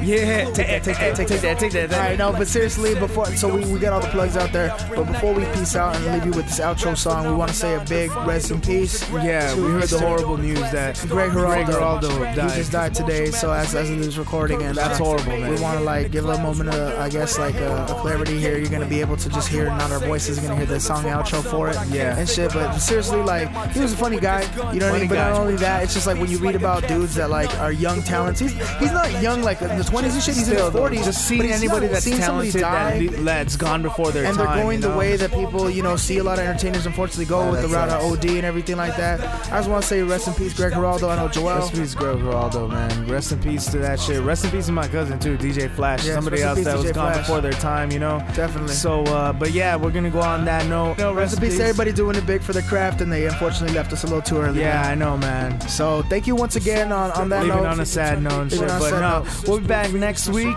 Yeah. 0.03 0.45
Take 0.53 0.55
that, 0.69 0.85
take 0.85 0.99
that, 0.99 1.17
take 1.17 1.29
that, 1.41 1.59
take 1.59 1.73
that. 1.73 1.93
All 1.93 1.99
right, 2.01 2.19
no, 2.19 2.33
but 2.33 2.49
seriously, 2.49 2.95
before 2.95 3.27
so 3.37 3.55
we, 3.55 3.65
we 3.67 3.79
got 3.79 3.93
all 3.93 4.01
the 4.01 4.09
plugs 4.09 4.37
out 4.37 4.53
there, 4.53 4.75
but 4.95 5.05
before 5.05 5.35
we 5.35 5.45
peace 5.57 5.77
out 5.77 5.95
and 5.97 6.05
leave 6.07 6.25
you 6.25 6.31
with 6.33 6.47
this 6.47 6.61
outro 6.61 6.97
song, 6.97 7.27
we 7.27 7.35
want 7.35 7.51
to 7.51 7.57
say 7.57 7.75
a 7.75 7.81
big 7.81 8.15
res- 8.27 8.38
rest 8.39 8.51
in 8.53 8.61
peace. 8.61 9.11
Yeah, 9.11 9.55
we 9.57 9.63
heard 9.63 9.83
the 9.85 9.99
horrible 9.99 10.37
news 10.37 10.61
that 10.61 10.97
Greg 11.09 11.33
Giraldo, 11.33 11.73
Giraldo 11.73 12.09
He 12.31 12.35
just 12.57 12.71
died 12.73 12.95
today. 12.95 13.31
So 13.31 13.51
as, 13.53 13.75
as 13.75 13.91
of 13.91 13.99
this 13.99 14.17
recording, 14.17 14.63
and 14.63 14.77
That's 14.77 14.99
horrible, 14.99 15.27
man. 15.39 15.51
We 15.55 15.61
want 15.61 15.79
to 15.79 15.85
like 15.85 16.11
give 16.11 16.25
a 16.27 16.39
moment 16.43 16.71
of, 16.71 16.99
I 16.99 17.09
guess, 17.09 17.39
like 17.39 17.57
uh, 17.57 17.87
a 17.91 17.95
clarity 18.01 18.39
here. 18.39 18.57
You're 18.59 18.71
gonna 18.71 18.87
be 18.87 19.01
able 19.01 19.17
to 19.17 19.29
just 19.29 19.49
hear 19.49 19.67
not 19.67 19.91
our 19.91 19.99
voices. 19.99 20.39
You're 20.39 20.49
gonna 20.49 20.59
hear 20.65 20.67
the 20.67 20.81
song 20.81 21.05
outro 21.05 21.43
for 21.43 21.69
it, 21.69 21.77
Yeah. 21.91 22.17
and 22.17 22.29
shit. 22.29 22.53
But 22.53 22.79
seriously, 22.79 23.23
like 23.23 23.49
he 23.73 23.81
was 23.81 23.93
a 23.93 23.97
funny 23.97 24.21
guy. 24.21 24.43
You 24.73 24.81
know 24.81 24.87
what 24.91 24.97
I 24.97 25.01
mean? 25.01 25.09
But 25.09 25.15
not 25.17 25.33
only 25.33 25.57
that, 25.57 25.83
it's 25.83 25.95
just 25.95 26.07
like 26.07 26.19
when 26.19 26.31
you 26.31 26.39
read 26.39 26.55
about 26.55 26.87
dudes 26.87 27.15
that 27.17 27.31
like 27.31 27.53
are 27.61 27.73
young 27.73 28.03
talents. 28.03 28.41
He's 28.41 28.53
he's 28.79 28.93
not 28.93 29.11
young 29.23 29.43
like 29.43 29.61
in 29.63 29.77
the 29.77 29.85
20s 29.85 30.13
and 30.15 30.23
shit. 30.23 30.35
He's 30.37 30.47
Still, 30.49 30.69
in 30.69 30.93
his 30.93 31.03
40s. 31.03 31.05
just 31.05 31.27
seeing 31.29 31.51
anybody 31.51 31.89
that's 31.89 32.05
Seeing 32.05 32.19
talented 32.19 32.61
die, 32.61 33.07
that 33.09 33.25
that's 33.25 33.57
gone 33.57 33.83
before 33.83 34.13
their 34.13 34.25
and 34.25 34.37
time. 34.37 34.47
they're 34.47 34.63
going 34.65 34.81
you 34.81 34.87
know? 34.87 34.93
the 34.93 34.99
way 34.99 35.17
that 35.17 35.33
people, 35.33 35.69
you 35.69 35.83
know, 35.83 35.97
see 35.97 36.19
a 36.19 36.25
lot 36.25 36.39
of 36.39 36.45
entertainers 36.45 36.87
unfortunately 36.87 37.25
go 37.27 37.51
with 37.51 37.63
the 37.63 37.69
route 37.69 37.89
of 37.91 38.03
OD 38.13 38.28
and 38.37 38.45
everything 38.45 38.77
like 38.77 38.97
that. 38.97 39.21
I 39.53 39.59
just 39.59 39.69
want 39.71 39.83
to 39.83 39.89
say 39.89 40.03
rest 40.03 40.29
in 40.29 40.35
peace, 40.35 40.53
Greg 40.55 40.73
Giraldo. 40.75 41.09
I 41.09 41.17
know 41.17 41.29
Joel. 41.29 41.57
Rest 41.59 41.73
in 41.75 41.81
peace, 41.81 41.95
Greg 41.95 42.19
Giraldo, 42.19 42.69
man. 42.69 43.07
Rest 43.09 43.33
in 43.33 43.41
peace 43.41 43.67
to 43.71 43.79
that 43.79 43.99
shit. 43.99 44.23
Rest 44.23 44.45
in 44.45 44.51
peace 44.51 44.67
to 44.67 44.73
my 44.73 44.87
cousin 44.89 45.19
too, 45.19 45.37
DJ 45.39 45.71
Flash. 45.71 46.05
Yes, 46.05 46.15
Somebody 46.15 46.43
else 46.43 46.59
peace, 46.59 46.65
that 46.67 46.77
was 46.77 46.85
gone 46.93 47.13
Flash. 47.13 47.19
before 47.27 47.41
their 47.41 47.53
time, 47.53 47.91
you 47.91 47.99
know. 47.99 48.19
Definitely. 48.35 48.75
So, 48.75 49.03
uh, 49.05 49.33
but 49.33 49.53
yeah, 49.53 49.77
we're 49.77 49.91
gonna 49.91 50.11
go 50.11 50.21
on 50.21 50.45
that 50.45 50.67
note. 50.67 50.99
No, 50.99 51.13
Rest 51.15 51.35
in 51.35 51.41
peace 51.41 51.57
to 51.57 51.63
everybody 51.63 51.93
doing 51.93 52.17
it 52.17 52.27
big 52.27 52.43
for 52.43 52.53
the 52.53 52.63
craft, 52.63 53.01
and 53.01 53.11
they 53.11 53.27
unfortunately 53.27 53.75
left 53.77 53.93
us 53.93 54.05
a 54.05 54.07
little 54.07 54.23
too 54.23 54.39
early. 54.39 54.61
Yeah, 54.61 54.83
man. 54.83 54.91
I 54.91 54.95
know, 54.95 55.17
man. 55.17 55.61
So 55.69 56.03
thank 56.11 56.27
you 56.27 56.35
once 56.37 56.57
again 56.57 56.93
on, 56.93 57.11
on 57.13 57.29
that 57.31 57.45
Leaving 57.45 57.63
note. 57.63 57.67
on 57.69 57.81
a 57.81 57.87
sad 57.87 58.23
note, 58.23 58.41
and 58.43 58.51
shit. 58.53 58.61
But 58.69 58.91
no, 58.93 59.01
note. 59.23 59.49
we'll 59.49 59.61
be 59.61 59.67
back 59.67 59.93
next 59.93 60.29
week. 60.29 60.57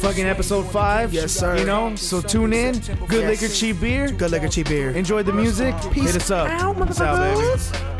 Fucking 0.00 0.26
episode 0.26 0.64
five. 0.70 1.12
Yes, 1.12 1.32
sir. 1.32 1.56
You 1.56 1.64
know, 1.64 1.94
so 1.96 2.20
tune 2.20 2.52
in. 2.52 2.78
Good 3.08 3.22
Yes. 3.24 3.40
liquor, 3.42 3.54
cheap 3.54 3.80
beer. 3.80 4.10
Good 4.10 4.30
liquor, 4.30 4.48
cheap 4.48 4.68
beer. 4.68 4.90
Enjoy 4.90 5.22
the 5.22 5.32
music. 5.32 5.74
Peace 5.92 6.12
Hit 6.12 6.16
us 6.22 6.30
up. 6.30 6.48
Peace 6.48 6.62
baby. 6.62 6.83
Motherfuckers. 6.84 7.93